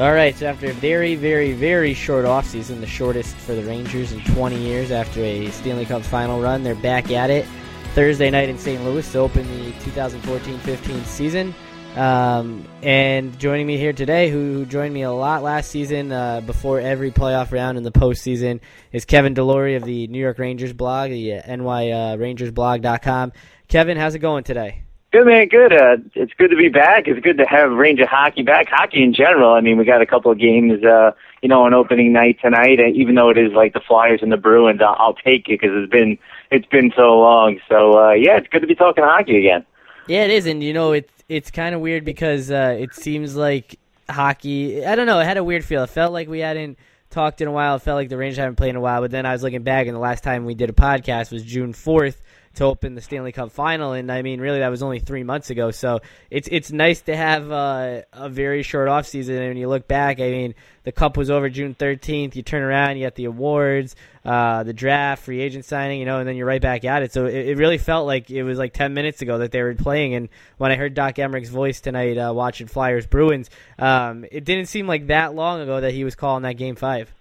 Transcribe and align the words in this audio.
All 0.00 0.14
right, 0.14 0.34
so 0.34 0.46
after 0.46 0.70
a 0.70 0.72
very, 0.72 1.14
very, 1.14 1.52
very 1.52 1.92
short 1.92 2.24
offseason, 2.24 2.80
the 2.80 2.86
shortest 2.86 3.36
for 3.36 3.54
the 3.54 3.62
Rangers 3.64 4.12
in 4.12 4.24
20 4.32 4.56
years 4.56 4.90
after 4.90 5.20
a 5.20 5.50
Stanley 5.50 5.84
Cup 5.84 6.00
final 6.00 6.40
run, 6.40 6.62
they're 6.62 6.74
back 6.74 7.10
at 7.10 7.28
it 7.28 7.44
Thursday 7.92 8.30
night 8.30 8.48
in 8.48 8.56
St. 8.56 8.82
Louis 8.82 9.12
to 9.12 9.18
open 9.18 9.46
the 9.46 9.72
2014-15 9.72 11.04
season. 11.04 11.54
Um, 11.96 12.66
and 12.80 13.38
joining 13.38 13.66
me 13.66 13.76
here 13.76 13.92
today, 13.92 14.30
who, 14.30 14.64
joined 14.64 14.94
me 14.94 15.02
a 15.02 15.12
lot 15.12 15.42
last 15.42 15.70
season 15.70 16.10
uh, 16.12 16.40
before 16.40 16.80
every 16.80 17.10
playoff 17.10 17.52
round 17.52 17.76
in 17.76 17.84
the 17.84 17.92
postseason, 17.92 18.60
is 18.92 19.04
Kevin 19.04 19.34
Delory 19.34 19.76
of 19.76 19.84
the 19.84 20.06
New 20.06 20.18
York 20.18 20.38
Rangers 20.38 20.72
blog, 20.72 21.10
the 21.10 21.34
uh, 21.34 21.42
nyrangersblog.com. 21.42 23.32
Kevin, 23.68 23.98
how's 23.98 24.14
it 24.14 24.20
going 24.20 24.44
today? 24.44 24.84
Good 25.12 25.26
man, 25.26 25.48
good. 25.48 25.72
Uh, 25.72 25.96
it's 26.14 26.32
good 26.34 26.50
to 26.50 26.56
be 26.56 26.68
back. 26.68 27.08
It's 27.08 27.18
good 27.18 27.38
to 27.38 27.44
have 27.44 27.72
Ranger 27.72 28.06
hockey 28.06 28.42
back. 28.42 28.68
Hockey 28.68 29.02
in 29.02 29.12
general. 29.12 29.52
I 29.52 29.60
mean, 29.60 29.76
we 29.76 29.84
got 29.84 30.00
a 30.00 30.06
couple 30.06 30.30
of 30.30 30.38
games, 30.38 30.84
uh, 30.84 31.10
you 31.42 31.48
know, 31.48 31.64
on 31.64 31.74
opening 31.74 32.12
night 32.12 32.38
tonight. 32.40 32.78
And 32.78 32.94
even 32.94 33.16
though 33.16 33.28
it 33.28 33.36
is 33.36 33.52
like 33.52 33.72
the 33.72 33.80
Flyers 33.80 34.20
and 34.22 34.30
the 34.30 34.36
Bruins, 34.36 34.80
I'll, 34.80 34.94
I'll 35.00 35.14
take 35.14 35.48
it 35.48 35.60
because 35.60 35.70
it's 35.72 35.90
been 35.90 36.16
it's 36.52 36.66
been 36.66 36.92
so 36.94 37.18
long. 37.18 37.58
So 37.68 37.98
uh, 37.98 38.12
yeah, 38.12 38.36
it's 38.36 38.46
good 38.46 38.60
to 38.60 38.68
be 38.68 38.76
talking 38.76 39.02
hockey 39.02 39.38
again. 39.38 39.66
Yeah, 40.06 40.24
it 40.24 40.30
is, 40.30 40.46
and 40.46 40.62
you 40.62 40.72
know, 40.72 40.92
it's 40.92 41.12
it's 41.28 41.50
kind 41.50 41.74
of 41.74 41.80
weird 41.80 42.04
because 42.04 42.52
uh, 42.52 42.76
it 42.78 42.94
seems 42.94 43.34
like 43.34 43.80
hockey. 44.08 44.86
I 44.86 44.94
don't 44.94 45.06
know. 45.06 45.18
It 45.18 45.24
had 45.24 45.38
a 45.38 45.44
weird 45.44 45.64
feel. 45.64 45.82
It 45.82 45.90
felt 45.90 46.12
like 46.12 46.28
we 46.28 46.38
hadn't 46.38 46.78
talked 47.10 47.40
in 47.40 47.48
a 47.48 47.52
while. 47.52 47.74
It 47.74 47.82
felt 47.82 47.96
like 47.96 48.10
the 48.10 48.16
Rangers 48.16 48.38
haven't 48.38 48.56
played 48.56 48.70
in 48.70 48.76
a 48.76 48.80
while. 48.80 49.00
But 49.00 49.10
then 49.10 49.26
I 49.26 49.32
was 49.32 49.42
looking 49.42 49.64
back, 49.64 49.88
and 49.88 49.96
the 49.96 50.00
last 50.00 50.22
time 50.22 50.44
we 50.44 50.54
did 50.54 50.70
a 50.70 50.72
podcast 50.72 51.32
was 51.32 51.44
June 51.44 51.72
fourth 51.72 52.22
to 52.54 52.64
open 52.64 52.94
the 52.94 53.00
Stanley 53.00 53.32
Cup 53.32 53.52
final, 53.52 53.92
and 53.92 54.10
I 54.10 54.22
mean, 54.22 54.40
really, 54.40 54.58
that 54.58 54.68
was 54.68 54.82
only 54.82 54.98
three 54.98 55.22
months 55.22 55.50
ago. 55.50 55.70
So 55.70 56.00
it's 56.30 56.48
it's 56.50 56.72
nice 56.72 57.00
to 57.02 57.16
have 57.16 57.50
uh, 57.50 58.02
a 58.12 58.28
very 58.28 58.62
short 58.62 58.88
off 58.88 59.06
season. 59.06 59.36
And 59.36 59.48
when 59.48 59.56
you 59.56 59.68
look 59.68 59.86
back, 59.86 60.18
I 60.18 60.30
mean, 60.30 60.54
the 60.82 60.92
Cup 60.92 61.16
was 61.16 61.30
over 61.30 61.48
June 61.48 61.74
13th. 61.74 62.34
You 62.34 62.42
turn 62.42 62.62
around, 62.62 62.96
you 62.96 63.06
got 63.06 63.14
the 63.14 63.26
awards, 63.26 63.94
uh, 64.24 64.64
the 64.64 64.72
draft, 64.72 65.24
free 65.24 65.40
agent 65.40 65.64
signing, 65.64 66.00
you 66.00 66.06
know, 66.06 66.18
and 66.18 66.28
then 66.28 66.36
you're 66.36 66.46
right 66.46 66.60
back 66.60 66.84
at 66.84 67.02
it. 67.02 67.12
So 67.12 67.26
it, 67.26 67.48
it, 67.48 67.56
really 67.56 67.78
felt 67.78 68.06
like 68.06 68.30
it 68.30 68.42
was 68.42 68.58
like 68.58 68.72
10 68.72 68.94
minutes 68.94 69.22
ago 69.22 69.38
that 69.38 69.52
they 69.52 69.62
were 69.62 69.74
playing. 69.74 70.14
And 70.14 70.28
when 70.58 70.72
I 70.72 70.76
heard 70.76 70.94
Doc 70.94 71.16
Emrick's 71.16 71.50
voice 71.50 71.80
tonight 71.80 72.16
uh, 72.16 72.32
watching 72.34 72.66
Flyers 72.66 73.06
Bruins, 73.06 73.48
um, 73.78 74.24
it 74.30 74.44
didn't 74.44 74.66
seem 74.66 74.86
like 74.86 75.06
that 75.08 75.34
long 75.34 75.60
ago 75.60 75.80
that 75.80 75.92
he 75.92 76.04
was 76.04 76.14
calling 76.14 76.42
that 76.42 76.54
game 76.56 76.76
five. 76.76 77.12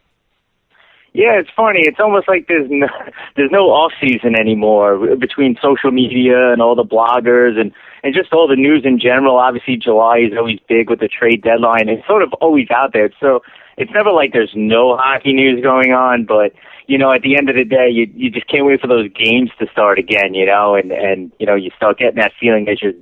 Yeah, 1.20 1.36
it's 1.36 1.50
funny. 1.53 1.81
It's 1.84 2.00
almost 2.00 2.30
like 2.30 2.48
there's 2.48 2.70
no, 2.70 2.88
there's 3.36 3.52
no 3.52 3.72
off 3.72 3.92
season 4.00 4.39
anymore 4.39 5.17
between 5.17 5.58
social 5.62 5.92
media 5.92 6.53
and 6.53 6.62
all 6.62 6.75
the 6.75 6.86
bloggers 6.86 7.59
and 7.59 7.73
and 8.03 8.16
just 8.16 8.31
all 8.31 8.48
the 8.48 8.56
news 8.56 8.84
in 8.86 8.98
general. 8.98 9.36
Obviously, 9.36 9.75
July 9.75 10.20
is 10.20 10.31
always 10.38 10.59
big 10.70 10.90
with 10.90 11.02
the 11.02 11.09
trade 11.09 11.44
deadline. 11.44 11.90
It's 11.90 12.08
sort 12.08 12.23
of 12.23 12.31
always 12.40 12.72
out 12.72 12.94
there. 12.94 13.09
So 13.20 13.42
it's 13.75 13.92
never 13.92 14.12
like 14.14 14.31
there's 14.31 14.53
no 14.56 14.95
hockey 14.95 15.34
news 15.34 15.62
going 15.62 15.92
on. 15.92 16.23
But 16.23 16.53
you 16.88 16.97
know, 16.97 17.12
at 17.12 17.22
the 17.22 17.36
end 17.36 17.50
of 17.50 17.58
the 17.58 17.66
day, 17.66 17.90
you 17.92 18.08
you 18.16 18.31
just 18.31 18.47
can't 18.47 18.66
wait 18.66 18.80
for 18.80 18.88
those 18.88 19.09
games 19.12 19.52
to 19.59 19.67
start 19.73 20.00
again. 20.00 20.34
You 20.34 20.45
know, 20.45 20.75
and 20.75 20.94
and 20.94 21.34
you 21.38 21.45
know, 21.45 21.56
you 21.56 21.70
start 21.75 22.00
getting 22.00 22.22
that 22.22 22.31
feeling 22.40 22.70
as 22.70 22.81
you're 22.81 22.94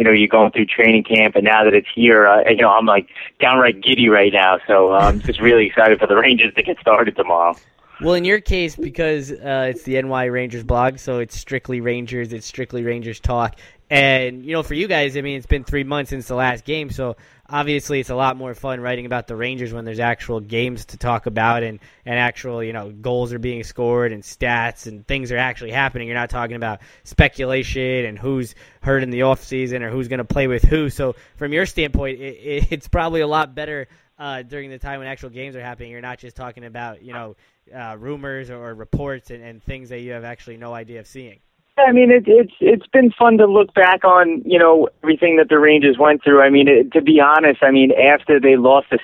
you 0.00 0.04
know, 0.04 0.12
you're 0.12 0.28
going 0.28 0.50
through 0.50 0.64
training 0.64 1.04
camp, 1.04 1.36
and 1.36 1.44
now 1.44 1.62
that 1.62 1.74
it's 1.74 1.86
here, 1.94 2.26
uh, 2.26 2.48
you 2.48 2.62
know, 2.62 2.70
I'm 2.70 2.86
like 2.86 3.06
downright 3.38 3.82
giddy 3.82 4.08
right 4.08 4.32
now. 4.32 4.58
So 4.66 4.94
uh, 4.94 4.98
I'm 5.00 5.20
just 5.20 5.42
really 5.42 5.66
excited 5.66 6.00
for 6.00 6.06
the 6.06 6.16
Rangers 6.16 6.54
to 6.54 6.62
get 6.62 6.80
started 6.80 7.14
tomorrow. 7.16 7.54
Well, 8.00 8.14
in 8.14 8.24
your 8.24 8.40
case, 8.40 8.76
because 8.76 9.30
uh, 9.30 9.66
it's 9.68 9.82
the 9.82 10.00
NY 10.00 10.24
Rangers 10.24 10.64
blog, 10.64 10.96
so 10.96 11.18
it's 11.18 11.36
strictly 11.36 11.82
Rangers, 11.82 12.32
it's 12.32 12.46
strictly 12.46 12.82
Rangers 12.82 13.20
talk. 13.20 13.56
And, 13.90 14.44
you 14.46 14.52
know, 14.52 14.62
for 14.62 14.74
you 14.74 14.86
guys, 14.86 15.16
I 15.16 15.20
mean, 15.20 15.36
it's 15.36 15.46
been 15.46 15.64
three 15.64 15.82
months 15.82 16.10
since 16.10 16.28
the 16.28 16.36
last 16.36 16.64
game, 16.64 16.90
so 16.90 17.16
obviously 17.48 17.98
it's 17.98 18.10
a 18.10 18.14
lot 18.14 18.36
more 18.36 18.54
fun 18.54 18.80
writing 18.80 19.04
about 19.04 19.26
the 19.26 19.34
Rangers 19.34 19.72
when 19.72 19.84
there's 19.84 19.98
actual 19.98 20.38
games 20.38 20.84
to 20.86 20.96
talk 20.96 21.26
about 21.26 21.64
and, 21.64 21.80
and 22.06 22.16
actual, 22.16 22.62
you 22.62 22.72
know, 22.72 22.92
goals 22.92 23.32
are 23.32 23.40
being 23.40 23.64
scored 23.64 24.12
and 24.12 24.22
stats 24.22 24.86
and 24.86 25.04
things 25.04 25.32
are 25.32 25.36
actually 25.36 25.72
happening. 25.72 26.06
You're 26.06 26.16
not 26.16 26.30
talking 26.30 26.54
about 26.54 26.82
speculation 27.02 28.04
and 28.04 28.16
who's 28.16 28.54
hurt 28.80 29.02
in 29.02 29.10
the 29.10 29.20
offseason 29.20 29.82
or 29.82 29.90
who's 29.90 30.06
going 30.06 30.18
to 30.18 30.24
play 30.24 30.46
with 30.46 30.62
who. 30.62 30.88
So 30.88 31.16
from 31.34 31.52
your 31.52 31.66
standpoint, 31.66 32.20
it, 32.20 32.70
it's 32.70 32.86
probably 32.86 33.22
a 33.22 33.26
lot 33.26 33.56
better 33.56 33.88
uh, 34.20 34.42
during 34.42 34.70
the 34.70 34.78
time 34.78 35.00
when 35.00 35.08
actual 35.08 35.30
games 35.30 35.56
are 35.56 35.62
happening. 35.62 35.90
You're 35.90 36.00
not 36.00 36.20
just 36.20 36.36
talking 36.36 36.64
about, 36.64 37.02
you 37.02 37.12
know, 37.12 37.34
uh, 37.74 37.96
rumors 37.98 38.50
or 38.50 38.72
reports 38.72 39.32
and, 39.32 39.42
and 39.42 39.60
things 39.60 39.88
that 39.88 39.98
you 39.98 40.12
have 40.12 40.22
actually 40.22 40.58
no 40.58 40.72
idea 40.72 41.00
of 41.00 41.08
seeing. 41.08 41.40
I 41.86 41.92
mean, 41.92 42.10
it, 42.10 42.24
it's 42.26 42.52
it's 42.60 42.86
been 42.86 43.10
fun 43.10 43.38
to 43.38 43.46
look 43.46 43.74
back 43.74 44.04
on, 44.04 44.42
you 44.44 44.58
know, 44.58 44.88
everything 45.02 45.36
that 45.36 45.48
the 45.48 45.58
Rangers 45.58 45.96
went 45.98 46.22
through. 46.22 46.42
I 46.42 46.50
mean, 46.50 46.68
it, 46.68 46.92
to 46.92 47.02
be 47.02 47.20
honest, 47.20 47.62
I 47.62 47.70
mean, 47.70 47.92
after 47.92 48.40
they 48.40 48.56
lost, 48.56 48.88
this, 48.90 49.00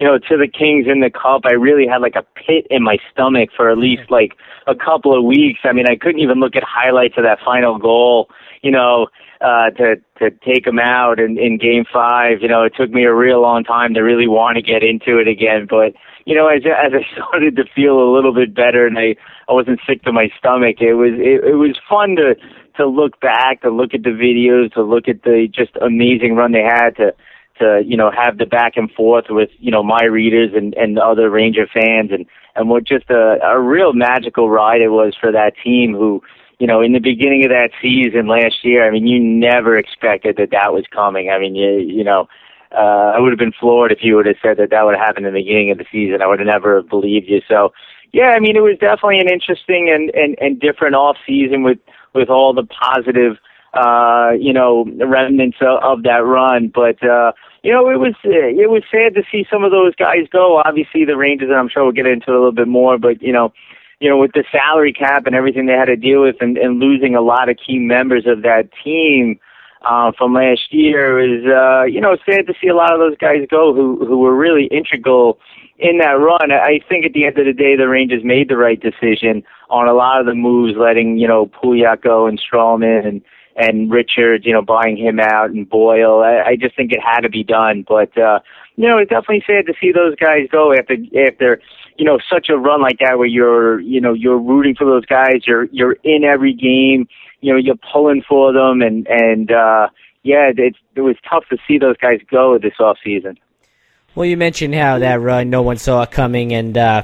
you 0.00 0.06
know, 0.06 0.18
to 0.18 0.36
the 0.36 0.48
Kings 0.48 0.86
in 0.88 1.00
the 1.00 1.10
Cup, 1.10 1.42
I 1.44 1.52
really 1.52 1.86
had 1.86 2.00
like 2.00 2.16
a 2.16 2.24
pit 2.34 2.66
in 2.70 2.82
my 2.82 2.98
stomach 3.12 3.50
for 3.56 3.70
at 3.70 3.78
least 3.78 4.10
like 4.10 4.32
a 4.66 4.74
couple 4.74 5.16
of 5.16 5.24
weeks. 5.24 5.60
I 5.64 5.72
mean, 5.72 5.86
I 5.88 5.96
couldn't 5.96 6.20
even 6.20 6.40
look 6.40 6.56
at 6.56 6.62
highlights 6.64 7.14
of 7.16 7.24
that 7.24 7.38
final 7.44 7.78
goal, 7.78 8.28
you 8.64 8.70
know, 8.70 9.08
uh, 9.42 9.68
to 9.70 9.96
to 10.18 10.30
take 10.42 10.64
them 10.64 10.78
out 10.78 11.20
in, 11.20 11.38
in 11.38 11.58
Game 11.58 11.84
Five. 11.92 12.40
You 12.40 12.48
know, 12.48 12.62
it 12.62 12.72
took 12.74 12.90
me 12.90 13.04
a 13.04 13.14
real 13.14 13.42
long 13.42 13.62
time 13.62 13.92
to 13.92 14.00
really 14.00 14.26
want 14.26 14.56
to 14.56 14.62
get 14.62 14.82
into 14.82 15.18
it 15.18 15.28
again, 15.28 15.66
but 15.68 15.92
you 16.24 16.34
know, 16.34 16.48
as 16.48 16.62
as 16.64 16.92
I 16.94 17.04
started 17.14 17.56
to 17.56 17.64
feel 17.76 18.00
a 18.00 18.10
little 18.10 18.32
bit 18.32 18.54
better 18.54 18.86
and 18.86 18.98
I 18.98 19.16
I 19.48 19.52
wasn't 19.52 19.80
sick 19.86 20.02
to 20.04 20.12
my 20.12 20.30
stomach, 20.38 20.80
it 20.80 20.94
was 20.94 21.12
it, 21.12 21.44
it 21.44 21.56
was 21.56 21.76
fun 21.88 22.16
to 22.16 22.36
to 22.78 22.86
look 22.86 23.20
back, 23.20 23.60
to 23.62 23.70
look 23.70 23.92
at 23.92 24.02
the 24.02 24.16
videos, 24.16 24.72
to 24.72 24.82
look 24.82 25.08
at 25.08 25.22
the 25.22 25.46
just 25.54 25.76
amazing 25.82 26.34
run 26.34 26.52
they 26.52 26.62
had 26.62 26.96
to 26.96 27.14
to 27.60 27.82
you 27.84 27.98
know 27.98 28.10
have 28.10 28.38
the 28.38 28.46
back 28.46 28.76
and 28.76 28.90
forth 28.92 29.26
with 29.28 29.50
you 29.58 29.70
know 29.70 29.82
my 29.82 30.04
readers 30.04 30.52
and 30.54 30.72
and 30.74 30.98
other 30.98 31.28
Ranger 31.28 31.66
fans 31.66 32.10
and 32.12 32.24
and 32.56 32.70
what 32.70 32.84
just 32.84 33.10
a 33.10 33.36
a 33.44 33.60
real 33.60 33.92
magical 33.92 34.48
ride 34.48 34.80
it 34.80 34.88
was 34.88 35.14
for 35.20 35.30
that 35.30 35.52
team 35.62 35.92
who 35.92 36.22
you 36.64 36.68
know 36.70 36.80
in 36.80 36.92
the 36.92 36.98
beginning 37.12 37.44
of 37.44 37.50
that 37.50 37.72
season 37.82 38.26
last 38.26 38.64
year 38.64 38.86
I 38.88 38.90
mean 38.90 39.06
you 39.06 39.20
never 39.20 39.76
expected 39.76 40.36
that 40.38 40.52
that 40.52 40.72
was 40.72 40.84
coming 40.90 41.28
I 41.28 41.38
mean 41.38 41.54
you 41.54 41.76
you 41.78 42.04
know 42.04 42.26
uh, 42.74 43.12
I 43.14 43.20
would 43.20 43.30
have 43.30 43.38
been 43.38 43.52
floored 43.52 43.92
if 43.92 43.98
you 44.02 44.16
would 44.16 44.26
have 44.26 44.36
said 44.42 44.56
that 44.56 44.70
that 44.70 44.84
would 44.84 44.96
happen 44.96 45.24
in 45.24 45.32
the 45.32 45.40
beginning 45.40 45.70
of 45.70 45.78
the 45.78 45.86
season. 45.92 46.22
I 46.22 46.26
would 46.26 46.40
have 46.40 46.46
never 46.46 46.82
believed 46.82 47.28
you. 47.28 47.40
So, 47.48 47.72
yeah, 48.12 48.32
I 48.36 48.40
mean, 48.40 48.56
it 48.56 48.60
was 48.60 48.78
definitely 48.80 49.20
an 49.20 49.30
interesting 49.30 49.90
and, 49.92 50.10
and, 50.10 50.36
and 50.40 50.60
different 50.60 50.94
off 50.94 51.16
season 51.26 51.62
with, 51.62 51.78
with 52.14 52.28
all 52.30 52.52
the 52.52 52.64
positive, 52.64 53.36
uh, 53.74 54.32
you 54.38 54.52
know, 54.52 54.86
remnants 55.06 55.58
of, 55.60 55.82
of 55.82 56.02
that 56.02 56.24
run. 56.24 56.72
But, 56.74 56.98
uh, 57.06 57.32
you 57.62 57.72
know, 57.72 57.88
it 57.90 57.98
was, 57.98 58.14
it 58.24 58.70
was 58.70 58.82
sad 58.90 59.14
to 59.14 59.22
see 59.30 59.46
some 59.50 59.62
of 59.62 59.70
those 59.70 59.94
guys 59.94 60.26
go. 60.32 60.58
Obviously 60.64 61.04
the 61.04 61.16
Rangers, 61.16 61.50
and 61.50 61.58
I'm 61.58 61.68
sure 61.68 61.84
we'll 61.84 61.92
get 61.92 62.06
into 62.06 62.30
it 62.30 62.34
a 62.34 62.38
little 62.38 62.52
bit 62.52 62.68
more, 62.68 62.98
but, 62.98 63.22
you 63.22 63.32
know, 63.32 63.52
you 64.00 64.08
know, 64.08 64.16
with 64.18 64.32
the 64.32 64.44
salary 64.50 64.92
cap 64.92 65.26
and 65.26 65.34
everything 65.34 65.66
they 65.66 65.72
had 65.72 65.86
to 65.86 65.96
deal 65.96 66.22
with 66.22 66.36
and, 66.40 66.58
and 66.58 66.80
losing 66.80 67.14
a 67.14 67.20
lot 67.20 67.48
of 67.48 67.56
key 67.56 67.78
members 67.78 68.26
of 68.26 68.42
that 68.42 68.68
team, 68.82 69.38
uh, 69.84 70.12
from 70.16 70.34
last 70.34 70.72
year 70.72 71.20
is 71.20 71.44
uh, 71.46 71.84
you 71.84 72.00
know 72.00 72.16
sad 72.28 72.46
to 72.46 72.54
see 72.60 72.68
a 72.68 72.74
lot 72.74 72.92
of 72.92 72.98
those 72.98 73.16
guys 73.18 73.46
go 73.50 73.74
who 73.74 74.04
who 74.06 74.18
were 74.18 74.34
really 74.34 74.66
integral 74.66 75.38
in 75.78 75.98
that 75.98 76.12
run. 76.12 76.50
I 76.52 76.80
think 76.88 77.04
at 77.04 77.12
the 77.12 77.26
end 77.26 77.38
of 77.38 77.46
the 77.46 77.52
day, 77.52 77.76
the 77.76 77.88
Rangers 77.88 78.24
made 78.24 78.48
the 78.48 78.56
right 78.56 78.80
decision 78.80 79.42
on 79.68 79.88
a 79.88 79.92
lot 79.92 80.20
of 80.20 80.26
the 80.26 80.34
moves, 80.34 80.74
letting 80.76 81.18
you 81.18 81.28
know 81.28 81.46
Pouliot 81.46 82.02
go 82.02 82.26
and 82.26 82.40
Stralman 82.40 83.06
and 83.06 83.22
and 83.56 83.90
Richards, 83.90 84.44
you 84.46 84.52
know, 84.52 84.62
buying 84.62 84.96
him 84.96 85.20
out 85.20 85.50
and 85.50 85.68
Boyle. 85.68 86.22
I, 86.22 86.50
I 86.50 86.56
just 86.56 86.74
think 86.74 86.90
it 86.90 87.00
had 87.00 87.20
to 87.20 87.28
be 87.28 87.44
done, 87.44 87.84
but. 87.86 88.16
uh 88.18 88.40
you 88.76 88.88
know, 88.88 88.98
it's 88.98 89.10
definitely 89.10 89.44
sad 89.46 89.66
to 89.66 89.74
see 89.80 89.92
those 89.92 90.16
guys 90.16 90.48
go 90.50 90.72
after 90.72 90.96
after 91.26 91.60
you 91.96 92.04
know 92.04 92.18
such 92.30 92.48
a 92.48 92.56
run 92.56 92.80
like 92.80 92.98
that, 93.00 93.18
where 93.18 93.26
you're 93.26 93.80
you 93.80 94.00
know 94.00 94.12
you're 94.12 94.38
rooting 94.38 94.74
for 94.74 94.84
those 94.84 95.06
guys, 95.06 95.46
you're 95.46 95.64
you're 95.66 95.96
in 96.04 96.24
every 96.24 96.52
game, 96.52 97.08
you 97.40 97.52
know 97.52 97.58
you're 97.58 97.76
pulling 97.92 98.22
for 98.28 98.52
them, 98.52 98.82
and 98.82 99.06
and 99.06 99.50
uh, 99.50 99.88
yeah, 100.22 100.50
it, 100.56 100.76
it 100.94 101.00
was 101.00 101.16
tough 101.28 101.44
to 101.50 101.58
see 101.66 101.78
those 101.78 101.96
guys 101.98 102.20
go 102.30 102.58
this 102.58 102.74
off 102.80 102.98
season. 103.04 103.38
Well, 104.14 104.26
you 104.26 104.36
mentioned 104.36 104.74
how 104.74 104.98
that 105.00 105.20
run 105.20 105.50
no 105.50 105.62
one 105.62 105.76
saw 105.76 106.02
it 106.02 106.10
coming, 106.10 106.52
and 106.52 106.76
uh, 106.76 107.02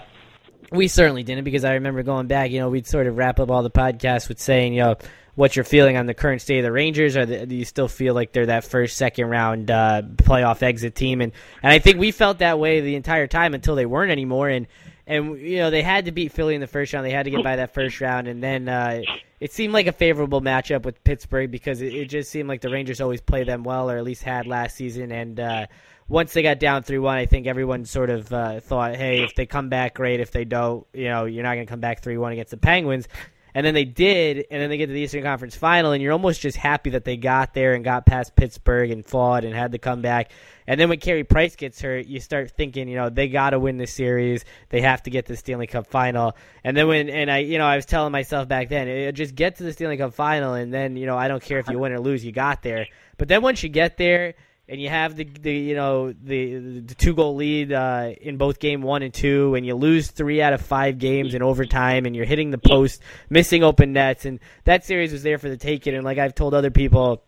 we 0.71 0.89
certainly 0.89 1.23
didn't 1.23 1.45
because 1.45 1.65
I 1.65 1.75
remember 1.75 2.03
going 2.03 2.27
back. 2.27 2.51
You 2.51 2.61
know, 2.61 2.69
we'd 2.69 2.87
sort 2.87 3.07
of 3.07 3.17
wrap 3.17 3.41
up 3.41 3.51
all 3.51 3.63
the 3.63 3.71
podcasts 3.71 4.29
with 4.29 4.41
saying, 4.41 4.75
you 4.75 4.83
know, 4.83 4.97
what 5.35 5.57
you're 5.57 5.65
feeling 5.65 5.97
on 5.97 6.07
the 6.07 6.15
current 6.15 6.43
state 6.43 6.59
of 6.59 6.65
the 6.65 6.73
Rangers, 6.73 7.17
or 7.17 7.25
do 7.25 7.55
you 7.55 7.65
still 7.65 7.89
feel 7.89 8.15
like 8.15 8.33
they're 8.33 8.47
that 8.47 8.65
first, 8.65 8.97
second 8.97 9.27
round 9.29 9.71
uh, 9.71 10.03
playoff 10.17 10.63
exit 10.63 10.95
team? 10.95 11.21
And 11.21 11.33
and 11.63 11.73
I 11.73 11.79
think 11.79 11.99
we 11.99 12.11
felt 12.11 12.39
that 12.39 12.59
way 12.59 12.81
the 12.81 12.97
entire 12.97 13.27
time 13.27 13.55
until 13.55 13.75
they 13.75 13.87
weren't 13.87 14.13
anymore. 14.13 14.49
And 14.49 14.67
and 15.07 15.39
you 15.41 15.59
know 15.59 15.71
they 15.71 15.83
had 15.83 16.05
to 16.07 16.13
beat 16.13 16.33
Philly 16.33 16.55
in 16.55 16.61
the 16.61 16.67
first 16.67 16.93
round. 16.93 17.07
They 17.07 17.11
had 17.11 17.25
to 17.25 17.31
get 17.31 17.43
by 17.43 17.57
that 17.57 17.75
first 17.75 18.01
round, 18.01 18.29
and 18.29 18.43
then 18.43 18.69
uh, 18.69 19.03
it 19.41 19.53
seemed 19.53 19.73
like 19.73 19.87
a 19.87 19.93
favorable 19.93 20.41
matchup 20.41 20.85
with 20.85 21.03
Pittsburgh 21.05 21.51
because 21.51 21.81
it, 21.81 21.95
it, 21.95 22.07
just 22.07 22.31
seemed 22.31 22.49
like 22.49 22.61
the 22.61 22.71
Rangers 22.71 23.01
always 23.01 23.21
play 23.21 23.43
them 23.43 23.65
well, 23.65 23.91
or 23.91 23.97
at 23.97 24.05
least 24.05 24.23
had 24.23 24.47
last 24.47 24.77
season. 24.77 25.11
And 25.11 25.41
uh, 25.41 25.67
once 26.11 26.33
they 26.33 26.43
got 26.43 26.59
down 26.59 26.83
three 26.83 26.99
one, 26.99 27.17
I 27.17 27.27
think 27.27 27.47
everyone 27.47 27.85
sort 27.85 28.11
of 28.11 28.33
uh, 28.33 28.61
thought, 28.61 28.97
hey, 28.97 29.23
if 29.23 29.35
they 29.37 29.47
come 29.47 29.69
back, 29.69 29.95
great. 29.95 30.19
If 30.19 30.33
they 30.33 30.45
don't, 30.45 30.85
you 30.93 31.09
know, 31.09 31.25
you're 31.25 31.45
not 31.45 31.55
going 31.55 31.67
to 31.67 31.71
come 31.71 31.81
back 31.81 32.03
three 32.03 32.19
one 32.19 32.33
against 32.33 32.51
the 32.51 32.57
Penguins. 32.57 33.07
and 33.55 33.65
then 33.65 33.75
they 33.75 33.85
did, 33.85 34.45
and 34.51 34.61
then 34.61 34.71
they 34.71 34.77
get 34.77 34.87
to 34.87 34.93
the 34.93 35.01
Eastern 35.01 35.23
Conference 35.23 35.55
Final, 35.55 35.93
and 35.93 36.03
you're 36.03 36.13
almost 36.13 36.41
just 36.41 36.57
happy 36.57 36.91
that 36.91 37.05
they 37.05 37.17
got 37.17 37.55
there 37.55 37.75
and 37.75 37.85
got 37.85 38.07
past 38.07 38.35
Pittsburgh 38.35 38.91
and 38.91 39.07
fought 39.07 39.45
and 39.45 39.55
had 39.55 39.71
to 39.71 39.79
come 39.79 40.03
back. 40.03 40.33
And 40.67 40.81
then 40.81 40.89
when 40.89 40.99
Carey 40.99 41.23
Price 41.23 41.55
gets 41.55 41.81
hurt, 41.81 42.07
you 42.07 42.19
start 42.19 42.51
thinking, 42.51 42.89
you 42.89 42.97
know, 42.97 43.09
they 43.09 43.29
got 43.29 43.51
to 43.51 43.61
win 43.61 43.77
this 43.77 43.93
series. 43.93 44.45
They 44.69 44.81
have 44.81 45.05
to 45.05 45.11
get 45.11 45.27
to 45.27 45.33
the 45.35 45.37
Stanley 45.37 45.69
Cup 45.69 45.87
final. 45.87 46.37
And 46.65 46.77
then 46.77 46.89
when, 46.89 47.09
and 47.09 47.31
I, 47.31 47.39
you 47.39 47.59
know, 47.59 47.67
I 47.67 47.77
was 47.77 47.87
telling 47.87 48.11
myself 48.11 48.49
back 48.49 48.69
then, 48.69 49.15
just 49.15 49.37
get 49.37 49.57
to 49.57 49.63
the 49.63 49.73
Stanley 49.73 49.97
Cup 49.97 50.13
final, 50.15 50.55
and 50.55 50.75
then, 50.75 50.97
you 50.97 51.07
know, 51.07 51.17
I 51.17 51.29
don't 51.29 51.43
care 51.43 51.61
if 51.61 51.69
you 51.69 51.79
win 51.79 51.93
or 51.93 52.01
lose, 52.01 52.25
you 52.25 52.33
got 52.33 52.63
there. 52.63 52.89
But 53.17 53.29
then 53.29 53.43
once 53.43 53.63
you 53.63 53.69
get 53.69 53.97
there, 53.97 54.35
and 54.71 54.81
you 54.81 54.89
have 54.89 55.17
the, 55.17 55.25
the 55.25 55.53
you 55.53 55.75
know 55.75 56.13
the 56.13 56.81
the 56.81 56.95
two 56.95 57.13
goal 57.13 57.35
lead 57.35 57.73
uh, 57.73 58.13
in 58.21 58.37
both 58.37 58.61
game 58.61 58.83
one 58.83 59.03
and 59.03 59.13
two, 59.13 59.57
and 59.57 59.67
you 59.67 59.75
lose 59.75 60.13
three 60.13 60.41
out 60.41 60.53
of 60.53 60.63
five 60.63 60.99
games 60.99 61.35
in 61.35 61.43
overtime, 61.43 62.07
and 62.07 62.15
you're 62.15 62.25
hitting 62.25 62.53
the 62.53 62.59
post, 62.59 63.03
missing 63.29 63.65
open 63.65 63.93
nets, 63.93 64.25
and 64.25 64.39
that 64.65 64.85
series 64.85 65.13
was 65.13 65.25
there 65.25 65.39
for 65.39 65.49
the 65.49 65.57
taking. 65.57 65.95
And 65.97 66.05
like 66.05 66.19
I've 66.19 66.37
told 66.37 66.55
other 66.55 66.71
people, 66.71 67.25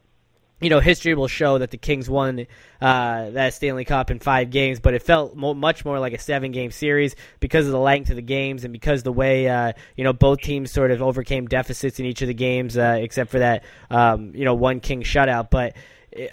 you 0.61 0.71
know, 0.71 0.79
history 0.79 1.15
will 1.15 1.27
show 1.27 1.59
that 1.59 1.73
the 1.73 1.79
Kings 1.79 2.09
won 2.09 2.47
uh, 2.81 3.31
that 3.31 3.55
Stanley 3.55 3.85
Cup 3.85 4.13
in 4.13 4.21
five 4.21 4.51
games, 4.51 4.79
but 4.79 4.95
it 4.95 5.03
felt 5.03 5.35
mo- 5.35 5.53
much 5.53 5.85
more 5.85 5.99
like 5.99 6.13
a 6.13 6.21
seven-game 6.21 6.71
series 6.71 7.17
because 7.41 7.67
of 7.67 7.73
the 7.73 7.81
length 7.81 8.11
of 8.11 8.17
the 8.17 8.23
games 8.23 8.63
and 8.63 8.73
because 8.73 9.03
the 9.03 9.13
way 9.13 9.49
uh, 9.49 9.73
you 9.97 10.05
know 10.05 10.13
both 10.13 10.41
teams 10.43 10.71
sort 10.71 10.93
of 10.93 11.03
overcame 11.03 11.49
deficits 11.49 11.99
in 11.99 12.07
each 12.07 12.23
of 12.23 12.29
the 12.29 12.35
games, 12.35 12.79
uh, 12.79 12.99
except 13.01 13.33
for 13.33 13.41
that 13.41 13.65
um, 13.91 14.33
you 14.33 14.45
know 14.45 14.55
one 14.55 14.79
King 14.79 15.03
shutout. 15.03 15.51
But 15.51 15.75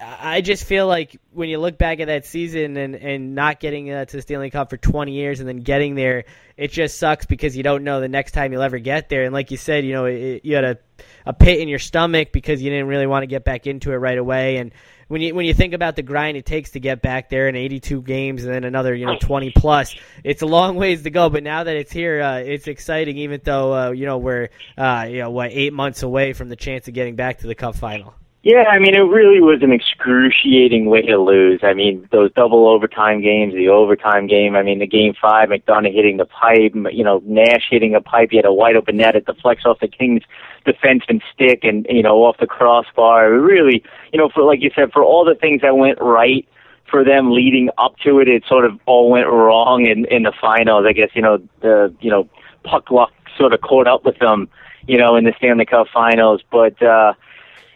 I 0.01 0.41
just 0.41 0.65
feel 0.65 0.87
like 0.87 1.19
when 1.31 1.47
you 1.47 1.57
look 1.57 1.77
back 1.77 2.01
at 2.01 2.07
that 2.07 2.25
season 2.25 2.75
and, 2.75 2.95
and 2.95 3.35
not 3.35 3.59
getting 3.61 3.91
uh, 3.91 4.03
to 4.03 4.17
the 4.17 4.21
Stanley 4.21 4.49
Cup 4.49 4.69
for 4.69 4.77
20 4.77 5.13
years 5.13 5.39
and 5.39 5.47
then 5.47 5.57
getting 5.57 5.95
there, 5.95 6.25
it 6.57 6.71
just 6.71 6.99
sucks 6.99 7.25
because 7.25 7.55
you 7.55 7.63
don't 7.63 7.85
know 7.85 8.01
the 8.01 8.09
next 8.09 8.33
time 8.33 8.51
you'll 8.51 8.61
ever 8.61 8.79
get 8.79 9.07
there. 9.07 9.23
And 9.23 9.33
like 9.33 9.51
you 9.51 9.57
said, 9.57 9.85
you 9.85 9.93
know, 9.93 10.05
it, 10.05 10.43
you 10.43 10.55
had 10.55 10.65
a, 10.65 10.77
a 11.25 11.33
pit 11.33 11.61
in 11.61 11.69
your 11.69 11.79
stomach 11.79 12.33
because 12.33 12.61
you 12.61 12.69
didn't 12.69 12.87
really 12.87 13.07
want 13.07 13.23
to 13.23 13.27
get 13.27 13.45
back 13.45 13.67
into 13.67 13.93
it 13.93 13.95
right 13.95 14.17
away. 14.17 14.57
And 14.57 14.73
when 15.07 15.21
you 15.21 15.33
when 15.33 15.45
you 15.45 15.53
think 15.53 15.73
about 15.73 15.95
the 15.95 16.03
grind 16.03 16.35
it 16.35 16.45
takes 16.45 16.71
to 16.71 16.79
get 16.79 17.01
back 17.01 17.29
there 17.29 17.47
in 17.47 17.55
82 17.55 18.01
games 18.01 18.43
and 18.43 18.53
then 18.53 18.63
another 18.63 18.93
you 18.93 19.05
know 19.05 19.17
20 19.17 19.51
plus, 19.51 19.95
it's 20.23 20.41
a 20.41 20.45
long 20.45 20.75
ways 20.75 21.03
to 21.03 21.09
go. 21.09 21.29
But 21.29 21.43
now 21.43 21.63
that 21.63 21.75
it's 21.77 21.91
here, 21.91 22.21
uh, 22.21 22.39
it's 22.39 22.67
exciting. 22.67 23.17
Even 23.17 23.39
though 23.43 23.73
uh, 23.73 23.91
you 23.91 24.05
know 24.05 24.17
we're 24.17 24.49
uh, 24.77 25.07
you 25.09 25.19
know 25.19 25.29
what 25.29 25.51
eight 25.51 25.71
months 25.71 26.03
away 26.03 26.33
from 26.33 26.49
the 26.49 26.57
chance 26.57 26.87
of 26.89 26.93
getting 26.93 27.15
back 27.15 27.39
to 27.39 27.47
the 27.47 27.55
Cup 27.55 27.75
final. 27.75 28.13
Yeah, 28.41 28.63
I 28.71 28.79
mean, 28.79 28.95
it 28.95 28.99
really 28.99 29.41
was 29.41 29.61
an 29.63 29.73
excruciating 29.73 30.85
way 30.85 31.01
to 31.01 31.17
lose. 31.17 31.59
I 31.61 31.73
mean, 31.73 32.07
those 32.09 32.31
double 32.31 32.69
overtime 32.69 33.21
games, 33.21 33.53
the 33.53 33.67
overtime 33.67 34.27
game. 34.27 34.55
I 34.55 34.63
mean, 34.63 34.79
the 34.79 34.87
game 34.87 35.13
five, 35.21 35.49
McDonagh 35.49 35.93
hitting 35.93 36.15
the 36.15 36.25
pipe, 36.25 36.73
you 36.73 37.03
know, 37.03 37.21
Nash 37.25 37.67
hitting 37.69 37.95
a 37.95 37.99
pipe. 37.99 38.29
He 38.31 38.37
had 38.37 38.45
a 38.45 38.53
wide 38.53 38.77
open 38.77 38.95
net 38.95 39.17
at 39.17 39.25
the 39.25 39.33
flex 39.33 39.65
off 39.65 39.81
the 39.81 39.89
Kings 39.89 40.23
defenseman 40.65 41.21
stick 41.33 41.65
and, 41.65 41.85
you 41.89 42.01
know, 42.01 42.23
off 42.23 42.37
the 42.39 42.47
crossbar. 42.47 43.29
Really, 43.29 43.83
you 44.13 44.19
know, 44.19 44.29
for, 44.29 44.43
like 44.43 44.61
you 44.61 44.71
said, 44.73 44.93
for 44.93 45.03
all 45.03 45.25
the 45.25 45.35
things 45.35 45.61
that 45.61 45.75
went 45.75 45.99
right 45.99 46.47
for 46.89 47.03
them 47.03 47.31
leading 47.31 47.69
up 47.77 47.97
to 48.05 48.19
it, 48.19 48.29
it 48.29 48.45
sort 48.47 48.63
of 48.63 48.79
all 48.85 49.09
went 49.09 49.27
wrong 49.27 49.85
in, 49.85 50.05
in 50.05 50.23
the 50.23 50.33
finals. 50.39 50.85
I 50.87 50.93
guess, 50.93 51.09
you 51.13 51.21
know, 51.21 51.39
the, 51.59 51.93
you 51.99 52.09
know, 52.09 52.29
puck 52.63 52.89
luck 52.89 53.11
sort 53.37 53.53
of 53.53 53.59
caught 53.59 53.87
up 53.87 54.05
with 54.05 54.17
them, 54.19 54.47
you 54.87 54.97
know, 54.97 55.17
in 55.17 55.25
the 55.25 55.33
Stanley 55.37 55.65
Cup 55.65 55.87
finals. 55.93 56.41
But, 56.49 56.81
uh, 56.81 57.15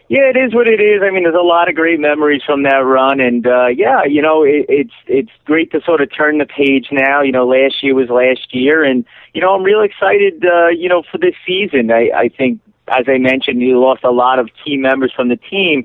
yeah, 0.08 0.28
it 0.28 0.36
is 0.36 0.54
what 0.54 0.66
it 0.66 0.80
is. 0.80 1.00
I 1.02 1.10
mean, 1.10 1.22
there's 1.22 1.34
a 1.34 1.38
lot 1.38 1.68
of 1.68 1.74
great 1.74 1.98
memories 1.98 2.42
from 2.44 2.62
that 2.64 2.84
run, 2.84 3.20
and 3.20 3.46
uh, 3.46 3.68
yeah, 3.68 4.04
you 4.04 4.20
know, 4.20 4.42
it, 4.42 4.66
it's 4.68 4.92
it's 5.06 5.30
great 5.46 5.72
to 5.72 5.80
sort 5.80 6.02
of 6.02 6.14
turn 6.14 6.38
the 6.38 6.44
page 6.44 6.88
now. 6.92 7.22
You 7.22 7.32
know, 7.32 7.46
last 7.46 7.82
year 7.82 7.94
was 7.94 8.10
last 8.10 8.54
year, 8.54 8.84
and 8.84 9.06
you 9.32 9.40
know, 9.40 9.54
I'm 9.54 9.62
real 9.62 9.80
excited. 9.80 10.44
Uh, 10.44 10.68
you 10.68 10.90
know, 10.90 11.02
for 11.10 11.16
this 11.16 11.34
season, 11.46 11.90
I, 11.90 12.10
I 12.14 12.28
think, 12.28 12.60
as 12.88 13.06
I 13.08 13.16
mentioned, 13.16 13.62
you 13.62 13.80
lost 13.80 14.04
a 14.04 14.10
lot 14.10 14.38
of 14.38 14.50
key 14.62 14.76
members 14.76 15.12
from 15.14 15.28
the 15.28 15.36
team. 15.36 15.84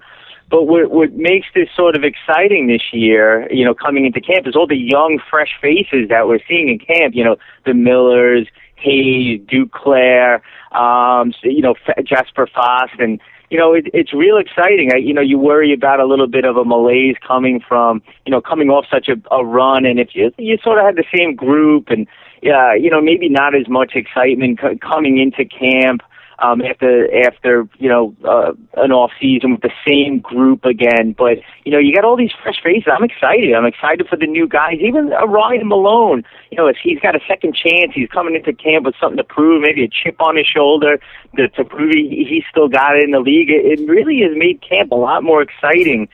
But 0.50 0.64
what, 0.64 0.90
what 0.90 1.14
makes 1.14 1.48
this 1.54 1.70
sort 1.76 1.96
of 1.96 2.04
exciting 2.04 2.68
this 2.68 2.82
year, 2.92 3.48
you 3.54 3.64
know, 3.64 3.76
coming 3.76 4.06
into 4.06 4.20
camp 4.20 4.48
is 4.48 4.56
all 4.56 4.66
the 4.66 4.76
young, 4.76 5.20
fresh 5.30 5.52
faces 5.62 6.10
that 6.10 6.28
we're 6.28 6.40
seeing 6.48 6.70
in 6.70 6.80
camp. 6.80 7.14
You 7.16 7.24
know, 7.24 7.36
the 7.66 7.76
Millers, 7.76 8.48
Hayes, 8.76 9.40
Duclair, 9.42 10.42
um, 10.72 11.34
you 11.44 11.62
know, 11.62 11.76
Jesper 12.04 12.48
Fast, 12.48 13.00
and 13.00 13.22
you 13.50 13.58
know, 13.58 13.74
it, 13.74 13.88
it's 13.94 14.14
real 14.14 14.38
exciting. 14.38 14.92
I, 14.94 14.98
you 14.98 15.14
know, 15.14 15.22
you 15.22 15.40
worry 15.40 15.74
about 15.74 16.00
a 16.00 16.06
little 16.06 16.28
bit 16.28 16.46
of 16.46 16.58
a 16.58 16.64
malaise 16.64 17.16
coming 17.26 17.60
from, 17.60 18.02
you 18.26 18.32
know, 18.32 18.42
coming 18.42 18.70
off 18.70 18.86
such 18.92 19.08
a, 19.08 19.16
a 19.34 19.44
run, 19.44 19.86
and 19.86 20.00
if 20.00 20.10
you 20.14 20.32
you 20.38 20.58
sort 20.64 20.78
of 20.78 20.86
had 20.86 20.96
the 20.96 21.06
same 21.16 21.36
group, 21.36 21.90
and 21.90 22.08
yeah, 22.42 22.74
you 22.74 22.90
know, 22.90 23.02
maybe 23.02 23.30
not 23.30 23.56
as 23.56 23.68
much 23.68 23.94
excitement 23.96 24.60
c- 24.62 24.78
coming 24.78 25.18
into 25.20 25.46
camp 25.46 26.02
um, 26.42 26.62
after 26.62 27.08
after 27.26 27.68
you 27.78 27.90
know 27.90 28.16
uh, 28.28 28.54
an 28.78 28.92
off 28.92 29.12
season 29.20 29.52
with 29.52 29.62
the 29.62 29.72
same 29.88 30.20
group 30.20 30.66
again. 30.66 31.16
But 31.18 31.40
you 31.66 31.72
know, 31.72 31.80
you 31.80 31.94
got 31.94 32.06
all 32.06 32.18
these 32.18 32.34
fresh 32.42 32.62
faces. 32.64 32.92
I'm 32.92 33.04
excited. 33.04 33.54
I'm 33.54 33.66
excited 33.66 34.08
for 34.08 34.16
the 34.16 34.28
new 34.28 34.48
guys. 34.48 34.78
Even 34.82 35.12
uh, 35.14 35.26
Ryan 35.28 35.68
Malone. 35.68 36.24
You 36.52 36.58
know, 36.58 36.68
if 36.68 36.78
he's 36.82 37.00
got 37.00 37.16
a 37.16 37.20
second 37.28 37.56
chance. 37.56 37.92
He's 37.94 38.10
coming 38.10 38.36
into 38.36 38.54
camp 38.54 38.86
with 38.86 38.96
something 39.00 39.18
to 39.18 39.24
prove. 39.24 39.62
Maybe 39.62 39.84
a 39.84 39.90
chip 39.90 40.22
on 40.22 40.36
his 40.36 40.48
shoulder 40.48 41.00
to, 41.38 41.48
to 41.50 41.64
prove 41.64 41.92
he, 41.94 42.26
he 42.28 42.44
still 42.50 42.68
got 42.68 42.96
it 42.96 43.04
in 43.04 43.12
the 43.12 43.20
league. 43.20 43.50
It, 43.50 43.80
it 43.80 43.88
really 43.88 44.22
has 44.22 44.32
made 44.36 44.62
camp 44.62 44.92
a 44.92 44.96
lot 44.96 45.24
more 45.24 45.42
exciting 45.42 46.10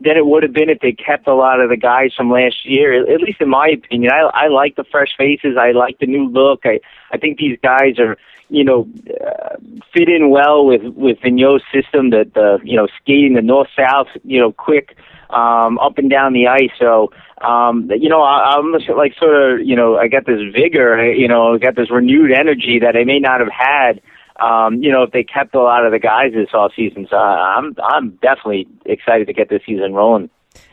than 0.00 0.16
it 0.16 0.26
would 0.26 0.42
have 0.42 0.52
been 0.52 0.70
if 0.70 0.80
they 0.80 0.92
kept 0.92 1.26
a 1.26 1.34
lot 1.34 1.60
of 1.60 1.70
the 1.70 1.76
guys 1.76 2.12
from 2.16 2.30
last 2.30 2.64
year. 2.64 3.00
At 3.12 3.20
least 3.20 3.40
in 3.40 3.48
my 3.48 3.68
opinion, 3.68 4.12
I, 4.12 4.46
I 4.46 4.48
like 4.48 4.76
the 4.76 4.84
fresh 4.84 5.10
faces. 5.16 5.56
I 5.58 5.72
like 5.72 5.98
the 5.98 6.06
new 6.06 6.28
look. 6.28 6.60
I 6.64 6.80
I 7.12 7.18
think 7.18 7.38
these 7.38 7.58
guys 7.62 7.98
are 7.98 8.16
you 8.50 8.64
know, 8.64 8.88
uh, 9.08 9.56
fit 9.94 10.08
in 10.08 10.30
well 10.30 10.66
with 10.66 10.82
with 10.82 11.18
Vigneault's 11.20 11.64
system. 11.72 12.10
That 12.10 12.34
the 12.34 12.58
you 12.64 12.76
know 12.76 12.88
skating 13.00 13.34
the 13.34 13.42
north 13.42 13.68
south, 13.76 14.08
you 14.24 14.40
know, 14.40 14.52
quick 14.52 14.96
um, 15.30 15.78
up 15.78 15.98
and 15.98 16.10
down 16.10 16.32
the 16.32 16.48
ice. 16.48 16.70
So 16.78 17.12
um, 17.40 17.90
you 17.90 18.08
know, 18.08 18.22
I, 18.22 18.56
I'm 18.56 18.72
like 18.96 19.14
sort 19.18 19.34
of 19.34 19.66
you 19.66 19.76
know, 19.76 19.96
I 19.96 20.08
got 20.08 20.26
this 20.26 20.40
vigor, 20.52 21.12
you 21.12 21.28
know, 21.28 21.54
I 21.54 21.58
got 21.58 21.76
this 21.76 21.90
renewed 21.90 22.32
energy 22.32 22.78
that 22.80 22.96
I 22.96 23.04
may 23.04 23.18
not 23.18 23.40
have 23.40 23.52
had. 23.52 24.00
Um, 24.40 24.82
you 24.82 24.90
know, 24.90 25.02
if 25.02 25.10
they 25.10 25.22
kept 25.22 25.54
a 25.54 25.60
lot 25.60 25.84
of 25.84 25.92
the 25.92 25.98
guys 25.98 26.32
this 26.32 26.54
off 26.54 26.72
season, 26.74 27.06
so 27.10 27.16
I'm 27.16 27.76
I'm 27.82 28.10
definitely 28.22 28.68
excited 28.86 29.26
to 29.26 29.32
get 29.34 29.50
this 29.50 29.62
season 29.66 29.92
rolling. 29.92 30.30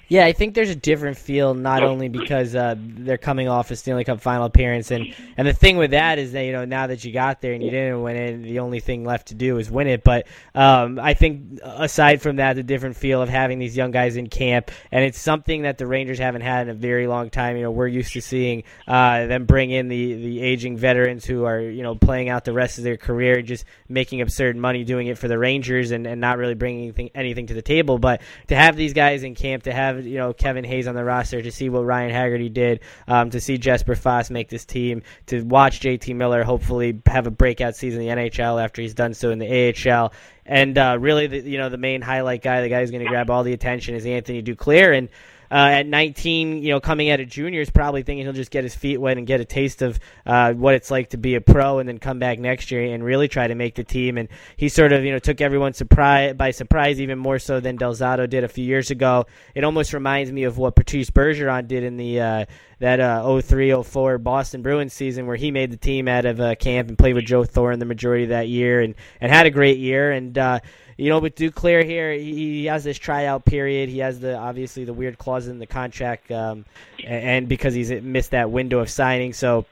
Yeah, 0.09 0.25
I 0.25 0.31
think 0.31 0.53
there's 0.53 0.69
a 0.69 0.75
different 0.75 1.17
feel 1.17 1.53
not 1.53 1.83
only 1.83 2.07
because 2.07 2.55
uh, 2.55 2.75
they're 2.77 3.17
coming 3.17 3.49
off 3.49 3.71
a 3.71 3.75
Stanley 3.75 4.05
Cup 4.05 4.21
final 4.21 4.45
appearance, 4.45 4.89
and 4.91 5.13
and 5.35 5.45
the 5.45 5.53
thing 5.53 5.75
with 5.75 5.91
that 5.91 6.17
is 6.17 6.31
that 6.31 6.43
you 6.43 6.53
know 6.53 6.63
now 6.63 6.87
that 6.87 7.03
you 7.03 7.11
got 7.11 7.41
there 7.41 7.51
and 7.51 7.61
you 7.61 7.69
didn't 7.69 8.01
win 8.01 8.15
it, 8.15 8.41
the 8.43 8.59
only 8.59 8.79
thing 8.79 9.03
left 9.03 9.27
to 9.29 9.35
do 9.35 9.57
is 9.57 9.69
win 9.69 9.87
it. 9.87 10.05
But 10.05 10.27
um, 10.55 10.97
I 10.97 11.13
think 11.13 11.59
aside 11.61 12.21
from 12.21 12.37
that, 12.37 12.55
the 12.55 12.63
different 12.63 12.95
feel 12.95 13.21
of 13.21 13.27
having 13.27 13.59
these 13.59 13.75
young 13.75 13.91
guys 13.91 14.15
in 14.15 14.27
camp, 14.27 14.71
and 14.93 15.03
it's 15.03 15.19
something 15.19 15.63
that 15.63 15.77
the 15.77 15.85
Rangers 15.85 16.19
haven't 16.19 16.41
had 16.41 16.67
in 16.67 16.69
a 16.69 16.73
very 16.73 17.07
long 17.07 17.29
time. 17.29 17.57
You 17.57 17.63
know, 17.63 17.71
we're 17.71 17.87
used 17.87 18.13
to 18.13 18.21
seeing 18.21 18.63
uh, 18.87 19.25
them 19.25 19.45
bring 19.45 19.71
in 19.71 19.89
the 19.89 20.13
the 20.13 20.41
aging 20.41 20.77
veterans 20.77 21.25
who 21.25 21.43
are 21.43 21.59
you 21.59 21.83
know 21.83 21.95
playing 21.95 22.29
out 22.29 22.45
the 22.45 22.53
rest 22.53 22.77
of 22.77 22.85
their 22.85 22.97
career, 22.97 23.41
just 23.41 23.65
making 23.89 24.21
absurd 24.21 24.55
money 24.55 24.85
doing 24.85 25.07
it 25.07 25.17
for 25.17 25.27
the 25.27 25.37
Rangers, 25.37 25.91
and, 25.91 26.07
and 26.07 26.21
not 26.21 26.37
really 26.37 26.55
bringing 26.55 26.83
anything 26.83 27.09
anything 27.13 27.47
to 27.47 27.53
the 27.53 27.61
table. 27.61 27.97
But 27.99 28.21
to 28.47 28.55
have 28.55 28.77
these 28.77 28.93
guys 28.93 29.23
in 29.23 29.35
camp, 29.35 29.63
to 29.63 29.73
have 29.73 29.96
you 30.05 30.17
know 30.17 30.33
Kevin 30.33 30.63
Hayes 30.63 30.87
on 30.87 30.95
the 30.95 31.03
roster, 31.03 31.41
to 31.41 31.51
see 31.51 31.69
what 31.69 31.85
Ryan 31.85 32.11
Haggerty 32.11 32.49
did, 32.49 32.81
um, 33.07 33.29
to 33.31 33.39
see 33.39 33.57
Jesper 33.57 33.95
Fast 33.95 34.31
make 34.31 34.49
this 34.49 34.65
team, 34.65 35.03
to 35.27 35.41
watch 35.41 35.79
JT 35.79 36.15
Miller 36.15 36.43
hopefully 36.43 37.01
have 37.05 37.27
a 37.27 37.31
breakout 37.31 37.75
season 37.75 38.01
in 38.01 38.07
the 38.07 38.29
NHL 38.29 38.63
after 38.63 38.81
he's 38.81 38.93
done 38.93 39.13
so 39.13 39.31
in 39.31 39.39
the 39.39 39.73
AHL. 39.89 40.13
And 40.45 40.77
uh, 40.77 40.97
really, 40.99 41.27
the, 41.27 41.41
you 41.41 41.57
know, 41.57 41.69
the 41.69 41.77
main 41.77 42.01
highlight 42.01 42.41
guy, 42.41 42.61
the 42.61 42.69
guy 42.69 42.79
who's 42.79 42.91
going 42.91 43.03
to 43.03 43.09
grab 43.09 43.29
all 43.29 43.43
the 43.43 43.53
attention 43.53 43.95
is 43.95 44.05
Anthony 44.05 44.41
Duclair. 44.41 44.97
And 44.97 45.09
uh, 45.51 45.55
at 45.55 45.87
19, 45.87 46.63
you 46.63 46.69
know, 46.69 46.79
coming 46.79 47.09
out 47.09 47.19
of 47.19 47.27
juniors, 47.29 47.69
probably 47.69 48.03
thinking 48.03 48.25
he'll 48.25 48.33
just 48.33 48.51
get 48.51 48.63
his 48.63 48.75
feet 48.75 48.97
wet 48.97 49.17
and 49.17 49.25
get 49.25 49.39
a 49.39 49.45
taste 49.45 49.81
of 49.81 49.99
uh, 50.25 50.53
what 50.53 50.75
it's 50.75 50.91
like 50.91 51.09
to 51.09 51.17
be 51.17 51.35
a 51.35 51.41
pro, 51.41 51.79
and 51.79 51.87
then 51.87 51.97
come 51.97 52.19
back 52.19 52.39
next 52.39 52.71
year 52.71 52.93
and 52.93 53.03
really 53.03 53.27
try 53.27 53.47
to 53.47 53.55
make 53.55 53.75
the 53.75 53.83
team. 53.83 54.17
And 54.17 54.29
he 54.55 54.69
sort 54.69 54.93
of, 54.93 55.03
you 55.03 55.11
know, 55.11 55.19
took 55.19 55.41
everyone 55.41 55.73
surprise 55.73 56.33
by 56.35 56.51
surprise, 56.51 56.99
even 56.99 57.19
more 57.19 57.39
so 57.39 57.59
than 57.59 57.75
Del 57.75 57.93
Zotto 57.93 58.29
did 58.29 58.43
a 58.43 58.47
few 58.47 58.65
years 58.65 58.91
ago. 58.91 59.25
It 59.55 59.63
almost 59.63 59.93
reminds 59.93 60.31
me 60.31 60.43
of 60.43 60.57
what 60.57 60.75
Patrice 60.75 61.09
Bergeron 61.09 61.67
did 61.67 61.83
in 61.83 61.97
the 61.97 62.19
uh, 62.19 62.45
that 62.79 62.99
uh, 62.99 63.23
03-04 63.23 64.21
Boston 64.21 64.61
Bruins 64.61 64.93
season, 64.93 65.25
where 65.25 65.35
he 65.35 65.49
made 65.49 65.71
the 65.71 65.77
team 65.77 66.07
out 66.07 66.25
of 66.25 66.39
uh, 66.39 66.55
camp 66.55 66.89
and 66.89 66.97
played 66.97 67.15
with 67.15 67.25
Joe 67.25 67.43
Thornton 67.43 67.79
the 67.79 67.85
majority 67.85 68.23
of 68.23 68.29
that 68.29 68.47
year, 68.47 68.81
and 68.81 68.95
and 69.19 69.31
had 69.31 69.45
a 69.45 69.51
great 69.51 69.77
year. 69.77 70.11
And 70.11 70.37
uh, 70.37 70.59
you 70.97 71.09
know, 71.09 71.19
with 71.19 71.35
Duclair 71.35 71.85
here, 71.85 72.11
he, 72.11 72.65
has 72.65 72.83
this 72.83 72.97
tryout 72.97 73.45
period. 73.45 73.87
He 73.87 73.99
has 73.99 74.19
the 74.19 74.35
obviously 74.35 74.83
the 74.83 74.93
weird 74.93 75.17
clause 75.17 75.47
in 75.47 75.59
the 75.59 75.67
contract, 75.67 76.31
um, 76.31 76.65
and 77.05 77.47
because 77.47 77.75
he's 77.75 77.91
missed 77.91 78.31
that 78.31 78.49
window 78.49 78.79
of 78.79 78.89
signing, 78.89 79.33
so 79.33 79.65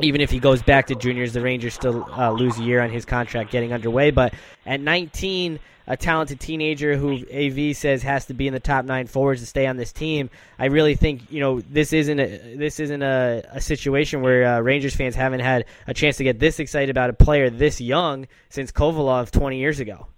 even 0.00 0.20
if 0.20 0.30
he 0.30 0.40
goes 0.40 0.62
back 0.62 0.88
to 0.88 0.94
juniors, 0.94 1.32
the 1.32 1.40
Rangers 1.40 1.74
still 1.74 2.04
uh, 2.10 2.30
lose 2.30 2.58
a 2.58 2.62
year 2.62 2.82
on 2.82 2.90
his 2.90 3.04
contract 3.04 3.50
getting 3.50 3.72
underway. 3.72 4.10
But 4.10 4.34
at 4.66 4.80
19, 4.80 5.58
a 5.86 5.96
talented 5.96 6.40
teenager 6.40 6.96
who 6.96 7.24
AV 7.32 7.76
says 7.76 8.02
has 8.02 8.26
to 8.26 8.34
be 8.34 8.48
in 8.48 8.52
the 8.52 8.60
top 8.60 8.84
nine 8.84 9.06
forwards 9.06 9.40
to 9.40 9.46
stay 9.46 9.66
on 9.66 9.76
this 9.76 9.92
team. 9.92 10.30
I 10.58 10.66
really 10.66 10.96
think 10.96 11.30
you 11.30 11.40
know 11.40 11.60
this 11.60 11.92
isn't 11.92 12.18
a, 12.18 12.56
this 12.56 12.80
isn't 12.80 13.02
a, 13.02 13.44
a 13.52 13.60
situation 13.60 14.20
where 14.20 14.44
uh, 14.44 14.60
Rangers 14.60 14.96
fans 14.96 15.14
haven't 15.14 15.40
had 15.40 15.64
a 15.86 15.94
chance 15.94 16.16
to 16.16 16.24
get 16.24 16.40
this 16.40 16.58
excited 16.58 16.90
about 16.90 17.10
a 17.10 17.12
player 17.12 17.50
this 17.50 17.80
young 17.80 18.26
since 18.48 18.72
Kovalev 18.72 19.30
20 19.30 19.58
years 19.58 19.78
ago. 19.78 20.08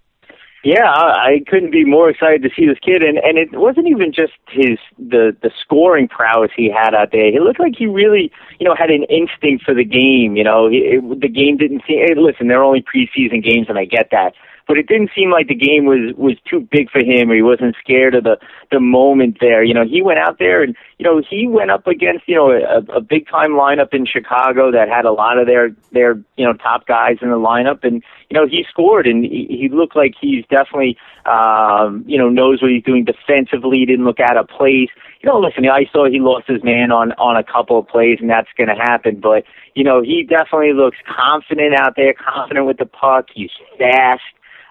Yeah, 0.63 0.91
I 0.91 1.41
couldn't 1.47 1.71
be 1.71 1.85
more 1.85 2.09
excited 2.09 2.43
to 2.43 2.49
see 2.53 2.67
this 2.67 2.79
kid, 2.79 3.01
and 3.01 3.17
and 3.17 3.37
it 3.37 3.51
wasn't 3.53 3.87
even 3.87 4.11
just 4.11 4.33
his 4.49 4.77
the 4.97 5.35
the 5.41 5.51
scoring 5.61 6.09
prowess 6.09 6.51
he 6.53 6.69
had 6.69 6.93
out 6.93 7.13
there. 7.13 7.31
He 7.31 7.39
looked 7.39 7.61
like 7.61 7.75
he 7.77 7.85
really, 7.85 8.29
you 8.59 8.67
know, 8.67 8.75
had 8.75 8.89
an 8.89 9.03
instinct 9.03 9.63
for 9.63 9.73
the 9.73 9.85
game. 9.85 10.35
You 10.35 10.43
know, 10.43 10.69
he, 10.69 10.99
it, 10.99 11.21
the 11.21 11.29
game 11.29 11.55
didn't 11.55 11.83
seem. 11.87 11.99
Hey, 11.99 12.13
listen, 12.13 12.49
they're 12.49 12.63
only 12.63 12.83
preseason 12.83 13.41
games, 13.41 13.67
and 13.69 13.79
I 13.79 13.85
get 13.85 14.09
that 14.11 14.33
but 14.69 14.77
it 14.77 14.85
didn't 14.85 15.09
seem 15.15 15.31
like 15.31 15.47
the 15.47 15.55
game 15.55 15.85
was 15.85 16.13
was 16.15 16.37
too 16.47 16.59
big 16.71 16.91
for 16.91 16.99
him 16.99 17.31
or 17.31 17.35
he 17.35 17.41
wasn't 17.41 17.75
scared 17.83 18.13
of 18.13 18.23
the 18.23 18.37
the 18.71 18.79
moment 18.79 19.37
there. 19.41 19.63
You 19.63 19.73
know 19.73 19.83
he 19.83 20.03
went 20.03 20.19
out 20.19 20.37
there 20.37 20.61
and 20.61 20.75
you 20.99 21.03
know 21.03 21.23
he 21.27 21.47
went 21.47 21.71
up 21.71 21.87
against 21.87 22.29
you 22.29 22.35
know 22.35 22.51
a, 22.51 22.97
a 22.97 23.01
big 23.01 23.27
time 23.27 23.53
lineup 23.53 23.95
in 23.95 24.05
Chicago 24.05 24.71
that 24.71 24.87
had 24.87 25.05
a 25.05 25.11
lot 25.11 25.39
of 25.39 25.47
their 25.47 25.71
their 25.91 26.21
you 26.37 26.45
know 26.45 26.53
top 26.53 26.85
guys 26.85 27.17
in 27.19 27.31
the 27.31 27.35
lineup. 27.35 27.83
And 27.83 28.03
you 28.29 28.39
know 28.39 28.45
he 28.45 28.63
scored 28.69 29.07
and 29.07 29.23
he, 29.25 29.47
he 29.49 29.69
looked 29.69 29.95
like 29.95 30.13
he's 30.21 30.45
definitely 30.51 30.97
um 31.25 32.05
you 32.05 32.19
know 32.19 32.29
knows 32.29 32.61
what 32.61 32.69
he's 32.69 32.83
doing 32.83 33.05
defensively. 33.05 33.83
Didn't 33.87 34.05
look 34.05 34.19
out 34.19 34.37
of 34.37 34.47
place. 34.49 34.89
You 35.23 35.29
know 35.31 35.39
listen 35.39 35.67
I 35.67 35.89
saw 35.91 36.07
he 36.07 36.19
lost 36.19 36.45
his 36.47 36.63
man 36.63 36.91
on 36.91 37.13
on 37.13 37.35
a 37.37 37.43
couple 37.43 37.79
of 37.79 37.87
plays 37.87 38.19
and 38.21 38.29
that's 38.29 38.53
going 38.55 38.69
to 38.69 38.75
happen. 38.75 39.19
But 39.19 39.45
you 39.73 39.83
know 39.83 40.03
he 40.03 40.27
definitely 40.29 40.73
looks 40.73 40.97
confident 41.09 41.73
out 41.73 41.95
there 41.95 42.13
confident 42.13 42.67
with 42.67 42.77
the 42.77 42.85
puck. 42.85 43.29
He's 43.33 43.49
fast 43.79 44.21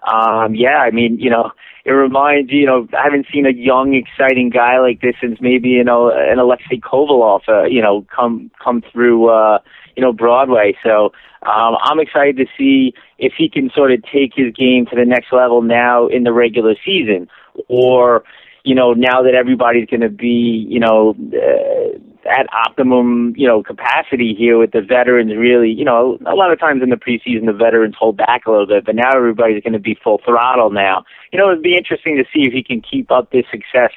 um, 0.06 0.54
yeah, 0.54 0.78
I 0.78 0.90
mean, 0.90 1.18
you 1.18 1.30
know, 1.30 1.52
it 1.84 1.92
reminds 1.92 2.52
you 2.52 2.66
know 2.66 2.86
I 2.96 3.04
haven't 3.04 3.26
seen 3.32 3.46
a 3.46 3.52
young, 3.52 3.94
exciting 3.94 4.50
guy 4.50 4.78
like 4.78 5.00
this 5.00 5.14
since 5.20 5.38
maybe 5.40 5.70
you 5.70 5.84
know 5.84 6.10
an 6.10 6.38
Alexei 6.38 6.78
Kovalev, 6.78 7.48
uh, 7.48 7.64
you 7.64 7.82
know, 7.82 8.06
come 8.14 8.50
come 8.62 8.82
through 8.92 9.28
uh, 9.28 9.58
you 9.96 10.02
know 10.02 10.12
Broadway. 10.12 10.76
So 10.84 11.12
um, 11.42 11.76
I'm 11.82 12.00
excited 12.00 12.36
to 12.36 12.46
see 12.56 12.94
if 13.18 13.32
he 13.36 13.48
can 13.48 13.70
sort 13.74 13.92
of 13.92 14.02
take 14.02 14.32
his 14.34 14.52
game 14.54 14.86
to 14.86 14.96
the 14.96 15.04
next 15.04 15.32
level 15.32 15.62
now 15.62 16.06
in 16.06 16.24
the 16.24 16.32
regular 16.32 16.74
season, 16.84 17.28
or 17.68 18.22
you 18.68 18.74
know 18.74 18.92
now 18.92 19.22
that 19.22 19.34
everybody's 19.34 19.88
going 19.88 20.02
to 20.02 20.10
be 20.10 20.66
you 20.68 20.80
know. 20.80 21.16
Uh, 21.32 21.98
at 22.28 22.46
optimum, 22.52 23.32
you 23.36 23.46
know, 23.46 23.62
capacity 23.62 24.34
here 24.36 24.58
with 24.58 24.72
the 24.72 24.82
veterans 24.82 25.34
really, 25.34 25.70
you 25.70 25.84
know, 25.84 26.18
a 26.26 26.34
lot 26.34 26.52
of 26.52 26.60
times 26.60 26.82
in 26.82 26.90
the 26.90 26.96
preseason 26.96 27.46
the 27.46 27.54
veterans 27.54 27.94
hold 27.98 28.18
back 28.18 28.44
a 28.44 28.50
little 28.50 28.66
bit, 28.66 28.84
but 28.84 28.94
now 28.94 29.10
everybody's 29.14 29.62
going 29.62 29.72
to 29.72 29.78
be 29.78 29.98
full 30.04 30.20
throttle 30.26 30.70
now. 30.70 31.04
You 31.32 31.38
know, 31.38 31.50
it'd 31.50 31.62
be 31.62 31.74
interesting 31.74 32.16
to 32.16 32.24
see 32.24 32.46
if 32.46 32.52
he 32.52 32.62
can 32.62 32.82
keep 32.82 33.10
up 33.10 33.30
this 33.30 33.46
success. 33.50 33.92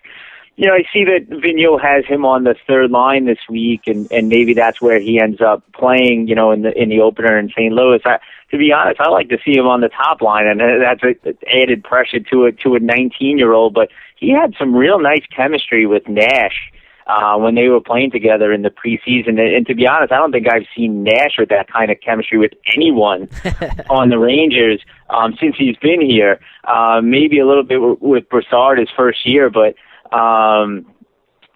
You 0.55 0.67
know, 0.67 0.73
I 0.73 0.83
see 0.93 1.05
that 1.05 1.29
Vigneault 1.29 1.81
has 1.81 2.05
him 2.05 2.25
on 2.25 2.43
the 2.43 2.55
third 2.67 2.91
line 2.91 3.25
this 3.25 3.39
week, 3.49 3.81
and 3.87 4.11
and 4.11 4.27
maybe 4.27 4.53
that's 4.53 4.81
where 4.81 4.99
he 4.99 5.19
ends 5.19 5.41
up 5.41 5.63
playing. 5.73 6.27
You 6.27 6.35
know, 6.35 6.51
in 6.51 6.61
the 6.61 6.77
in 6.79 6.89
the 6.89 6.99
opener 6.99 7.37
in 7.39 7.49
St. 7.49 7.73
Louis. 7.73 8.01
I, 8.05 8.19
to 8.51 8.57
be 8.57 8.73
honest, 8.73 8.99
I 8.99 9.09
like 9.09 9.29
to 9.29 9.37
see 9.43 9.55
him 9.55 9.65
on 9.65 9.79
the 9.79 9.87
top 9.87 10.21
line, 10.21 10.45
and 10.45 10.59
that's 10.59 11.01
a, 11.03 11.15
added 11.49 11.83
pressure 11.83 12.19
to 12.31 12.45
a 12.45 12.51
to 12.51 12.75
a 12.75 12.79
19 12.79 13.37
year 13.37 13.53
old. 13.53 13.73
But 13.73 13.89
he 14.21 14.29
had 14.29 14.53
some 14.57 14.73
real 14.73 14.99
nice 14.99 15.23
chemistry 15.35 15.85
with 15.85 16.07
Nash 16.07 16.71
uh, 17.07 17.35
when 17.37 17.55
they 17.55 17.67
were 17.67 17.81
playing 17.81 18.11
together 18.11 18.53
in 18.53 18.61
the 18.61 18.69
preseason. 18.69 19.29
And, 19.29 19.39
and 19.39 19.67
to 19.67 19.75
be 19.75 19.87
honest, 19.87 20.13
I 20.13 20.17
don't 20.17 20.31
think 20.31 20.47
I've 20.47 20.67
seen 20.75 21.03
Nash 21.03 21.35
with 21.37 21.49
that 21.49 21.67
kind 21.69 21.91
of 21.91 21.97
chemistry 21.99 22.37
with 22.37 22.51
anyone 22.73 23.27
on 23.89 24.09
the 24.09 24.19
Rangers 24.19 24.79
um, 25.09 25.35
since 25.41 25.55
he's 25.57 25.75
been 25.77 25.99
here. 25.99 26.39
Uh, 26.63 27.01
maybe 27.03 27.39
a 27.39 27.47
little 27.47 27.63
bit 27.63 27.75
w- 27.75 27.97
with 27.99 28.29
Brassard 28.29 28.77
his 28.77 28.89
first 28.95 29.25
year, 29.25 29.49
but 29.49 29.75
um, 30.15 30.85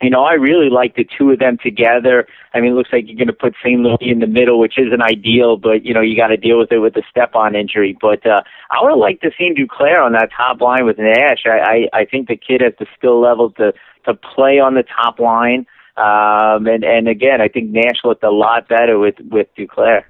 you 0.01 0.09
know, 0.09 0.23
I 0.23 0.33
really 0.33 0.69
like 0.69 0.95
the 0.95 1.07
two 1.17 1.31
of 1.31 1.39
them 1.39 1.57
together. 1.61 2.27
I 2.53 2.59
mean, 2.59 2.71
it 2.71 2.75
looks 2.75 2.89
like 2.91 3.05
you're 3.07 3.15
going 3.15 3.27
to 3.27 3.33
put 3.33 3.55
St. 3.63 3.79
Louis 3.79 3.97
in 4.01 4.19
the 4.19 4.27
middle, 4.27 4.59
which 4.59 4.77
isn't 4.77 5.01
ideal, 5.01 5.57
but 5.57 5.85
you 5.85 5.93
know, 5.93 6.01
you 6.01 6.17
got 6.17 6.27
to 6.27 6.37
deal 6.37 6.59
with 6.59 6.71
it 6.71 6.79
with 6.79 6.93
the 6.93 7.03
Stepan 7.09 7.55
injury. 7.55 7.97
But 7.99 8.25
uh, 8.25 8.41
I 8.71 8.81
would 8.81 8.89
have 8.89 8.99
liked 8.99 9.23
to 9.23 9.31
see 9.37 9.53
Duclair 9.53 10.03
on 10.03 10.11
that 10.13 10.29
top 10.35 10.59
line 10.59 10.85
with 10.85 10.97
Nash. 10.97 11.45
I, 11.45 11.87
I 11.93 12.01
I 12.01 12.05
think 12.05 12.27
the 12.27 12.35
kid 12.35 12.61
has 12.61 12.73
the 12.77 12.87
skill 12.97 13.21
level 13.21 13.51
to 13.51 13.73
to 14.05 14.13
play 14.13 14.59
on 14.59 14.75
the 14.75 14.83
top 14.83 15.19
line. 15.19 15.65
Um, 15.97 16.67
and 16.67 16.83
and 16.83 17.07
again, 17.07 17.39
I 17.39 17.47
think 17.47 17.69
Nash 17.69 18.03
looked 18.03 18.23
a 18.23 18.31
lot 18.31 18.67
better 18.67 18.99
with 18.99 19.15
with 19.31 19.47
Duclair. 19.57 20.03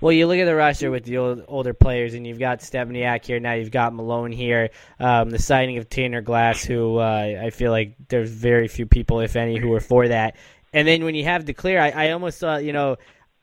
Well, 0.00 0.12
you 0.12 0.26
look 0.26 0.38
at 0.38 0.44
the 0.44 0.54
roster 0.54 0.90
with 0.90 1.04
the 1.04 1.16
old, 1.16 1.44
older 1.48 1.72
players, 1.72 2.12
and 2.14 2.26
you've 2.26 2.38
got 2.38 2.60
Stempniak 2.60 3.24
here. 3.24 3.40
Now 3.40 3.54
you've 3.54 3.70
got 3.70 3.94
Malone 3.94 4.30
here. 4.30 4.70
Um, 5.00 5.30
the 5.30 5.38
signing 5.38 5.78
of 5.78 5.88
Tanner 5.88 6.20
Glass, 6.20 6.62
who 6.62 6.98
uh, 6.98 7.40
I 7.42 7.50
feel 7.50 7.70
like 7.70 7.94
there's 8.08 8.30
very 8.30 8.68
few 8.68 8.84
people, 8.84 9.20
if 9.20 9.36
any, 9.36 9.58
who 9.58 9.72
are 9.72 9.80
for 9.80 10.08
that. 10.08 10.36
And 10.74 10.86
then 10.86 11.04
when 11.04 11.14
you 11.14 11.24
have 11.24 11.46
Duclair, 11.46 11.80
I, 11.80 12.08
I 12.08 12.10
almost 12.10 12.38
thought, 12.38 12.62
you 12.62 12.74
know, 12.74 12.96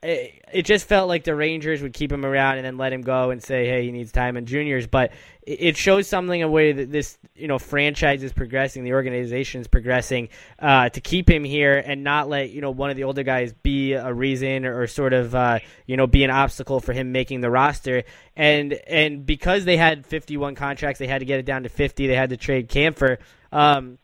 it, 0.04 0.42
it 0.54 0.62
just 0.64 0.88
felt 0.88 1.08
like 1.08 1.24
the 1.24 1.36
Rangers 1.36 1.82
would 1.82 1.94
keep 1.94 2.12
him 2.12 2.26
around 2.26 2.58
and 2.58 2.66
then 2.66 2.78
let 2.78 2.92
him 2.92 3.02
go 3.02 3.32
and 3.32 3.42
say, 3.42 3.68
"Hey, 3.68 3.84
he 3.84 3.92
needs 3.92 4.12
time 4.12 4.38
in 4.38 4.46
juniors." 4.46 4.86
But 4.86 5.12
it 5.42 5.78
shows 5.78 6.08
something 6.08 6.42
a 6.44 6.48
way 6.48 6.72
that 6.72 6.92
this 6.92 7.18
you 7.36 7.48
know 7.48 7.58
franchise 7.60 8.24
is 8.24 8.34
progressing, 8.34 8.84
the 8.84 8.94
organization 8.94 9.62
is 9.62 9.68
progressing 9.68 10.30
uh, 10.60 10.90
to 10.90 11.02
keep 11.02 11.30
him 11.30 11.44
here 11.44 11.78
and 11.78 12.04
not 12.04 12.30
let 12.30 12.50
you 12.50 12.62
know 12.62 12.72
one 12.72 12.90
of 12.90 12.98
the 12.98 13.06
older 13.06 13.24
guys 13.24 13.54
be 13.54 13.94
a 13.94 14.14
reason 14.14 14.66
or, 14.66 14.88
sort 14.88 15.14
of 15.14 15.34
uh, 15.34 15.60
you 15.86 15.98
know 15.98 16.08
be 16.08 16.24
an 16.24 16.30
obstacle 16.30 16.80
for 16.80 16.94
him 16.94 17.12
making 17.12 17.42
the 17.42 17.50
roster. 17.50 18.04
And 18.36 18.74
and 18.74 19.26
because 19.26 19.66
they 19.66 19.78
had 19.78 20.06
51 20.06 20.56
contracts, 20.56 21.00
they 21.00 21.08
had 21.08 21.20
to 21.20 21.26
get 21.26 21.40
it 21.40 21.46
down 21.46 21.64
to 21.64 21.70
50. 21.70 22.08
They 22.08 22.16
had 22.16 22.30
to 22.32 22.38
trade 22.38 22.70
Kampfer. 22.70 23.18
Um, 23.52 23.98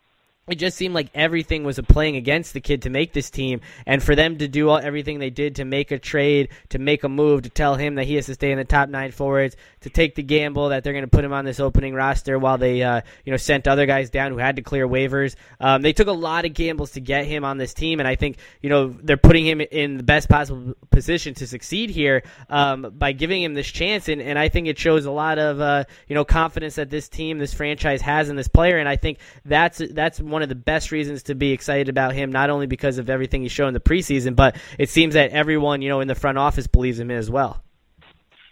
it 0.50 0.56
just 0.56 0.78
seemed 0.78 0.94
like 0.94 1.10
everything 1.14 1.64
was 1.64 1.80
playing 1.88 2.16
against 2.16 2.54
the 2.54 2.62
kid 2.62 2.84
to 2.84 2.90
make 2.90 3.14
this 3.14 3.30
team, 3.30 3.62
and 3.86 4.02
for 4.02 4.16
them 4.16 4.38
to 4.38 4.48
do 4.48 4.70
all, 4.70 4.78
everything 4.78 5.20
they 5.20 5.30
did 5.30 5.56
to 5.56 5.66
make 5.66 5.92
a 5.92 6.00
trade, 6.00 6.50
to 6.70 6.80
make 6.80 7.04
a 7.04 7.10
move, 7.10 7.44
to 7.44 7.50
tell 7.50 7.76
him 7.76 7.96
that 7.96 8.06
he 8.06 8.16
has 8.16 8.26
to 8.28 8.34
stay 8.34 8.52
in 8.52 8.58
the 8.58 8.66
top 8.66 8.90
nine 8.90 9.12
forwards, 9.12 9.56
to 9.82 9.90
take 9.90 10.16
the 10.16 10.24
gamble 10.24 10.70
that 10.70 10.84
they're 10.84 10.94
going 10.94 11.04
to 11.04 11.10
put 11.10 11.24
him 11.24 11.34
on 11.34 11.46
this 11.46 11.60
opening 11.60 11.94
roster 11.94 12.38
while 12.38 12.58
they, 12.58 12.84
uh, 12.84 13.02
you 13.26 13.32
know, 13.32 13.38
sent 13.38 13.68
other 13.68 13.86
guys 13.86 14.10
down 14.10 14.32
who 14.32 14.38
had 14.38 14.56
to 14.56 14.62
clear 14.62 14.88
waivers. 14.88 15.36
Um, 15.60 15.82
they 15.82 15.94
took 15.94 16.08
a 16.08 16.14
lot 16.14 16.46
of 16.46 16.54
gambles 16.54 16.92
to 16.92 17.02
get 17.02 17.26
him 17.26 17.44
on 17.44 17.58
this 17.58 17.74
team, 17.74 18.00
and 18.00 18.08
I 18.08 18.16
think 18.16 18.38
you 18.62 18.70
know 18.70 18.90
they're 18.90 19.18
putting 19.18 19.46
him 19.46 19.62
in 19.62 19.98
the 19.98 20.04
best 20.04 20.30
possible 20.30 20.74
position 20.90 21.34
to 21.36 21.48
succeed 21.48 21.90
here 21.90 22.24
um, 22.50 22.94
by 22.98 23.12
giving 23.12 23.42
him 23.42 23.54
this 23.54 23.68
chance, 23.68 24.10
and, 24.10 24.22
and 24.22 24.38
I 24.38 24.50
think 24.50 24.68
it 24.68 24.78
shows 24.78 25.06
a 25.06 25.12
lot 25.12 25.40
of 25.40 25.62
uh, 25.62 25.84
you 26.08 26.16
know 26.16 26.26
confidence 26.26 26.76
that 26.76 26.90
this 26.90 27.08
team, 27.10 27.40
this 27.40 27.54
franchise 27.54 28.02
has 28.02 28.30
in 28.30 28.36
this 28.36 28.48
player, 28.48 28.78
and 28.78 28.88
I 28.88 28.96
think 28.96 29.20
that's 29.46 29.82
that's 29.92 30.20
one 30.20 30.39
of 30.44 30.50
the 30.50 30.56
best 30.56 30.92
reasons 30.92 31.24
to 31.24 31.36
be 31.36 31.52
excited 31.52 31.90
about 31.90 32.14
him, 32.14 32.32
not 32.32 32.50
only 32.50 32.68
because 32.68 32.98
of 32.98 33.10
everything 33.10 33.42
he's 33.42 33.52
shown 33.52 33.70
in 33.70 33.74
the 33.74 33.80
preseason, 33.80 34.36
but 34.36 34.56
it 34.78 34.90
seems 34.90 35.14
that 35.14 35.32
everyone 35.32 35.82
you 35.82 35.90
know 35.90 36.02
in 36.02 36.08
the 36.08 36.16
front 36.16 36.38
office 36.38 36.68
believes 36.68 37.00
in 37.00 37.10
him 37.10 37.18
as 37.18 37.30
well. 37.30 37.64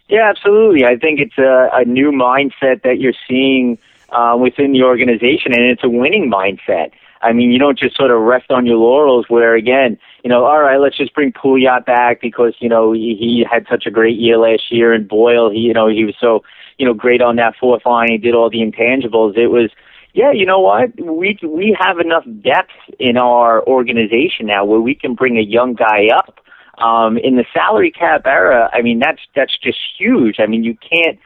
Yeah, 0.08 0.30
absolutely. 0.30 0.84
I 0.84 0.96
think 0.96 1.20
it's 1.20 1.36
a, 1.36 1.68
a 1.72 1.84
new 1.84 2.10
mindset 2.10 2.82
that 2.82 2.98
you're 2.98 3.12
seeing 3.28 3.78
uh, 4.08 4.36
within 4.40 4.72
the 4.72 4.82
organization, 4.82 5.52
and 5.52 5.64
it's 5.64 5.84
a 5.84 5.88
winning 5.88 6.30
mindset. 6.30 6.92
I 7.20 7.32
mean, 7.32 7.50
you 7.50 7.58
don't 7.58 7.78
just 7.78 7.96
sort 7.96 8.10
of 8.10 8.20
rest 8.20 8.50
on 8.50 8.64
your 8.64 8.76
laurels 8.76 9.26
where, 9.28 9.54
again, 9.54 9.98
you 10.22 10.30
know, 10.30 10.44
all 10.44 10.60
right, 10.60 10.78
let's 10.78 10.96
just 10.96 11.14
bring 11.14 11.32
Pouliot 11.32 11.84
back 11.84 12.20
because, 12.20 12.54
you 12.60 12.68
know, 12.68 12.92
he, 12.92 13.16
he 13.18 13.44
had 13.50 13.66
such 13.68 13.86
a 13.86 13.90
great 13.90 14.18
year 14.18 14.38
last 14.38 14.70
year 14.70 14.92
and 14.92 15.08
Boyle, 15.08 15.50
he, 15.50 15.58
you 15.58 15.74
know, 15.74 15.88
he 15.88 16.04
was 16.04 16.14
so, 16.20 16.44
you 16.78 16.86
know, 16.86 16.94
great 16.94 17.20
on 17.20 17.36
that 17.36 17.56
fourth 17.58 17.84
line. 17.84 18.08
He 18.10 18.18
did 18.18 18.34
all 18.34 18.50
the 18.50 18.58
intangibles. 18.58 19.36
It 19.36 19.48
was, 19.48 19.70
yeah, 20.18 20.32
you 20.32 20.46
know 20.46 20.58
what? 20.58 20.88
We, 21.00 21.38
we 21.42 21.76
have 21.78 21.98
enough 21.98 22.24
depth 22.42 22.78
in 22.98 23.16
our 23.16 23.64
organization 23.66 24.46
now 24.46 24.64
where 24.64 24.80
we 24.80 24.94
can 24.94 25.14
bring 25.14 25.38
a 25.38 25.42
young 25.56 25.74
guy 25.74 26.08
up 26.20 26.40
um, 26.80 27.18
in 27.18 27.36
the 27.36 27.44
salary 27.52 27.90
cap 27.90 28.22
era, 28.26 28.70
I 28.72 28.82
mean, 28.82 28.98
that's 28.98 29.20
that's 29.34 29.56
just 29.58 29.78
huge. 29.98 30.36
I 30.38 30.46
mean, 30.46 30.64
you 30.64 30.76
can't 30.76 31.18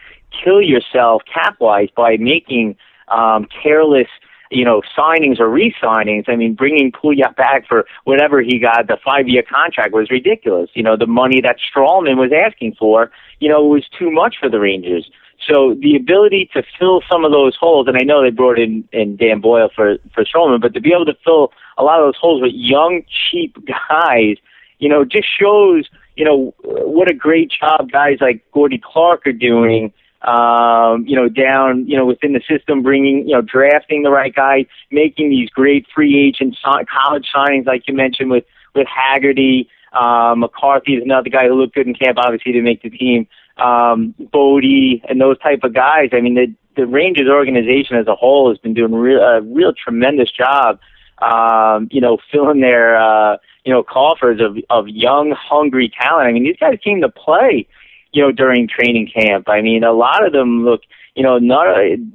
kill 0.43 0.63
yourself 0.63 1.23
cap 1.33 1.57
wise 1.61 1.89
by 1.95 2.17
making 2.19 2.77
um, 3.09 3.47
careless, 3.63 4.09
you 4.51 4.65
know, 4.65 4.83
signings 4.97 5.41
or 5.41 5.49
re-signings. 5.49 6.25
I 6.29 6.37
mean, 6.37 6.55
bringing 6.55 6.91
Pouliot 6.91 7.37
back 7.37 7.67
for 7.69 7.85
whatever 8.05 8.41
he 8.41 8.59
got, 8.59 8.87
the 8.89 8.97
five-year 9.05 9.43
contract 9.43 9.93
was 9.93 10.11
ridiculous. 10.11 10.71
You 10.75 10.83
know, 10.83 10.97
the 10.97 11.07
money 11.07 11.41
that 11.43 11.57
Stralman 11.57 12.17
was 12.17 12.33
asking 12.33 12.77
for, 12.79 13.11
you 13.41 13.49
know, 13.49 13.65
was 13.65 13.85
too 13.99 14.11
much 14.11 14.37
for 14.41 14.49
the 14.49 14.61
Rangers. 14.61 15.11
So 15.49 15.75
the 15.81 15.97
ability 15.97 16.51
to 16.55 16.63
fill 16.79 17.03
some 17.11 17.25
of 17.25 17.33
those 17.33 17.57
holes, 17.57 17.89
and 17.89 17.97
I 17.97 18.05
know 18.05 18.23
they 18.23 18.31
brought 18.31 18.59
in, 18.59 18.89
in 18.93 19.17
Dan 19.17 19.41
Boyle 19.41 19.71
for 19.75 19.97
for 20.15 20.25
Stralman, 20.25 20.61
but 20.61 20.75
to 20.75 20.81
be 20.81 20.93
able 20.93 21.07
to 21.07 21.17
fill 21.25 21.53
a 21.79 21.83
lot 21.83 22.01
of 22.01 22.07
those 22.07 22.21
holes 22.21 22.43
with 22.43 22.53
young, 22.55 23.03
cheap 23.31 23.57
guys 23.67 24.37
you 24.83 24.89
know, 24.89 25.05
just 25.05 25.29
shows, 25.41 25.89
you 26.17 26.25
know, 26.25 26.53
what 26.65 27.09
a 27.09 27.15
great 27.15 27.53
job 27.53 27.89
guys 27.93 28.19
like 28.21 28.45
Gordie 28.51 28.83
Clark 28.83 29.25
are 29.29 29.33
doing, 29.33 29.93
um, 30.23 31.07
you 31.07 31.15
know, 31.15 31.29
down, 31.29 31.87
you 31.87 31.97
know, 31.97 32.05
within 32.05 32.33
the 32.33 32.43
system, 32.49 32.83
bringing, 32.83 33.29
you 33.29 33.35
know, 33.35 33.43
drafting 33.43 34.03
the 34.03 34.11
right 34.11 34.35
guy, 34.35 34.67
making 34.91 35.31
these 35.31 35.49
great 35.51 35.87
free 35.95 36.19
agent 36.19 36.57
college 36.65 37.29
signings, 37.33 37.65
like 37.65 37.87
you 37.87 37.95
mentioned 37.95 38.33
with, 38.33 38.45
with 38.75 38.89
Haggerty, 38.89 39.69
Uh, 39.93 40.35
McCarthy 40.37 40.95
is 40.95 41.05
another 41.05 41.31
guy 41.31 41.47
who 41.47 41.55
looked 41.55 41.75
good 41.75 41.87
in 41.87 41.95
camp, 41.95 42.19
obviously 42.19 42.51
to 42.53 42.63
make 42.63 42.83
the 42.83 42.91
team. 42.91 43.29
Um, 43.63 44.15
Bodie 44.33 45.03
and 45.09 45.21
those 45.21 45.39
type 45.39 45.61
of 45.63 45.75
guys. 45.75 46.11
I 46.13 46.21
mean, 46.21 46.35
the 46.35 46.55
the 46.77 46.87
Rangers 46.87 47.29
organization 47.29 47.97
as 47.97 48.07
a 48.07 48.15
whole 48.15 48.49
has 48.49 48.59
been 48.59 48.75
doing 48.75 48.93
real, 48.93 49.21
a 49.21 49.41
real 49.43 49.73
tremendous 49.73 50.31
job. 50.31 50.81
Um, 51.21 51.89
you 51.93 52.01
know, 52.01 52.19
filling 52.33 52.61
their 52.61 52.97
uh, 52.97 53.37
you 53.65 53.73
know 53.73 53.83
coffers 53.83 54.41
of 54.41 54.57
of 54.71 54.89
young, 54.89 55.33
hungry 55.39 55.93
talent. 56.01 56.29
I 56.29 56.33
mean, 56.33 56.45
these 56.45 56.57
guys 56.59 56.79
came 56.83 57.01
to 57.03 57.09
play. 57.09 57.67
You 58.15 58.21
know, 58.21 58.31
during 58.31 58.69
training 58.69 59.11
camp. 59.15 59.49
I 59.49 59.63
mean, 59.63 59.85
a 59.85 59.93
lot 59.93 60.27
of 60.27 60.33
them 60.33 60.65
look. 60.65 60.83
You 61.15 61.23
know, 61.23 61.39
not 61.39 61.67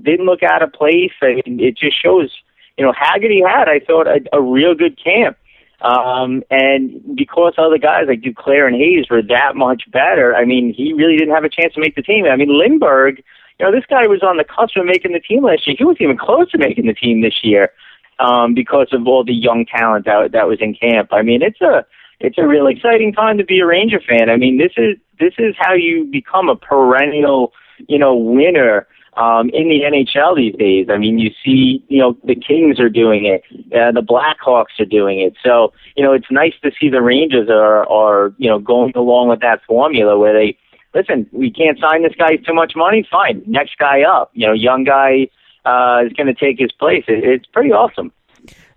didn't 0.03 0.25
look 0.25 0.43
out 0.43 0.61
of 0.61 0.73
place. 0.73 1.11
I 1.21 1.41
mean, 1.45 1.59
it 1.59 1.77
just 1.77 2.01
shows. 2.01 2.31
You 2.77 2.85
know, 2.85 2.93
Haggerty 2.95 3.41
had, 3.41 3.67
I 3.67 3.79
thought, 3.79 4.05
a, 4.05 4.19
a 4.33 4.39
real 4.39 4.75
good 4.75 5.03
camp. 5.03 5.35
Um, 5.81 6.43
and 6.49 7.15
because 7.15 7.53
other 7.57 7.77
guys 7.77 8.05
like 8.07 8.21
Duclair 8.21 8.65
and 8.65 8.75
Hayes 8.75 9.05
were 9.09 9.21
that 9.21 9.55
much 9.55 9.83
better, 9.91 10.35
I 10.35 10.43
mean, 10.43 10.73
he 10.73 10.93
really 10.93 11.17
didn't 11.17 11.35
have 11.35 11.43
a 11.43 11.49
chance 11.49 11.73
to 11.75 11.79
make 11.79 11.95
the 11.95 12.01
team. 12.01 12.25
I 12.25 12.35
mean, 12.35 12.49
Lindberg, 12.49 13.17
you 13.59 13.65
know, 13.65 13.71
this 13.71 13.85
guy 13.87 14.07
was 14.07 14.23
on 14.23 14.37
the 14.37 14.43
cusp 14.43 14.75
of 14.75 14.85
making 14.85 15.13
the 15.13 15.19
team 15.19 15.43
last 15.43 15.67
year. 15.67 15.75
He 15.77 15.85
wasn't 15.85 16.01
even 16.01 16.17
close 16.17 16.49
to 16.51 16.57
making 16.57 16.87
the 16.87 16.93
team 16.93 17.21
this 17.21 17.43
year 17.43 17.71
um, 18.19 18.53
because 18.53 18.87
of 18.91 19.07
all 19.07 19.23
the 19.23 19.33
young 19.33 19.65
talent 19.65 20.05
that 20.05 20.31
that 20.31 20.47
was 20.47 20.59
in 20.61 20.73
camp. 20.73 21.09
I 21.11 21.21
mean, 21.21 21.41
it's 21.41 21.61
a 21.61 21.85
it's 22.19 22.37
a 22.37 22.47
real 22.47 22.67
exciting 22.67 23.13
time 23.13 23.37
to 23.37 23.43
be 23.43 23.59
a 23.59 23.65
Ranger 23.65 23.99
fan. 23.99 24.29
I 24.29 24.37
mean, 24.37 24.57
this 24.57 24.73
is 24.77 24.97
this 25.19 25.33
is 25.37 25.55
how 25.59 25.73
you 25.73 26.05
become 26.05 26.49
a 26.49 26.55
perennial, 26.55 27.53
you 27.87 27.99
know, 27.99 28.15
winner 28.15 28.87
um, 29.17 29.49
in 29.49 29.67
the 29.67 29.81
NHL 29.81 30.35
these 30.35 30.55
days. 30.55 30.87
I 30.89 30.97
mean, 30.97 31.17
you 31.17 31.31
see, 31.43 31.83
you 31.89 31.99
know, 31.99 32.17
the 32.23 32.35
Kings 32.35 32.79
are 32.79 32.89
doing 32.89 33.25
it, 33.25 33.43
uh, 33.73 33.91
the 33.91 34.01
Blackhawks 34.01 34.79
are 34.79 34.85
doing 34.85 35.19
it. 35.19 35.33
So, 35.43 35.73
you 35.95 36.03
know, 36.03 36.13
it's 36.13 36.31
nice 36.31 36.53
to 36.63 36.71
see 36.79 36.89
the 36.89 37.01
Rangers 37.01 37.49
are, 37.49 37.87
are, 37.89 38.33
you 38.37 38.49
know, 38.49 38.59
going 38.59 38.93
along 38.95 39.29
with 39.29 39.41
that 39.41 39.61
formula 39.67 40.17
where 40.17 40.33
they, 40.33 40.57
listen, 40.93 41.27
we 41.31 41.51
can't 41.51 41.79
sign 41.79 42.03
this 42.03 42.13
guy 42.17 42.37
too 42.37 42.53
much 42.53 42.73
money. 42.75 43.07
Fine, 43.09 43.43
next 43.47 43.77
guy 43.77 44.03
up. 44.03 44.31
You 44.33 44.47
know, 44.47 44.53
young 44.53 44.83
guy 44.83 45.27
uh, 45.65 46.03
is 46.05 46.13
going 46.13 46.27
to 46.27 46.33
take 46.33 46.59
his 46.59 46.71
place. 46.71 47.03
It, 47.07 47.23
it's 47.23 47.45
pretty 47.47 47.71
awesome. 47.71 48.11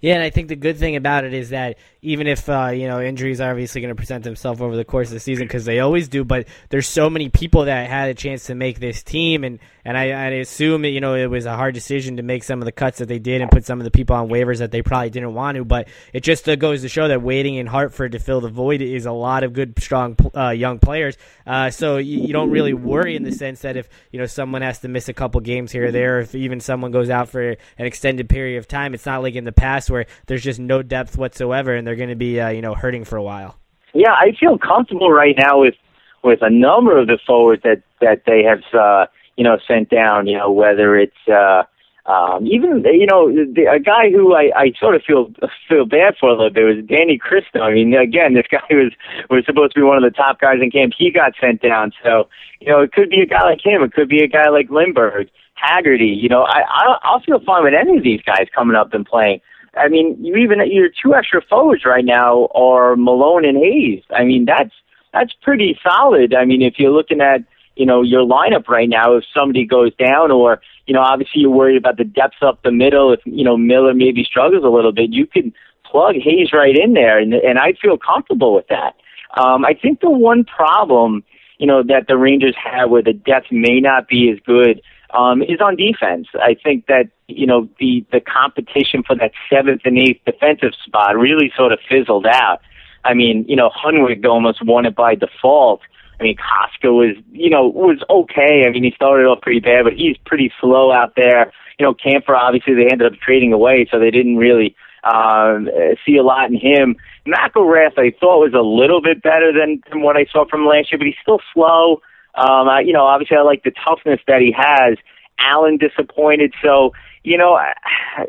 Yeah, 0.01 0.15
and 0.15 0.23
I 0.23 0.31
think 0.31 0.49
the 0.49 0.57
good 0.57 0.79
thing 0.79 0.97
about 0.97 1.25
it 1.25 1.35
is 1.35 1.51
that 1.51 1.77
even 2.03 2.27
if 2.27 2.49
uh, 2.49 2.69
you 2.69 2.89
know 2.89 3.01
injuries 3.01 3.41
are 3.41 3.51
obviously 3.51 3.81
going 3.81 3.91
to 3.91 3.95
present 3.95 4.25
themselves 4.25 4.61
over 4.61 4.77
the 4.77 4.85
course 4.85 5.09
of 5.09 5.15
the 5.15 5.21
season 5.21 5.47
because 5.47 5.65
they 5.65 5.81
always 5.81 6.09
do, 6.09 6.25
but 6.25 6.47
there's 6.71 6.89
so 6.89 7.11
many 7.11 7.29
people 7.29 7.65
that 7.65 7.89
had 7.89 8.09
a 8.09 8.15
chance 8.15 8.45
to 8.45 8.55
make 8.55 8.81
this 8.81 9.03
team, 9.03 9.45
and 9.45 9.59
and 9.85 9.97
I, 9.97 10.11
I 10.11 10.27
assume 10.41 10.85
you 10.85 11.01
know 11.01 11.15
it 11.15 11.27
was 11.27 11.47
a 11.47 11.57
hard 11.57 11.75
decision 11.75 12.17
to 12.17 12.23
make 12.23 12.45
some 12.45 12.61
of 12.61 12.65
the 12.65 12.73
cuts 12.73 12.99
that 12.99 13.07
they 13.07 13.19
did 13.19 13.43
and 13.43 13.51
put 13.51 13.65
some 13.65 13.81
of 13.81 13.85
the 13.85 13.91
people 13.91 14.17
on 14.17 14.29
waivers 14.29 14.59
that 14.59 14.71
they 14.71 14.83
probably 14.83 15.11
didn't 15.11 15.35
want 15.35 15.57
to, 15.57 15.65
but 15.65 15.89
it 16.13 16.23
just 16.23 16.49
uh, 16.49 16.57
goes 16.57 16.83
to 16.83 16.89
show 16.89 17.09
that 17.09 17.23
waiting 17.23 17.57
in 17.57 17.67
Hartford 17.67 18.13
to 18.13 18.19
fill 18.19 18.41
the 18.41 18.49
void 18.49 18.81
is 18.81 19.07
a 19.07 19.13
lot 19.13 19.45
of 19.45 19.53
good, 19.53 19.79
strong 19.81 20.17
uh, 20.35 20.51
young 20.51 20.79
players. 20.79 21.17
Uh, 21.47 21.71
so 21.71 21.99
you, 21.99 22.21
you, 22.21 22.33
don't 22.33 22.51
really 22.51 22.75
worry 22.75 23.17
in 23.17 23.25
the 23.25 23.33
sense 23.33 23.61
that 23.63 23.77
if 23.77 23.89
you 24.13 24.19
know 24.19 24.27
someone 24.27 24.63
has 24.63 24.79
to 24.79 24.89
miss 24.89 25.09
a 25.09 25.13
couple 25.13 25.41
games 25.41 25.73
here 25.73 25.87
or 25.87 25.93
there, 25.93 26.21
if 26.21 26.35
even 26.35 26.61
someone 26.61 26.91
goes 26.91 27.11
out 27.11 27.29
for 27.29 27.51
an 27.51 27.57
extended 27.87 28.29
period 28.29 28.59
of 28.59 28.67
time, 28.67 28.95
it's 28.95 29.07
not 29.07 29.23
like 29.23 29.35
in 29.35 29.45
the 29.45 29.53
past 29.53 29.91
where 29.91 30.07
there's 30.27 30.43
just 30.43 30.59
no 30.59 30.83
depth 30.83 31.19
whatsoever 31.19 31.75
and 31.75 31.90
they're 31.91 31.97
going 31.97 32.09
to 32.09 32.15
be 32.15 32.39
uh, 32.39 32.51
you 32.51 32.63
know 32.63 32.75
hurting 32.75 33.05
for 33.05 33.17
a 33.17 33.23
while. 33.23 33.59
Yeah, 33.93 34.13
I 34.13 34.31
feel 34.39 34.57
comfortable 34.59 35.11
right 35.11 35.35
now 35.37 35.61
with 35.61 35.75
with 36.23 36.39
a 36.41 36.51
number 36.51 36.97
of 36.97 37.09
the 37.09 37.19
forwards 37.27 37.65
that 37.65 37.83
that 38.01 38.23
they 38.27 38.45
have 38.45 38.63
uh, 38.73 39.07
you 39.37 39.43
know 39.43 39.59
sent 39.67 39.91
down. 39.91 40.29
You 40.29 40.39
know 40.39 40.53
whether 40.53 40.97
it's 40.97 41.27
uh, 41.27 41.65
um, 42.07 42.47
even 42.47 42.85
you 42.85 43.07
know 43.07 43.27
the, 43.29 43.67
a 43.67 43.81
guy 43.81 44.09
who 44.13 44.35
I, 44.35 44.53
I 44.55 44.73
sort 44.79 44.95
of 44.95 45.03
feel 45.03 45.33
feel 45.69 45.85
bad 45.85 46.15
for 46.21 46.29
a 46.29 46.33
little 46.33 46.51
bit 46.51 46.63
was 46.63 46.87
Danny 46.87 47.19
Kristo. 47.19 47.61
I 47.61 47.75
mean, 47.75 47.93
again, 47.93 48.35
this 48.35 48.47
guy 48.51 48.63
was 48.71 48.93
was 49.29 49.45
supposed 49.45 49.75
to 49.75 49.81
be 49.81 49.85
one 49.85 49.97
of 49.97 50.05
the 50.05 50.17
top 50.17 50.41
guys 50.41 50.63
in 50.63 50.71
camp. 50.71 50.93
He 50.97 51.11
got 51.11 51.33
sent 51.41 51.61
down, 51.61 51.91
so 52.05 52.29
you 52.61 52.69
know 52.69 52.83
it 52.83 52.93
could 52.93 53.11
be 53.11 53.21
a 53.21 53.27
guy 53.27 53.43
like 53.43 53.67
him. 53.67 53.83
It 53.83 53.95
could 53.95 54.09
be 54.09 54.23
a 54.23 54.29
guy 54.29 54.49
like 54.49 54.69
Lindberg, 54.69 55.29
Haggerty. 55.55 56.07
You 56.07 56.29
know, 56.29 56.43
I 56.43 56.63
I 56.63 56.99
I'll 57.03 57.21
feel 57.21 57.41
fine 57.41 57.65
with 57.65 57.75
any 57.75 57.99
of 57.99 58.05
these 58.05 58.23
guys 58.23 58.47
coming 58.55 58.77
up 58.77 58.95
and 58.95 59.05
playing. 59.05 59.41
I 59.77 59.89
mean, 59.89 60.17
you 60.21 60.37
even 60.37 60.59
your 60.71 60.89
two 60.89 61.15
extra 61.15 61.41
forwards 61.43 61.85
right 61.85 62.05
now 62.05 62.49
are 62.55 62.97
Malone 62.97 63.45
and 63.45 63.57
Hayes. 63.57 64.03
I 64.11 64.25
mean, 64.25 64.45
that's 64.45 64.73
that's 65.13 65.33
pretty 65.43 65.79
solid. 65.83 66.35
I 66.35 66.45
mean, 66.45 66.63
if 66.63 66.75
you're 66.79 66.91
looking 66.91 67.21
at 67.21 67.45
you 67.77 67.87
know 67.87 68.03
your 68.03 68.23
lineup 68.23 68.69
right 68.69 68.89
now, 68.89 69.17
if 69.17 69.25
somebody 69.35 69.65
goes 69.65 69.95
down, 69.95 70.31
or 70.31 70.61
you 70.87 70.95
know, 70.95 71.01
obviously 71.01 71.43
you're 71.43 71.51
worried 71.51 71.77
about 71.77 71.97
the 71.99 72.05
depth 72.05 72.43
up 72.43 72.63
the 72.63 72.73
middle. 72.73 73.13
If 73.13 73.21
you 73.25 73.45
know 73.45 73.57
Miller 73.57 73.95
maybe 73.95 74.25
struggles 74.25 74.65
a 74.65 74.69
little 74.69 74.93
bit, 74.93 75.11
you 75.13 75.27
could 75.27 75.53
plug 75.85 76.17
Hayes 76.17 76.53
right 76.53 76.77
in 76.77 76.95
there, 76.95 77.19
and 77.19 77.35
and 77.35 77.59
I 77.59 77.75
feel 77.81 77.97
comfortable 77.97 78.55
with 78.55 78.67
that. 78.69 78.97
Um, 79.37 79.65
I 79.65 79.75
think 79.75 80.01
the 80.01 80.11
one 80.11 80.45
problem, 80.45 81.23
you 81.59 81.67
know, 81.67 81.85
that 81.85 82.07
the 82.09 82.17
Rangers 82.17 82.57
have 82.63 82.91
where 82.91 83.03
the 83.03 83.13
depth 83.13 83.47
may 83.53 83.79
not 83.79 84.09
be 84.09 84.31
as 84.31 84.41
good 84.45 84.83
um, 85.15 85.43
is 85.43 85.61
on 85.61 85.77
defense. 85.77 86.29
I 86.35 86.55
think 86.63 86.87
that 86.87 87.11
you 87.29 87.47
know 87.47 87.69
the 87.79 88.05
the 88.13 88.21
competition 88.21 89.03
for 89.07 89.17
that 89.17 89.33
seventh 89.49 89.83
and 89.85 89.99
eighth 89.99 90.21
defensive 90.25 90.73
spot 90.85 91.17
really 91.17 91.53
sort 91.57 91.73
of 91.73 91.79
fizzled 91.89 92.27
out. 92.27 92.61
I 93.05 93.15
mean, 93.15 93.45
you 93.49 93.57
know, 93.57 93.71
Hunwick 93.71 94.25
almost 94.27 94.65
won 94.65 94.87
it 94.87 94.95
by 94.95 95.15
default. 95.15 95.81
I 96.21 96.23
mean, 96.23 96.37
Kostka 96.37 96.93
was, 96.93 97.17
you 97.33 97.49
know, 97.49 97.67
was 97.67 98.05
okay. 98.11 98.65
I 98.67 98.71
mean, 98.71 98.85
he 98.85 98.93
started 98.95 99.25
off 99.25 99.41
pretty 99.41 99.61
bad, 99.61 99.85
but 99.85 99.95
he's 99.95 100.19
pretty 100.27 100.53
slow 100.61 100.93
out 100.93 101.15
there. 101.17 101.51
You 101.79 101.87
know, 101.87 101.95
Kampfer 101.95 102.37
obviously 102.37 102.75
they 102.75 102.89
ended 102.93 103.11
up 103.11 103.19
trading 103.19 103.55
away, 103.55 103.89
so 103.91 103.99
they 103.99 104.11
didn't 104.11 104.37
really 104.37 104.77
um, 105.03 105.71
see 106.05 106.17
a 106.19 106.23
lot 106.23 106.51
in 106.51 106.59
him. 106.59 106.97
McIlrath 107.27 107.99
I 107.99 108.13
thought 108.21 108.45
was 108.45 108.53
a 108.55 108.61
little 108.61 109.01
bit 109.01 109.23
better 109.23 109.51
than, 109.51 109.81
than 109.89 110.03
what 110.03 110.19
I 110.19 110.27
saw 110.31 110.45
from 110.47 110.67
last 110.67 110.93
year, 110.93 110.99
but 110.99 111.07
he's 111.07 111.17
still 111.23 111.41
slow. 111.55 112.03
Um, 112.35 112.69
I, 112.69 112.81
you 112.81 112.93
know, 112.93 113.05
obviously 113.05 113.37
I 113.37 113.43
like 113.43 113.63
the 113.63 113.73
toughness 113.85 114.21
that 114.27 114.41
he 114.41 114.55
has. 114.57 114.97
Allen 115.41 115.79
disappointed, 115.79 116.53
so 116.63 116.93
you 117.23 117.39
know 117.39 117.59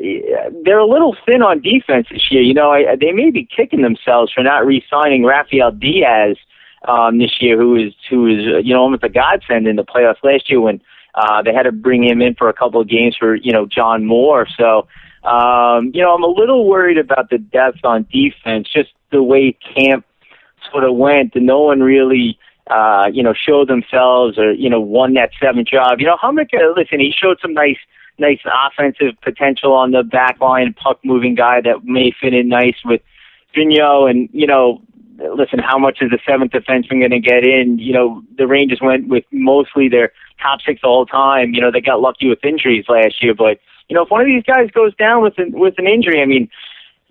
they're 0.64 0.78
a 0.78 0.86
little 0.86 1.16
thin 1.26 1.42
on 1.42 1.60
defense 1.60 2.06
this 2.10 2.30
year. 2.30 2.42
You 2.42 2.54
know, 2.54 2.70
I, 2.70 2.96
they 2.96 3.12
may 3.12 3.30
be 3.30 3.46
kicking 3.46 3.82
themselves 3.82 4.32
for 4.32 4.42
not 4.42 4.66
re-signing 4.66 5.24
Raphael 5.24 5.72
Diaz 5.72 6.36
um, 6.86 7.18
this 7.18 7.40
year, 7.40 7.58
who 7.58 7.76
is 7.76 7.92
who 8.10 8.26
is 8.26 8.64
you 8.64 8.74
know 8.74 8.80
almost 8.80 9.04
a 9.04 9.08
godsend 9.08 9.66
in 9.66 9.76
the 9.76 9.84
playoffs 9.84 10.22
last 10.22 10.50
year 10.50 10.60
when 10.60 10.80
uh, 11.14 11.42
they 11.42 11.52
had 11.52 11.64
to 11.64 11.72
bring 11.72 12.02
him 12.04 12.22
in 12.22 12.34
for 12.34 12.48
a 12.48 12.54
couple 12.54 12.80
of 12.80 12.88
games 12.88 13.16
for 13.18 13.34
you 13.34 13.52
know 13.52 13.66
John 13.66 14.04
Moore. 14.04 14.46
So 14.58 14.88
um, 15.22 15.92
you 15.94 16.02
know 16.02 16.14
I'm 16.14 16.24
a 16.24 16.28
little 16.28 16.66
worried 16.66 16.98
about 16.98 17.30
the 17.30 17.38
depth 17.38 17.84
on 17.84 18.06
defense, 18.12 18.68
just 18.72 18.90
the 19.10 19.22
way 19.22 19.56
camp 19.76 20.06
sort 20.70 20.84
of 20.84 20.96
went, 20.96 21.34
and 21.34 21.46
no 21.46 21.60
one 21.60 21.80
really 21.80 22.38
uh, 22.68 23.08
you 23.12 23.22
know, 23.22 23.34
show 23.34 23.64
themselves 23.64 24.38
or, 24.38 24.52
you 24.52 24.70
know, 24.70 24.80
won 24.80 25.14
that 25.14 25.30
seventh 25.40 25.68
job. 25.68 26.00
You 26.00 26.06
know, 26.06 26.16
Hunwick, 26.16 26.54
uh, 26.54 26.72
listen, 26.76 27.00
he 27.00 27.12
showed 27.12 27.38
some 27.40 27.54
nice, 27.54 27.78
nice 28.18 28.40
offensive 28.44 29.14
potential 29.22 29.72
on 29.72 29.90
the 29.90 30.02
back 30.02 30.40
line, 30.40 30.74
puck 30.74 31.00
moving 31.04 31.34
guy 31.34 31.60
that 31.60 31.84
may 31.84 32.12
fit 32.18 32.34
in 32.34 32.48
nice 32.48 32.76
with 32.84 33.00
Vigneault 33.56 34.10
and, 34.10 34.28
you 34.32 34.46
know, 34.46 34.80
listen, 35.18 35.58
how 35.58 35.78
much 35.78 35.98
is 36.00 36.10
the 36.10 36.18
seventh 36.26 36.52
defenseman 36.52 37.00
going 37.00 37.10
to 37.10 37.20
get 37.20 37.44
in? 37.44 37.78
You 37.78 37.92
know, 37.92 38.22
the 38.36 38.46
Rangers 38.46 38.80
went 38.80 39.08
with 39.08 39.24
mostly 39.30 39.88
their 39.88 40.12
top 40.40 40.60
six 40.64 40.80
whole 40.82 41.06
time. 41.06 41.54
You 41.54 41.60
know, 41.60 41.70
they 41.70 41.80
got 41.80 42.00
lucky 42.00 42.28
with 42.28 42.44
injuries 42.44 42.86
last 42.88 43.22
year, 43.22 43.34
but 43.34 43.58
you 43.88 43.96
know, 43.96 44.04
if 44.04 44.10
one 44.10 44.20
of 44.20 44.26
these 44.26 44.44
guys 44.44 44.70
goes 44.70 44.94
down 44.94 45.22
with 45.22 45.38
an, 45.38 45.52
with 45.52 45.74
an 45.78 45.86
injury, 45.86 46.22
I 46.22 46.26
mean, 46.26 46.48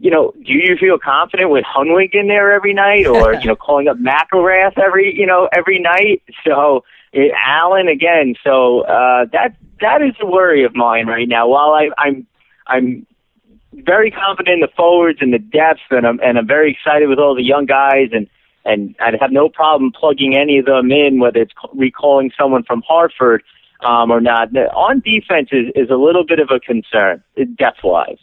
you 0.01 0.09
know, 0.09 0.33
do 0.43 0.53
you 0.53 0.75
feel 0.77 0.97
confident 0.97 1.51
with 1.51 1.63
Hunwick 1.63 2.09
in 2.13 2.27
there 2.27 2.51
every 2.51 2.73
night, 2.73 3.05
or 3.05 3.33
you 3.41 3.45
know, 3.45 3.55
calling 3.55 3.87
up 3.87 3.97
McIlrath 3.97 4.77
every 4.79 5.15
you 5.15 5.27
know 5.27 5.47
every 5.55 5.79
night? 5.79 6.23
So 6.45 6.83
it, 7.13 7.31
Allen 7.45 7.87
again. 7.87 8.35
So 8.43 8.81
uh, 8.81 9.25
that 9.31 9.55
that 9.79 10.01
is 10.01 10.13
a 10.19 10.25
worry 10.25 10.63
of 10.63 10.75
mine 10.75 11.05
right 11.05 11.27
now. 11.27 11.47
While 11.47 11.73
I, 11.73 11.89
I'm 11.99 12.25
I'm 12.65 13.05
very 13.73 14.09
confident 14.09 14.55
in 14.55 14.59
the 14.61 14.69
forwards 14.75 15.19
and 15.21 15.31
the 15.31 15.39
depth, 15.39 15.81
and 15.91 16.07
I'm 16.07 16.19
and 16.21 16.39
I'm 16.39 16.47
very 16.47 16.71
excited 16.71 17.07
with 17.07 17.19
all 17.19 17.35
the 17.35 17.43
young 17.43 17.67
guys, 17.67 18.09
and 18.11 18.27
and 18.65 18.95
I'd 18.99 19.19
have 19.21 19.31
no 19.31 19.49
problem 19.49 19.91
plugging 19.91 20.35
any 20.35 20.57
of 20.57 20.65
them 20.65 20.91
in, 20.91 21.19
whether 21.19 21.41
it's 21.41 21.53
recalling 21.75 22.31
someone 22.35 22.63
from 22.63 22.81
Hartford 22.87 23.43
um, 23.81 24.09
or 24.09 24.19
not. 24.19 24.55
On 24.55 24.99
defense 24.99 25.49
is 25.51 25.67
is 25.75 25.91
a 25.91 25.95
little 25.95 26.25
bit 26.25 26.39
of 26.39 26.49
a 26.49 26.59
concern, 26.59 27.23
depth 27.55 27.83
wise. 27.83 28.17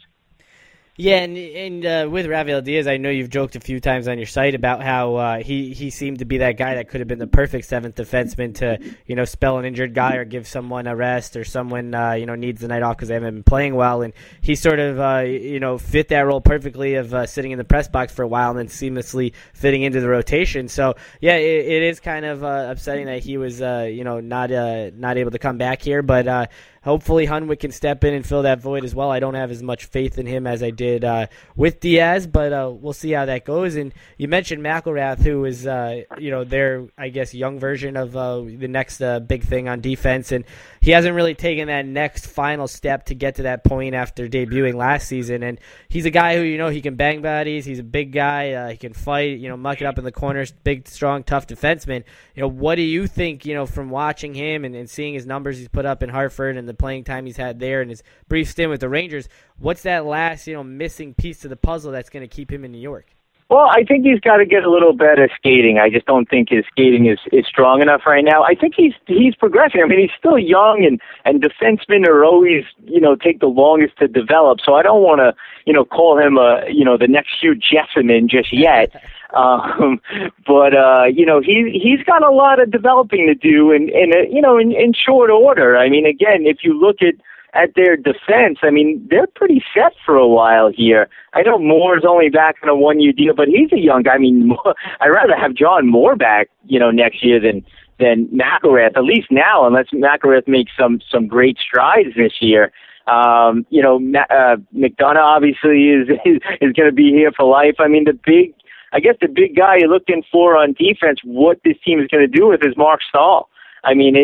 Yeah, 1.01 1.19
and 1.19 1.37
and 1.37 1.85
uh, 1.85 2.09
with 2.11 2.25
Raphael 2.25 2.61
Diaz, 2.61 2.85
I 2.85 2.97
know 2.97 3.09
you've 3.09 3.29
joked 3.29 3.55
a 3.55 3.61
few 3.61 3.79
times 3.79 4.09
on 4.09 4.17
your 4.17 4.27
site 4.27 4.53
about 4.53 4.83
how 4.83 5.15
uh, 5.15 5.37
he 5.41 5.73
he 5.73 5.91
seemed 5.91 6.19
to 6.19 6.25
be 6.25 6.39
that 6.39 6.57
guy 6.57 6.75
that 6.75 6.89
could 6.89 6.99
have 6.99 7.07
been 7.07 7.19
the 7.19 7.25
perfect 7.25 7.67
seventh 7.67 7.95
defenseman 7.95 8.53
to 8.55 8.77
you 9.05 9.15
know 9.15 9.23
spell 9.23 9.59
an 9.59 9.63
injured 9.63 9.93
guy 9.93 10.17
or 10.17 10.25
give 10.25 10.45
someone 10.45 10.87
a 10.87 10.95
rest 10.97 11.37
or 11.37 11.45
someone 11.45 11.95
uh, 11.95 12.11
you 12.11 12.25
know 12.25 12.35
needs 12.35 12.59
the 12.59 12.67
night 12.67 12.83
off 12.83 12.97
because 12.97 13.07
they 13.07 13.13
haven't 13.13 13.33
been 13.33 13.43
playing 13.43 13.75
well, 13.75 14.01
and 14.01 14.11
he 14.41 14.55
sort 14.55 14.79
of 14.79 14.99
uh, 14.99 15.19
you 15.25 15.61
know 15.61 15.77
fit 15.77 16.09
that 16.09 16.19
role 16.19 16.41
perfectly 16.41 16.95
of 16.95 17.13
uh, 17.13 17.25
sitting 17.25 17.51
in 17.51 17.57
the 17.57 17.63
press 17.63 17.87
box 17.87 18.11
for 18.11 18.23
a 18.23 18.27
while 18.27 18.49
and 18.49 18.59
then 18.59 18.67
seamlessly 18.67 19.31
fitting 19.53 19.83
into 19.83 20.01
the 20.01 20.09
rotation. 20.09 20.67
So 20.67 20.95
yeah, 21.21 21.37
it, 21.37 21.65
it 21.65 21.83
is 21.83 22.01
kind 22.01 22.25
of 22.25 22.43
uh, 22.43 22.67
upsetting 22.71 23.05
that 23.05 23.23
he 23.23 23.37
was 23.37 23.61
you 23.61 24.03
know 24.03 24.19
not 24.19 24.49
not 24.49 25.15
able 25.15 25.31
to 25.31 25.39
come 25.39 25.57
back 25.57 25.81
here, 25.81 26.01
but 26.01 26.49
hopefully 26.83 27.27
Hunwick 27.27 27.59
can 27.59 27.71
step 27.71 28.03
in 28.03 28.13
and 28.13 28.25
fill 28.25 28.43
that 28.43 28.61
void 28.61 28.83
as 28.83 28.95
well. 28.95 29.11
I 29.11 29.19
don't 29.19 29.33
have 29.33 29.51
as 29.51 29.61
much 29.61 29.85
faith 29.85 30.17
in 30.17 30.25
him 30.25 30.47
as 30.47 30.63
I 30.63 30.71
did 30.71 31.03
uh, 31.03 31.27
with 31.55 31.79
Diaz, 31.79 32.27
but 32.27 32.53
uh, 32.53 32.71
we'll 32.73 32.93
see 32.93 33.11
how 33.11 33.25
that 33.25 33.45
goes. 33.45 33.75
And 33.75 33.93
you 34.17 34.27
mentioned 34.27 34.63
McIlrath, 34.63 35.19
who 35.19 35.45
is 35.45 35.67
uh, 35.67 36.03
you 36.17 36.31
know 36.31 36.43
their 36.43 36.87
I 36.97 37.09
guess 37.09 37.33
young 37.33 37.59
version 37.59 37.97
of 37.97 38.15
uh, 38.15 38.41
the 38.41 38.67
next 38.67 39.01
uh, 39.01 39.19
big 39.19 39.43
thing 39.43 39.67
on 39.67 39.81
defense, 39.81 40.31
and 40.31 40.45
he 40.81 40.91
hasn't 40.91 41.15
really 41.15 41.35
taken 41.35 41.67
that 41.67 41.85
next 41.85 42.27
final 42.27 42.67
step 42.67 43.05
to 43.05 43.15
get 43.15 43.35
to 43.35 43.43
that 43.43 43.63
point 43.63 43.95
after 43.95 44.27
debuting 44.27 44.75
last 44.75 45.07
season. 45.07 45.43
And 45.43 45.59
he's 45.89 46.05
a 46.05 46.11
guy 46.11 46.37
who 46.37 46.43
you 46.43 46.57
know 46.57 46.69
he 46.69 46.81
can 46.81 46.95
bang 46.95 47.21
bodies. 47.21 47.65
He's 47.65 47.79
a 47.79 47.83
big 47.83 48.11
guy. 48.11 48.53
Uh, 48.53 48.69
he 48.69 48.77
can 48.77 48.93
fight. 48.93 49.39
You 49.39 49.49
know, 49.49 49.57
muck 49.57 49.81
it 49.81 49.85
up 49.85 49.97
in 49.97 50.05
the 50.05 50.11
corners. 50.11 50.53
Big, 50.63 50.87
strong, 50.87 51.23
tough 51.23 51.47
defenseman. 51.47 52.03
You 52.35 52.41
know, 52.41 52.47
what 52.47 52.75
do 52.75 52.81
you 52.81 53.07
think? 53.07 53.45
You 53.45 53.55
know, 53.55 53.65
from 53.65 53.89
watching 53.89 54.33
him 54.33 54.63
and, 54.63 54.75
and 54.75 54.89
seeing 54.89 55.13
his 55.13 55.25
numbers 55.25 55.57
he's 55.57 55.67
put 55.67 55.85
up 55.85 56.03
in 56.03 56.09
Hartford 56.09 56.57
and 56.57 56.68
the 56.69 56.73
playing 56.73 57.03
time 57.03 57.25
he's 57.25 57.37
had 57.37 57.59
there 57.59 57.81
and 57.81 57.89
his 57.89 58.03
brief 58.29 58.49
stint 58.49 58.69
with 58.69 58.79
the 58.79 58.89
Rangers, 58.89 59.27
what's 59.57 59.81
that 59.83 60.05
last 60.05 60.47
you 60.47 60.53
know 60.53 60.63
missing 60.63 61.13
piece 61.13 61.39
to 61.39 61.47
the 61.47 61.57
puzzle 61.57 61.91
that's 61.91 62.09
going 62.09 62.27
to 62.27 62.33
keep 62.33 62.51
him 62.51 62.63
in 62.63 62.71
New 62.71 62.79
York? 62.79 63.07
Well, 63.49 63.67
I 63.67 63.83
think 63.83 64.05
he's 64.05 64.19
got 64.19 64.37
to 64.37 64.45
get 64.45 64.63
a 64.63 64.69
little 64.69 64.93
better 64.93 65.27
skating. 65.35 65.79
I 65.79 65.89
just 65.89 66.05
don't 66.05 66.29
think 66.29 66.49
his 66.49 66.65
skating 66.71 67.07
is 67.07 67.17
is 67.31 67.47
strong 67.47 67.81
enough 67.81 68.01
right 68.05 68.23
now. 68.23 68.43
I 68.43 68.53
think 68.53 68.75
he's 68.77 68.93
he's 69.07 69.33
progressing. 69.33 69.81
I 69.83 69.87
mean, 69.87 69.99
he's 69.99 70.15
still 70.17 70.37
young, 70.37 70.85
and 70.85 71.01
and 71.25 71.41
defensemen 71.41 72.07
are 72.07 72.23
always 72.23 72.63
you 72.85 73.01
know 73.01 73.15
take 73.15 73.39
the 73.39 73.47
longest 73.47 73.97
to 73.97 74.07
develop. 74.07 74.59
So 74.63 74.75
I 74.75 74.83
don't 74.83 75.01
want 75.01 75.19
to 75.19 75.33
you 75.65 75.73
know 75.73 75.83
call 75.83 76.19
him 76.19 76.37
a 76.37 76.61
you 76.69 76.85
know 76.85 76.95
the 76.95 77.07
next 77.07 77.31
Hugh 77.41 77.55
Jessiman 77.55 78.29
just 78.29 78.53
yet. 78.53 79.03
Um, 79.33 80.01
but 80.47 80.75
uh, 80.75 81.05
you 81.05 81.25
know 81.25 81.39
he 81.41 81.79
he's 81.81 82.03
got 82.05 82.23
a 82.23 82.31
lot 82.31 82.61
of 82.61 82.71
developing 82.71 83.27
to 83.27 83.35
do, 83.35 83.71
in 83.71 83.89
in 83.89 84.15
a, 84.15 84.33
you 84.33 84.41
know 84.41 84.57
in, 84.57 84.71
in 84.71 84.93
short 84.93 85.29
order. 85.29 85.77
I 85.77 85.89
mean, 85.89 86.05
again, 86.05 86.45
if 86.45 86.57
you 86.63 86.79
look 86.79 86.97
at 87.01 87.15
at 87.53 87.71
their 87.75 87.95
defense, 87.95 88.59
I 88.61 88.69
mean, 88.69 89.05
they're 89.09 89.27
pretty 89.27 89.63
set 89.73 89.93
for 90.05 90.15
a 90.15 90.27
while 90.27 90.71
here. 90.73 91.07
I 91.33 91.41
know 91.41 91.57
Moore's 91.57 92.03
only 92.07 92.29
back 92.29 92.57
on 92.61 92.69
a 92.69 92.75
one-year 92.75 93.13
deal, 93.13 93.33
but 93.33 93.47
he's 93.47 93.71
a 93.71 93.79
young 93.79 94.03
guy. 94.03 94.13
I 94.13 94.17
mean, 94.19 94.55
I'd 95.01 95.09
rather 95.09 95.35
have 95.35 95.55
John 95.55 95.87
Moore 95.87 96.15
back, 96.15 96.49
you 96.67 96.79
know, 96.79 96.91
next 96.91 97.23
year 97.23 97.39
than 97.39 97.65
than 97.99 98.27
McIlrath. 98.27 98.95
At 98.95 99.03
least 99.03 99.27
now, 99.29 99.65
unless 99.65 99.87
McIlrath 99.93 100.47
makes 100.47 100.71
some 100.77 101.01
some 101.11 101.27
great 101.27 101.57
strides 101.57 102.15
this 102.15 102.33
year. 102.41 102.71
Um, 103.07 103.65
you 103.69 103.81
know, 103.81 103.95
uh, 104.29 104.57
McDonagh 104.75 105.17
obviously 105.17 105.89
is 105.89 106.09
is, 106.25 106.39
is 106.61 106.73
going 106.73 106.89
to 106.89 106.93
be 106.93 107.09
here 107.09 107.31
for 107.31 107.45
life. 107.45 107.75
I 107.79 107.87
mean, 107.87 108.05
the 108.05 108.13
big, 108.13 108.53
I 108.91 108.99
guess 108.99 109.15
the 109.21 109.27
big 109.27 109.55
guy 109.55 109.77
you're 109.77 109.89
looking 109.89 110.23
for 110.31 110.57
on 110.57 110.73
defense, 110.73 111.19
what 111.23 111.59
this 111.63 111.77
team 111.85 111.99
is 111.99 112.07
going 112.07 112.29
to 112.29 112.39
do 112.39 112.47
with 112.47 112.63
is 112.63 112.75
Mark 112.75 113.01
Staal. 113.07 113.49
I 113.83 113.93
mean, 113.93 114.15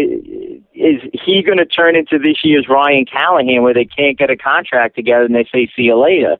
is 0.73 1.01
he 1.13 1.41
going 1.41 1.57
to 1.59 1.65
turn 1.65 1.95
into 1.95 2.19
this 2.19 2.43
year's 2.43 2.67
Ryan 2.69 3.05
Callahan, 3.05 3.61
where 3.61 3.73
they 3.73 3.85
can't 3.85 4.17
get 4.17 4.29
a 4.29 4.35
contract 4.35 4.95
together 4.95 5.25
and 5.25 5.35
they 5.35 5.47
say, 5.51 5.69
"See 5.75 5.83
you 5.83 5.97
later," 5.97 6.37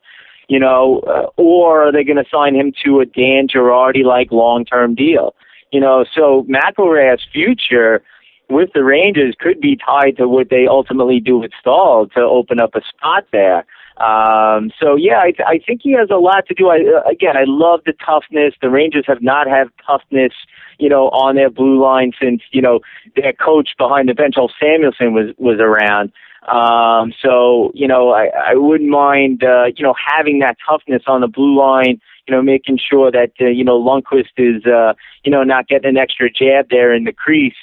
you 0.50 0.60
know, 0.60 1.00
uh, 1.08 1.28
or 1.38 1.88
are 1.88 1.92
they 1.92 2.04
going 2.04 2.18
to 2.18 2.30
sign 2.30 2.56
him 2.56 2.74
to 2.84 3.00
a 3.00 3.06
Dan 3.06 3.48
Girardi 3.48 4.04
like 4.04 4.32
long-term 4.32 4.96
deal? 4.96 5.34
You 5.72 5.80
know, 5.80 6.06
so 6.14 6.46
McIlrath's 6.50 7.26
future 7.32 8.04
with 8.50 8.70
the 8.74 8.84
Rangers 8.84 9.36
could 9.40 9.60
be 9.60 9.78
tied 9.78 10.18
to 10.18 10.28
what 10.28 10.50
they 10.50 10.68
ultimately 10.68 11.20
do 11.20 11.38
with 11.38 11.52
Staal 11.60 12.08
to 12.10 12.22
open 12.22 12.60
up 12.60 12.76
a 12.76 12.82
spot 12.82 13.26
there. 13.32 13.66
Um, 13.98 14.72
so 14.80 14.96
yeah, 14.96 15.20
I, 15.20 15.34
I 15.46 15.60
think 15.66 15.82
he 15.84 15.94
has 15.94 16.10
a 16.12 16.18
lot 16.18 16.48
to 16.48 16.54
do. 16.54 16.70
I, 16.70 16.80
again, 17.10 17.38
I 17.38 17.46
love 17.46 17.82
the 17.86 17.94
toughness. 18.06 18.54
The 18.62 18.70
Rangers 18.70 19.06
have 19.08 19.22
not 19.22 19.48
had 19.48 19.68
toughness 19.86 20.34
you 20.80 20.90
know, 20.90 21.10
on 21.10 21.36
their 21.36 21.50
blue 21.50 21.82
line 21.82 22.12
since, 22.22 22.42
you 22.52 22.62
know, 22.62 22.80
their 23.16 23.34
coach 23.34 23.70
behind 23.78 24.10
the 24.10 24.14
bench, 24.14 24.36
Ulf 24.38 24.52
Samuelsson, 24.62 25.14
was, 25.14 25.34
was 25.38 25.60
around. 25.60 26.12
Um, 26.48 27.14
so, 27.22 27.72
you 27.74 27.88
know, 27.88 28.12
I, 28.12 28.30
I 28.52 28.56
wouldn't 28.56 28.90
mind, 28.90 29.44
uh, 29.44 29.66
you 29.76 29.84
know, 29.84 29.96
having 29.96 30.40
that 30.40 30.58
toughness 30.68 31.04
on 31.08 31.22
the 31.22 31.28
blue 31.28 31.58
line, 31.58 32.00
you 32.28 32.36
know, 32.36 32.42
making 32.42 32.78
sure 32.78 33.12
that, 33.12 33.32
uh, 33.42 33.46
you 33.46 33.64
know, 33.64 33.82
Lundqvist 33.82 34.38
is, 34.38 34.66
uh, 34.66 34.94
you 35.24 35.32
know, 35.32 35.44
not 35.44 35.68
getting 35.68 35.90
an 35.90 35.98
extra 35.98 36.30
jab 36.30 36.70
there 36.70 36.94
in 36.94 37.04
the 37.06 37.14
crease. 37.14 37.56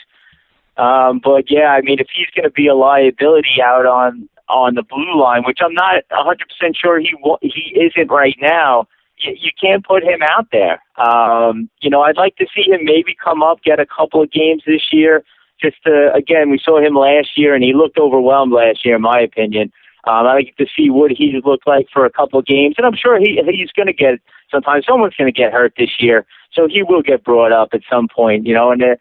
Um, 0.77 1.21
but 1.23 1.51
yeah, 1.51 1.68
I 1.68 1.83
mean, 1.83 1.99
if 2.01 2.09
he's 2.12 2.29
going 2.35 2.45
to 2.45 2.51
be 2.51 2.66
a 2.66 2.75
liability 2.75 3.61
out 3.62 3.87
on, 3.87 4.29
on 4.53 4.75
the 4.75 4.83
blue 4.83 5.21
line, 5.21 5.43
which 5.45 5.59
I'm 5.65 5.75
not 5.75 6.05
100% 6.12 6.37
sure 6.77 7.01
he, 7.01 7.15
he 7.41 7.81
isn't 7.81 8.11
right 8.11 8.37
now, 8.41 8.87
you, 9.17 9.35
you 9.38 9.51
can't 9.61 9.85
put 9.85 10.05
him 10.05 10.21
out 10.23 10.49
there. 10.53 10.83
Um, 10.97 11.71
you 11.81 11.91
know, 11.91 12.03
I'd 12.03 12.17
like 12.17 12.37
to 12.37 12.47
see 12.55 12.71
him 12.71 12.85
maybe 12.85 13.17
come 13.23 13.43
up, 13.43 13.62
get 13.62 13.81
a 13.81 13.87
couple 13.87 14.23
of 14.23 14.31
games 14.31 14.62
this 14.67 14.93
year. 14.93 15.25
Just 15.61 15.77
to, 15.85 16.12
again, 16.12 16.51
we 16.51 16.59
saw 16.62 16.81
him 16.81 16.95
last 16.95 17.37
year, 17.37 17.55
and 17.55 17.62
he 17.62 17.73
looked 17.73 17.99
overwhelmed 17.99 18.53
last 18.53 18.85
year, 18.85 18.97
in 18.97 19.03
my 19.03 19.21
opinion. 19.21 19.73
Um, 20.05 20.27
I 20.27 20.35
like 20.35 20.57
to 20.57 20.67
see 20.77 20.91
what 20.91 21.12
he 21.12 21.41
looked 21.45 21.67
like 21.67 21.87
for 21.93 22.05
a 22.05 22.11
couple 22.11 22.41
of 22.41 22.47
games, 22.47 22.75
and 22.77 22.85
I'm 22.85 22.97
sure 22.97 23.21
he 23.21 23.41
he's 23.47 23.71
going 23.71 23.87
to 23.87 23.93
get. 23.93 24.19
Sometimes 24.51 24.85
someone's 24.85 25.15
going 25.15 25.33
to 25.33 25.37
get 25.37 25.53
hurt 25.53 25.75
this 25.79 26.01
year, 26.01 26.27
so 26.53 26.67
he 26.69 26.83
will 26.83 27.03
get 27.03 27.23
brought 27.23 27.53
up 27.53 27.69
at 27.73 27.83
some 27.88 28.09
point, 28.09 28.45
you 28.45 28.53
know. 28.53 28.73
And 28.73 28.83
uh, 28.83 28.97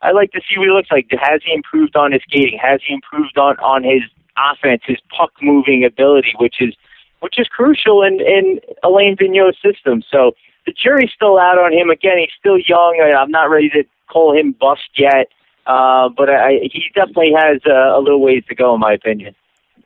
I 0.00 0.12
like 0.12 0.32
to 0.32 0.40
see 0.40 0.56
what 0.56 0.64
he 0.64 0.72
looks 0.72 0.90
like. 0.90 1.08
Has 1.20 1.42
he 1.44 1.52
improved 1.52 1.96
on 1.96 2.12
his 2.12 2.22
skating? 2.22 2.58
Has 2.62 2.80
he 2.86 2.94
improved 2.94 3.36
on 3.36 3.58
on 3.58 3.84
his 3.84 4.00
offense, 4.52 4.82
his 4.86 4.98
puck 5.16 5.32
moving 5.42 5.84
ability, 5.84 6.34
which 6.38 6.56
is 6.60 6.74
which 7.20 7.38
is 7.38 7.48
crucial 7.48 8.02
in, 8.02 8.20
in 8.20 8.60
Alain 8.84 9.16
Vigneault's 9.16 9.58
system. 9.60 10.02
So 10.08 10.32
the 10.66 10.72
jury's 10.72 11.10
still 11.14 11.38
out 11.38 11.58
on 11.58 11.72
him. 11.72 11.90
Again, 11.90 12.18
he's 12.18 12.30
still 12.38 12.58
young. 12.58 13.00
I'm 13.16 13.30
not 13.30 13.50
ready 13.50 13.68
to 13.70 13.84
call 14.08 14.36
him 14.36 14.52
bust 14.52 14.88
yet, 14.96 15.28
uh, 15.66 16.08
but 16.10 16.30
I, 16.30 16.60
he 16.62 16.84
definitely 16.94 17.32
has 17.36 17.60
uh, 17.66 17.98
a 17.98 18.00
little 18.00 18.20
ways 18.20 18.44
to 18.48 18.54
go, 18.54 18.74
in 18.74 18.80
my 18.80 18.92
opinion. 18.92 19.34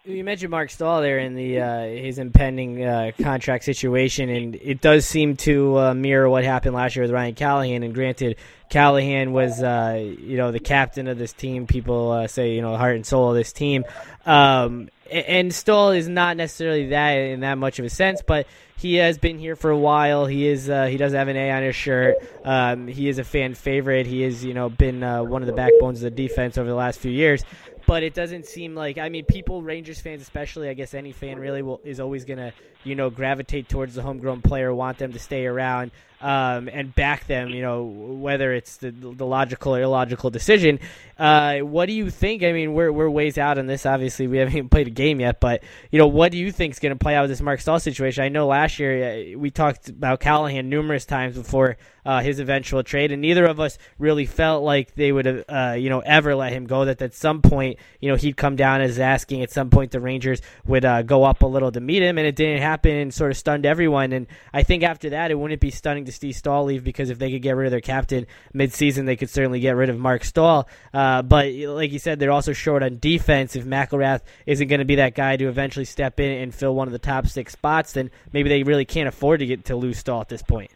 You 0.04 0.24
mentioned 0.24 0.50
Mark 0.50 0.68
Staal 0.70 1.00
there 1.00 1.20
in 1.20 1.36
the 1.36 1.60
uh, 1.60 1.84
his 1.84 2.18
impending 2.18 2.84
uh, 2.84 3.12
contract 3.20 3.62
situation, 3.62 4.30
and 4.30 4.56
it 4.56 4.80
does 4.80 5.06
seem 5.06 5.36
to 5.36 5.78
uh, 5.78 5.94
mirror 5.94 6.28
what 6.28 6.42
happened 6.42 6.74
last 6.74 6.96
year 6.96 7.04
with 7.04 7.12
Ryan 7.12 7.36
Callahan. 7.36 7.84
And 7.84 7.94
granted, 7.94 8.36
Callahan 8.68 9.32
was 9.32 9.62
uh, 9.62 10.02
you 10.18 10.36
know 10.36 10.50
the 10.50 10.58
captain 10.58 11.06
of 11.06 11.18
this 11.18 11.32
team. 11.32 11.68
People 11.68 12.10
uh, 12.10 12.26
say 12.26 12.52
you 12.52 12.62
know 12.62 12.72
the 12.72 12.78
heart 12.78 12.96
and 12.96 13.06
soul 13.06 13.28
of 13.28 13.36
this 13.36 13.52
team. 13.52 13.84
Um, 14.26 14.88
and 15.08 15.54
Staal 15.54 15.90
is 15.90 16.08
not 16.08 16.36
necessarily 16.36 16.88
that 16.88 17.12
in 17.12 17.40
that 17.40 17.58
much 17.58 17.78
of 17.78 17.84
a 17.84 17.90
sense, 17.90 18.22
but 18.26 18.48
he 18.76 18.96
has 18.96 19.18
been 19.18 19.38
here 19.38 19.54
for 19.54 19.70
a 19.70 19.78
while. 19.78 20.26
He 20.26 20.48
is 20.48 20.68
uh, 20.68 20.86
he 20.86 20.96
does 20.96 21.12
have 21.12 21.28
an 21.28 21.36
A 21.36 21.52
on 21.52 21.62
his 21.62 21.76
shirt. 21.76 22.16
Um, 22.44 22.88
he 22.88 23.08
is 23.08 23.20
a 23.20 23.24
fan 23.24 23.54
favorite. 23.54 24.06
He 24.06 24.22
has 24.22 24.44
you 24.44 24.54
know 24.54 24.68
been 24.68 25.04
uh, 25.04 25.22
one 25.22 25.42
of 25.42 25.46
the 25.46 25.54
backbones 25.54 26.02
of 26.02 26.14
the 26.14 26.28
defense 26.28 26.58
over 26.58 26.68
the 26.68 26.74
last 26.74 26.98
few 26.98 27.12
years. 27.12 27.44
But 27.92 28.02
it 28.02 28.14
doesn't 28.14 28.46
seem 28.46 28.74
like 28.74 28.96
I 28.96 29.10
mean 29.10 29.26
people 29.26 29.60
Rangers 29.60 30.00
fans 30.00 30.22
especially 30.22 30.70
I 30.70 30.72
guess 30.72 30.94
any 30.94 31.12
fan 31.12 31.38
really 31.38 31.60
will, 31.60 31.78
is 31.84 32.00
always 32.00 32.24
gonna 32.24 32.54
you 32.84 32.94
know 32.94 33.10
gravitate 33.10 33.68
towards 33.68 33.94
the 33.94 34.00
homegrown 34.00 34.40
player, 34.40 34.74
want 34.74 34.96
them 34.96 35.12
to 35.12 35.18
stay 35.18 35.44
around 35.44 35.90
um, 36.22 36.68
and 36.68 36.94
back 36.94 37.26
them. 37.26 37.50
You 37.50 37.62
know 37.62 37.82
whether 37.84 38.52
it's 38.52 38.76
the, 38.76 38.90
the 38.90 39.26
logical 39.26 39.74
or 39.74 39.82
illogical 39.82 40.30
decision. 40.30 40.78
Uh, 41.18 41.58
what 41.58 41.86
do 41.86 41.92
you 41.92 42.10
think? 42.10 42.42
I 42.42 42.52
mean, 42.52 42.72
we're 42.72 42.90
we're 42.90 43.10
ways 43.10 43.38
out 43.38 43.58
on 43.58 43.66
this. 43.66 43.84
Obviously, 43.84 44.26
we 44.26 44.38
haven't 44.38 44.54
even 44.56 44.68
played 44.68 44.86
a 44.86 44.90
game 44.90 45.20
yet, 45.20 45.40
but 45.40 45.62
you 45.90 45.98
know, 45.98 46.06
what 46.06 46.32
do 46.32 46.38
you 46.38 46.50
think 46.50 46.72
is 46.72 46.78
going 46.78 46.92
to 46.92 46.98
play 46.98 47.14
out 47.14 47.22
with 47.22 47.30
this 47.30 47.40
Mark 47.40 47.60
Staal 47.60 47.80
situation? 47.80 48.24
I 48.24 48.28
know 48.28 48.46
last 48.46 48.78
year 48.78 49.34
uh, 49.34 49.38
we 49.38 49.50
talked 49.50 49.88
about 49.88 50.20
Callahan 50.20 50.68
numerous 50.68 51.04
times 51.04 51.36
before 51.36 51.76
uh, 52.04 52.20
his 52.20 52.40
eventual 52.40 52.82
trade, 52.82 53.12
and 53.12 53.22
neither 53.22 53.44
of 53.44 53.60
us 53.60 53.78
really 53.98 54.26
felt 54.26 54.64
like 54.64 54.94
they 54.94 55.12
would 55.12 55.26
have, 55.26 55.44
uh, 55.48 55.74
you 55.78 55.88
know, 55.88 56.00
ever 56.00 56.34
let 56.34 56.52
him 56.52 56.66
go. 56.66 56.84
That 56.84 57.00
at 57.00 57.14
some 57.14 57.42
point, 57.42 57.78
you 58.00 58.10
know, 58.10 58.16
he'd 58.16 58.36
come 58.36 58.56
down 58.56 58.80
as 58.80 58.98
asking. 58.98 59.42
At 59.42 59.50
some 59.50 59.70
point, 59.70 59.92
the 59.92 60.00
Rangers 60.00 60.42
would 60.66 60.84
uh, 60.84 61.02
go 61.02 61.24
up 61.24 61.42
a 61.42 61.46
little 61.46 61.70
to 61.70 61.80
meet 61.80 62.02
him, 62.02 62.18
and 62.18 62.26
it 62.26 62.34
didn't 62.34 62.62
happen, 62.62 62.92
and 62.92 63.14
sort 63.14 63.30
of 63.30 63.36
stunned 63.36 63.66
everyone. 63.66 64.12
And 64.12 64.26
I 64.52 64.62
think 64.62 64.82
after 64.82 65.10
that, 65.10 65.30
it 65.30 65.38
wouldn't 65.38 65.60
be 65.60 65.70
stunning 65.70 66.04
to 66.06 66.11
see 66.12 66.32
Staal 66.32 66.64
leave 66.64 66.84
because 66.84 67.10
if 67.10 67.18
they 67.18 67.30
could 67.30 67.42
get 67.42 67.56
rid 67.56 67.66
of 67.66 67.70
their 67.70 67.80
captain 67.80 68.26
mid-season, 68.52 69.06
they 69.06 69.16
could 69.16 69.30
certainly 69.30 69.60
get 69.60 69.74
rid 69.76 69.90
of 69.90 69.98
Mark 69.98 70.24
Staal. 70.24 70.68
Uh, 70.94 71.22
but 71.22 71.52
like 71.52 71.90
you 71.90 71.98
said, 71.98 72.18
they're 72.18 72.30
also 72.30 72.52
short 72.52 72.82
on 72.82 72.98
defense. 72.98 73.56
If 73.56 73.64
McIlrath 73.64 74.20
isn't 74.46 74.68
going 74.68 74.78
to 74.78 74.84
be 74.84 74.96
that 74.96 75.14
guy 75.14 75.36
to 75.36 75.48
eventually 75.48 75.84
step 75.84 76.20
in 76.20 76.30
and 76.42 76.54
fill 76.54 76.74
one 76.74 76.86
of 76.88 76.92
the 76.92 76.98
top 76.98 77.26
six 77.26 77.52
spots, 77.52 77.94
then 77.94 78.10
maybe 78.32 78.48
they 78.48 78.62
really 78.62 78.84
can't 78.84 79.08
afford 79.08 79.40
to 79.40 79.46
get 79.46 79.64
to 79.66 79.76
lose 79.76 79.98
Staal 79.98 80.20
at 80.20 80.28
this 80.28 80.42
point. 80.42 80.70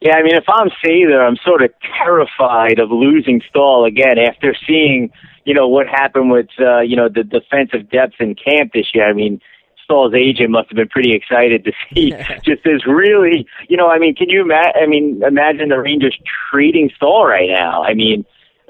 Yeah, 0.00 0.16
I 0.16 0.22
mean, 0.22 0.36
if 0.36 0.44
I'm 0.46 0.68
Sather, 0.84 1.26
I'm 1.26 1.36
sort 1.42 1.62
of 1.62 1.70
terrified 1.96 2.78
of 2.78 2.90
losing 2.90 3.40
Staal 3.48 3.86
again 3.86 4.18
after 4.18 4.54
seeing, 4.66 5.10
you 5.46 5.54
know, 5.54 5.68
what 5.68 5.86
happened 5.86 6.30
with, 6.30 6.48
uh, 6.60 6.80
you 6.80 6.96
know, 6.96 7.08
the 7.08 7.24
defensive 7.24 7.90
depth 7.90 8.14
in 8.20 8.34
camp 8.34 8.72
this 8.74 8.86
year. 8.92 9.08
I 9.08 9.14
mean, 9.14 9.40
Staal's 9.86 10.14
agent 10.14 10.50
must 10.50 10.68
have 10.68 10.76
been 10.76 10.88
pretty 10.88 11.12
excited 11.12 11.64
to 11.64 11.72
see 11.88 12.10
just 12.44 12.64
this 12.64 12.86
really, 12.86 13.46
you 13.68 13.76
know, 13.76 13.88
I 13.88 13.98
mean, 13.98 14.14
can 14.14 14.28
you 14.28 14.42
imagine? 14.42 14.72
I 14.82 14.86
mean, 14.86 15.22
imagine 15.22 15.68
the 15.68 15.80
Rangers 15.80 16.18
trading 16.50 16.90
Staal 16.96 17.26
right 17.26 17.48
now. 17.48 17.82
I 17.82 17.94
mean, 17.94 18.24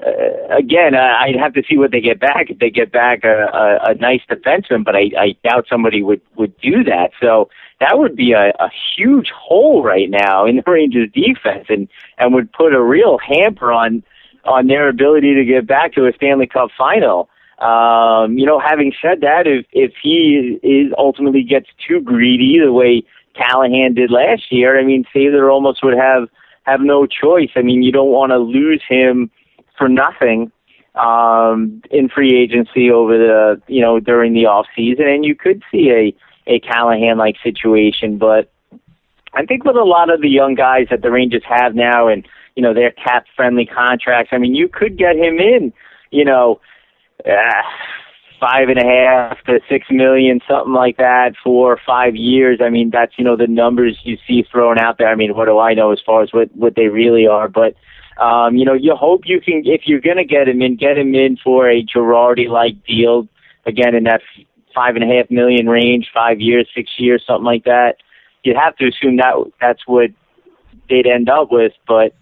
uh, 0.05 0.55
again, 0.55 0.93
uh, 0.93 1.15
I'd 1.19 1.35
have 1.35 1.53
to 1.53 1.63
see 1.67 1.77
what 1.77 1.91
they 1.91 2.01
get 2.01 2.19
back. 2.19 2.49
If 2.49 2.59
they 2.59 2.69
get 2.69 2.91
back 2.91 3.23
a, 3.23 3.47
a, 3.51 3.91
a 3.91 3.93
nice 3.95 4.21
defenseman, 4.29 4.85
but 4.85 4.95
I, 4.95 5.09
I 5.17 5.35
doubt 5.43 5.65
somebody 5.67 6.03
would 6.03 6.21
would 6.35 6.55
do 6.59 6.83
that. 6.83 7.11
So 7.19 7.49
that 7.79 7.97
would 7.97 8.15
be 8.15 8.33
a, 8.33 8.49
a 8.59 8.69
huge 8.95 9.31
hole 9.35 9.83
right 9.83 10.09
now 10.09 10.45
in 10.45 10.57
the 10.57 10.63
Rangers' 10.71 11.09
defense, 11.11 11.65
and 11.69 11.87
and 12.19 12.33
would 12.33 12.51
put 12.53 12.75
a 12.75 12.81
real 12.81 13.17
hamper 13.17 13.71
on 13.71 14.03
on 14.45 14.67
their 14.67 14.87
ability 14.87 15.33
to 15.33 15.43
get 15.43 15.65
back 15.65 15.93
to 15.93 16.05
a 16.05 16.13
Stanley 16.13 16.47
Cup 16.47 16.69
final. 16.77 17.29
Um, 17.59 18.37
you 18.37 18.45
know, 18.45 18.59
having 18.59 18.93
said 19.01 19.21
that, 19.21 19.47
if 19.47 19.65
if 19.71 19.93
he 20.01 20.59
is 20.61 20.93
ultimately 20.97 21.43
gets 21.43 21.67
too 21.87 22.01
greedy 22.01 22.59
the 22.63 22.71
way 22.71 23.03
Callahan 23.35 23.95
did 23.95 24.11
last 24.11 24.51
year, 24.51 24.79
I 24.79 24.83
mean, 24.83 25.05
Sather 25.13 25.51
almost 25.51 25.83
would 25.83 25.97
have 25.97 26.29
have 26.63 26.81
no 26.81 27.07
choice. 27.07 27.49
I 27.55 27.61
mean, 27.61 27.81
you 27.81 27.91
don't 27.91 28.11
want 28.11 28.31
to 28.31 28.37
lose 28.37 28.83
him 28.87 29.31
for 29.77 29.89
nothing 29.89 30.51
um, 30.95 31.81
in 31.91 32.09
free 32.09 32.35
agency 32.37 32.91
over 32.91 33.17
the 33.17 33.61
you 33.67 33.81
know 33.81 33.99
during 33.99 34.33
the 34.33 34.45
off 34.45 34.67
season, 34.75 35.07
and 35.07 35.25
you 35.25 35.35
could 35.35 35.63
see 35.71 35.89
a 35.89 36.15
a 36.51 36.59
Callahan 36.59 37.17
like 37.17 37.35
situation. 37.43 38.17
But 38.17 38.51
I 39.33 39.45
think 39.45 39.63
with 39.63 39.75
a 39.75 39.83
lot 39.83 40.09
of 40.09 40.21
the 40.21 40.29
young 40.29 40.55
guys 40.55 40.87
that 40.89 41.01
the 41.01 41.11
Rangers 41.11 41.43
have 41.47 41.75
now, 41.75 42.07
and 42.07 42.27
you 42.55 42.63
know 42.63 42.73
their 42.73 42.91
cap 42.91 43.25
friendly 43.35 43.65
contracts, 43.65 44.31
I 44.33 44.37
mean, 44.37 44.55
you 44.55 44.67
could 44.67 44.97
get 44.97 45.15
him 45.15 45.39
in, 45.39 45.73
you 46.11 46.25
know. 46.25 46.59
Uh, 47.25 47.61
five 48.39 48.69
and 48.69 48.77
a 48.77 48.83
half 48.83 49.43
to 49.45 49.59
six 49.69 49.87
million, 49.89 50.39
something 50.47 50.73
like 50.73 50.97
that, 50.97 51.33
for 51.43 51.79
five 51.85 52.15
years. 52.15 52.59
I 52.61 52.69
mean, 52.69 52.89
that's 52.91 53.13
you 53.17 53.23
know 53.23 53.35
the 53.35 53.47
numbers 53.47 53.99
you 54.03 54.17
see 54.27 54.43
thrown 54.51 54.77
out 54.77 54.97
there. 54.97 55.07
I 55.07 55.15
mean, 55.15 55.35
what 55.35 55.45
do 55.45 55.59
I 55.59 55.73
know 55.73 55.91
as 55.91 55.99
far 56.05 56.23
as 56.23 56.29
what 56.31 56.55
what 56.55 56.75
they 56.75 56.87
really 56.87 57.27
are? 57.27 57.47
But 57.47 57.75
um, 58.21 58.55
you 58.55 58.65
know, 58.65 58.73
you 58.73 58.95
hope 58.95 59.21
you 59.25 59.41
can 59.41 59.63
if 59.65 59.81
you're 59.85 60.01
going 60.01 60.17
to 60.17 60.25
get 60.25 60.47
him 60.47 60.61
in, 60.61 60.75
get 60.75 60.97
him 60.97 61.13
in 61.15 61.37
for 61.37 61.69
a 61.69 61.83
Girardi 61.83 62.47
like 62.47 62.83
deal 62.85 63.27
again 63.65 63.95
in 63.95 64.03
that 64.05 64.21
five 64.73 64.95
and 64.95 65.03
a 65.03 65.15
half 65.15 65.29
million 65.31 65.67
range, 65.67 66.09
five 66.13 66.39
years, 66.39 66.67
six 66.75 66.91
years, 66.97 67.23
something 67.25 67.45
like 67.45 67.63
that. 67.63 67.97
You'd 68.43 68.55
have 68.55 68.75
to 68.77 68.87
assume 68.87 69.17
that 69.17 69.33
that's 69.59 69.81
what 69.87 70.11
they'd 70.89 71.07
end 71.07 71.29
up 71.29 71.51
with, 71.51 71.73
but 71.87 72.15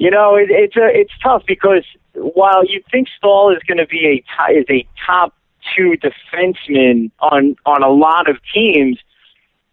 you 0.00 0.10
know, 0.10 0.34
it, 0.34 0.48
it's 0.48 0.76
a 0.76 0.88
it's 0.88 1.12
tough 1.22 1.42
because 1.46 1.84
while 2.14 2.64
you 2.64 2.82
think 2.90 3.06
Staal 3.18 3.54
is 3.54 3.62
going 3.68 3.76
to 3.76 3.86
be 3.86 4.24
a 4.40 4.50
is 4.50 4.64
a 4.70 4.88
top 5.06 5.34
two 5.76 5.94
defenseman 6.02 7.10
on 7.20 7.54
on 7.66 7.82
a 7.82 7.90
lot 7.90 8.28
of 8.28 8.38
teams, 8.52 8.98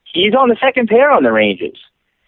he's 0.04 0.34
on 0.34 0.50
the 0.50 0.58
second 0.60 0.90
pair 0.90 1.10
on 1.12 1.24
the 1.24 1.32
Rangers. 1.32 1.80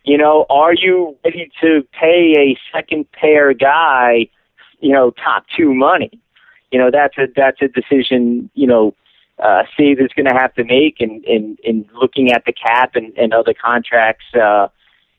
You 0.05 0.17
know, 0.17 0.45
are 0.49 0.73
you 0.73 1.17
ready 1.25 1.51
to 1.59 1.85
pay 1.91 2.35
a 2.37 2.57
second 2.73 3.11
pair 3.11 3.53
guy, 3.53 4.29
you 4.79 4.93
know, 4.93 5.11
top 5.11 5.43
two 5.55 5.73
money? 5.73 6.21
You 6.71 6.79
know, 6.79 6.89
that's 6.89 7.17
a 7.17 7.27
that's 7.35 7.61
a 7.61 7.67
decision. 7.67 8.49
You 8.53 8.67
know, 8.67 8.95
uh, 9.39 9.63
Save 9.77 9.99
is 9.99 10.11
going 10.15 10.27
to 10.27 10.33
have 10.33 10.53
to 10.53 10.63
make 10.63 11.01
in 11.01 11.21
in 11.27 11.57
in 11.65 11.85
looking 11.93 12.31
at 12.31 12.45
the 12.45 12.53
cap 12.53 12.95
and 12.95 13.11
and 13.17 13.33
other 13.33 13.53
contracts. 13.53 14.23
Uh, 14.33 14.69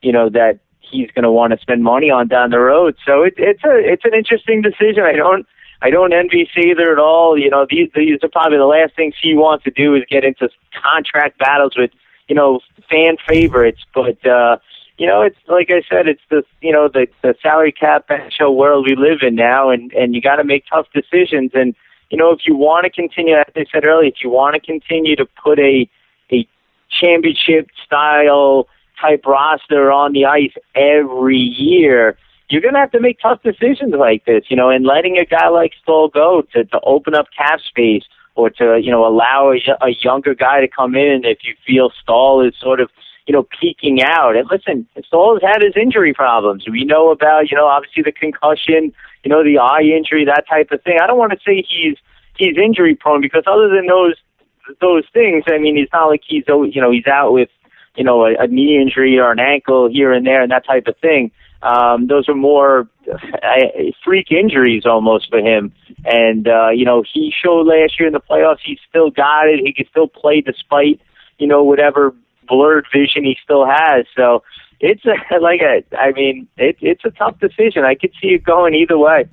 you 0.01 0.13
know 0.13 0.31
that 0.31 0.61
he's 0.91 1.11
going 1.13 1.23
to 1.23 1.31
want 1.31 1.53
to 1.53 1.59
spend 1.59 1.83
money 1.83 2.11
on 2.11 2.29
down 2.29 2.51
the 2.51 2.59
road. 2.59 2.97
So 3.07 3.23
it, 3.23 3.35
it's 3.37 3.63
a 3.65 3.77
it's 3.79 4.05
an 4.05 4.15
interesting 4.15 4.63
decision. 4.63 5.05
I 5.05 5.13
don't 5.13 5.47
I 5.83 5.91
don't 5.91 6.13
envy 6.13 6.49
Sather 6.55 6.93
at 6.93 6.99
all. 6.99 7.39
You 7.39 7.51
know, 7.51 7.67
these 7.69 7.89
these 7.95 8.19
are 8.23 8.29
probably 8.29 8.59
the 8.59 8.65
last 8.65 8.95
things 8.97 9.15
he 9.21 9.35
wants 9.35 9.65
to 9.65 9.71
do 9.71 9.95
is 9.95 10.03
get 10.11 10.25
into 10.25 10.49
contract 10.83 11.39
battles 11.39 11.75
with 11.77 11.91
you 12.29 12.35
know 12.35 12.61
fan 12.91 13.17
favorites. 13.27 13.81
But 13.95 14.25
uh, 14.27 14.59
you 14.99 15.07
know, 15.07 15.23
it's 15.23 15.39
like 15.49 15.71
I 15.71 15.83
said, 15.89 16.09
it's 16.09 16.23
the 16.31 16.43
you 16.61 16.73
know 16.73 16.89
the 16.89 17.07
the 17.23 17.35
salary 17.43 17.73
cap 17.73 18.09
show 18.31 18.51
world 18.51 18.87
we 18.87 18.97
live 18.97 19.21
in 19.23 19.35
now, 19.35 19.71
and 19.71 19.93
and 19.93 20.15
you 20.15 20.21
got 20.21 20.37
to 20.37 20.45
make 20.45 20.65
tough 20.71 20.87
decisions. 20.93 21.53
And 21.55 21.75
you 22.11 22.19
know, 22.19 22.31
if 22.33 22.41
you 22.47 22.55
want 22.55 22.85
to 22.85 22.91
continue, 22.91 23.37
as 23.37 23.53
I 23.57 23.65
said 23.73 23.85
earlier, 23.85 24.09
if 24.09 24.23
you 24.23 24.31
want 24.31 24.55
to 24.55 24.61
continue 24.61 25.17
to 25.17 25.27
put 25.43 25.59
a 25.59 25.89
a 26.31 26.47
championship 26.91 27.69
style 27.87 28.69
type 29.01 29.25
roster 29.27 29.91
on 29.91 30.13
the 30.13 30.27
ice 30.27 30.53
every 30.75 31.39
year, 31.39 32.17
you're 32.49 32.61
going 32.61 32.75
to 32.75 32.81
have 32.81 32.91
to 32.91 33.01
make 33.01 33.19
tough 33.21 33.43
decisions 33.43 33.95
like 33.97 34.25
this, 34.25 34.45
you 34.49 34.57
know, 34.57 34.71
and 34.71 34.85
letting 34.85 35.19
a 35.19 35.25
guy 35.25 35.49
like 35.49 35.73
Staal 35.83 36.09
go 36.09 36.43
to, 36.53 36.65
to 36.65 36.81
open 36.83 37.15
up 37.15 37.27
cap 37.37 37.61
space 37.61 38.03
or 38.35 38.51
to, 38.51 38.81
you 38.83 38.91
know, 38.91 39.07
allow 39.07 39.53
a, 39.53 39.87
a 39.87 39.91
younger 40.01 40.35
guy 40.35 40.61
to 40.61 40.69
come 40.69 40.95
in 40.95 41.23
if 41.25 41.39
you 41.43 41.55
feel 41.67 41.91
Staal 42.03 42.47
is 42.47 42.55
sort 42.61 42.81
of, 42.81 42.91
you 43.27 43.33
know, 43.33 43.47
peaking 43.61 44.03
out. 44.03 44.35
And 44.35 44.49
listen, 44.51 44.87
Staal 45.07 45.39
has 45.41 45.43
had 45.43 45.63
his 45.63 45.75
injury 45.81 46.13
problems. 46.13 46.65
We 46.69 46.85
know 46.85 47.11
about, 47.11 47.51
you 47.51 47.57
know, 47.57 47.67
obviously 47.67 48.03
the 48.03 48.13
concussion, 48.13 48.93
you 49.23 49.31
know, 49.31 49.45
the 49.45 49.59
eye 49.59 49.83
injury, 49.83 50.25
that 50.25 50.49
type 50.49 50.73
of 50.73 50.83
thing. 50.83 50.99
I 51.01 51.07
don't 51.07 51.19
want 51.19 51.33
to 51.33 51.39
say 51.47 51.65
he's, 51.69 51.97
he's 52.37 52.57
injury 52.57 52.97
prone 52.97 53.21
because 53.21 53.45
other 53.47 53.69
than 53.69 53.87
those, 53.87 54.15
those 54.81 55.05
things, 55.13 55.45
I 55.47 55.59
mean, 55.59 55.79
it's 55.79 55.93
not 55.93 56.07
like 56.07 56.23
he's, 56.27 56.45
you 56.49 56.81
know, 56.81 56.91
he's 56.91 57.07
out 57.07 57.33
with, 57.33 57.49
you 57.97 58.05
know, 58.05 58.25
a, 58.25 58.35
a 58.39 58.47
knee 58.47 58.81
injury 58.81 59.19
or 59.19 59.33
an 59.33 59.41
ankle 59.41 59.89
here 59.91 60.13
and 60.13 60.27
there 60.27 60.43
and 60.43 60.51
that 60.51 60.67
type 60.67 60.87
of 60.87 60.97
thing. 60.99 61.31
Um, 61.63 62.07
those 62.07 62.29
are 62.29 62.35
more 62.35 62.89
freak 64.05 64.31
injuries 64.31 64.85
almost 64.87 65.29
for 65.29 65.39
him. 65.39 65.73
And, 66.05 66.49
uh, 66.49 66.71
you 66.71 66.85
know, 66.85 67.05
he 67.13 67.33
showed 67.33 67.67
last 67.67 67.99
year 67.99 68.07
in 68.07 68.13
the 68.13 68.21
playoffs 68.21 68.59
he 68.65 68.79
still 68.89 69.11
got 69.11 69.49
it. 69.49 69.61
He 69.63 69.73
could 69.73 69.89
still 69.91 70.09
play 70.09 70.41
despite, 70.41 71.01
you 71.39 71.47
know, 71.47 71.63
whatever 71.63 72.15
blurred 72.49 72.87
vision 72.93 73.25
he 73.25 73.37
still 73.45 73.67
has. 73.67 74.07
So 74.17 74.43
it's 74.81 75.05
a, 75.05 75.39
like 75.41 75.61
a, 75.61 75.85
I 75.97 76.13
mean, 76.13 76.49
it, 76.57 76.77
it's 76.81 77.05
a 77.05 77.11
tough 77.11 77.39
decision. 77.39 77.85
I 77.85 77.95
could 77.95 78.13
see 78.21 78.29
it 78.29 78.45
going 78.45 78.75
either 78.75 78.97
way. 78.97 79.29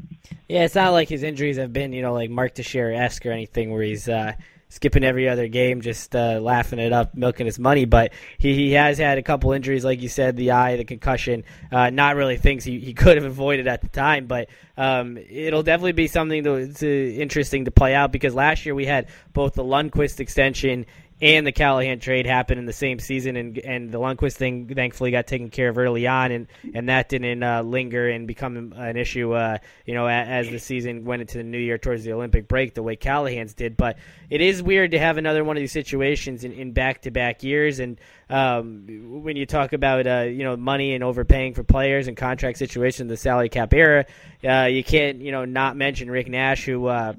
Yeah, 0.50 0.64
it's 0.64 0.76
not 0.76 0.92
like 0.92 1.10
his 1.10 1.24
injuries 1.24 1.58
have 1.58 1.74
been, 1.74 1.94
you 1.94 2.02
know, 2.02 2.14
like 2.14 2.30
Mark 2.30 2.56
Teixeira 2.56 2.98
esque 2.98 3.26
or 3.26 3.32
anything 3.32 3.72
where 3.72 3.84
he's, 3.84 4.08
uh, 4.08 4.34
skipping 4.70 5.04
every 5.04 5.30
other 5.30 5.48
game, 5.48 5.82
just 5.82 6.16
uh, 6.16 6.40
laughing 6.42 6.80
it 6.80 6.92
up, 6.92 7.16
milking 7.16 7.46
his 7.46 7.58
money. 7.58 7.86
But 7.86 8.14
he, 8.38 8.54
he 8.54 8.72
has 8.74 8.98
had 8.98 9.18
a 9.18 9.24
couple 9.24 9.54
injuries, 9.54 9.86
like 9.86 10.02
you 10.02 10.10
said, 10.10 10.36
the 10.36 10.52
eye, 10.52 10.76
the 10.76 10.84
concussion. 10.84 11.44
Uh, 11.72 11.90
not 11.90 12.16
really 12.16 12.38
things 12.38 12.64
he, 12.64 12.80
he 12.80 12.94
could 12.96 13.16
have 13.16 13.26
avoided 13.26 13.68
at 13.68 13.82
the 13.82 13.90
time, 13.90 14.28
but 14.28 14.50
um, 14.76 15.18
it'll 15.18 15.64
definitely 15.64 15.94
be 15.94 16.08
something 16.08 16.44
to, 16.44 16.74
to 16.74 17.16
interesting 17.16 17.66
to 17.66 17.72
play 17.72 17.96
out 17.96 18.12
because 18.12 18.36
last 18.36 18.66
year 18.66 18.76
we 18.76 18.86
had 18.86 19.08
both 19.34 19.54
the 19.54 19.64
Lundqvist 19.64 20.20
extension 20.20 20.86
and 21.20 21.48
the 21.48 21.52
Callahan 21.52 22.00
trade 22.00 22.28
happened 22.28 22.60
in 22.60 22.66
the 22.66 22.74
same 22.74 23.00
season, 23.00 23.36
and 23.36 23.58
and 23.58 23.92
the 23.92 24.00
Lundqvist 24.00 24.36
thing 24.36 24.68
thankfully 24.68 25.10
got 25.10 25.26
taken 25.26 25.50
care 25.50 25.70
of 25.70 25.78
early 25.78 26.06
on, 26.06 26.32
and 26.32 26.48
and 26.76 26.90
that 26.90 27.10
didn't 27.10 27.42
uh, 27.42 27.64
linger 27.64 28.08
and 28.08 28.28
become 28.28 28.74
an 28.76 28.98
issue, 28.98 29.34
uh, 29.34 29.58
you 29.86 29.96
know, 29.96 30.08
as, 30.08 30.46
as 30.46 30.52
the 30.52 30.60
season 30.60 31.06
went 31.06 31.22
into 31.22 31.40
the 31.40 31.44
new 31.44 31.58
year 31.58 31.78
towards 31.78 32.04
the 32.04 32.14
Olympic 32.14 32.48
break, 32.48 32.76
the 32.76 32.84
way 32.84 32.96
Callahan's 32.96 33.54
did. 33.54 33.76
But 33.76 33.98
it 34.30 34.42
is 34.42 34.62
weird 34.62 34.92
to 34.92 35.00
have 35.00 35.18
another 35.18 35.44
one 35.44 35.58
of 35.58 35.62
these 35.62 35.72
situations 35.72 36.44
in, 36.44 36.52
in 36.52 36.72
back-to-back 36.72 37.44
years, 37.44 37.80
and 37.80 38.00
um, 38.30 39.22
when 39.24 39.36
you 39.38 39.46
talk 39.46 39.74
about 39.74 40.06
uh, 40.06 40.22
you 40.22 40.44
know 40.44 40.58
money 40.58 40.94
and 40.94 41.04
overpaying 41.04 41.54
for 41.54 41.64
players 41.64 42.08
and 42.08 42.18
contract 42.18 42.58
situations, 42.58 43.10
the 43.10 43.18
salary 43.18 43.50
cap 43.50 43.74
era, 43.74 44.06
uh, 44.48 44.64
you 44.64 44.84
can't 44.84 45.22
you 45.22 45.32
know 45.32 45.46
not 45.46 45.78
mention 45.78 46.12
Rick 46.12 46.28
Nash, 46.28 46.66
who 46.66 46.88
uh, 46.88 47.14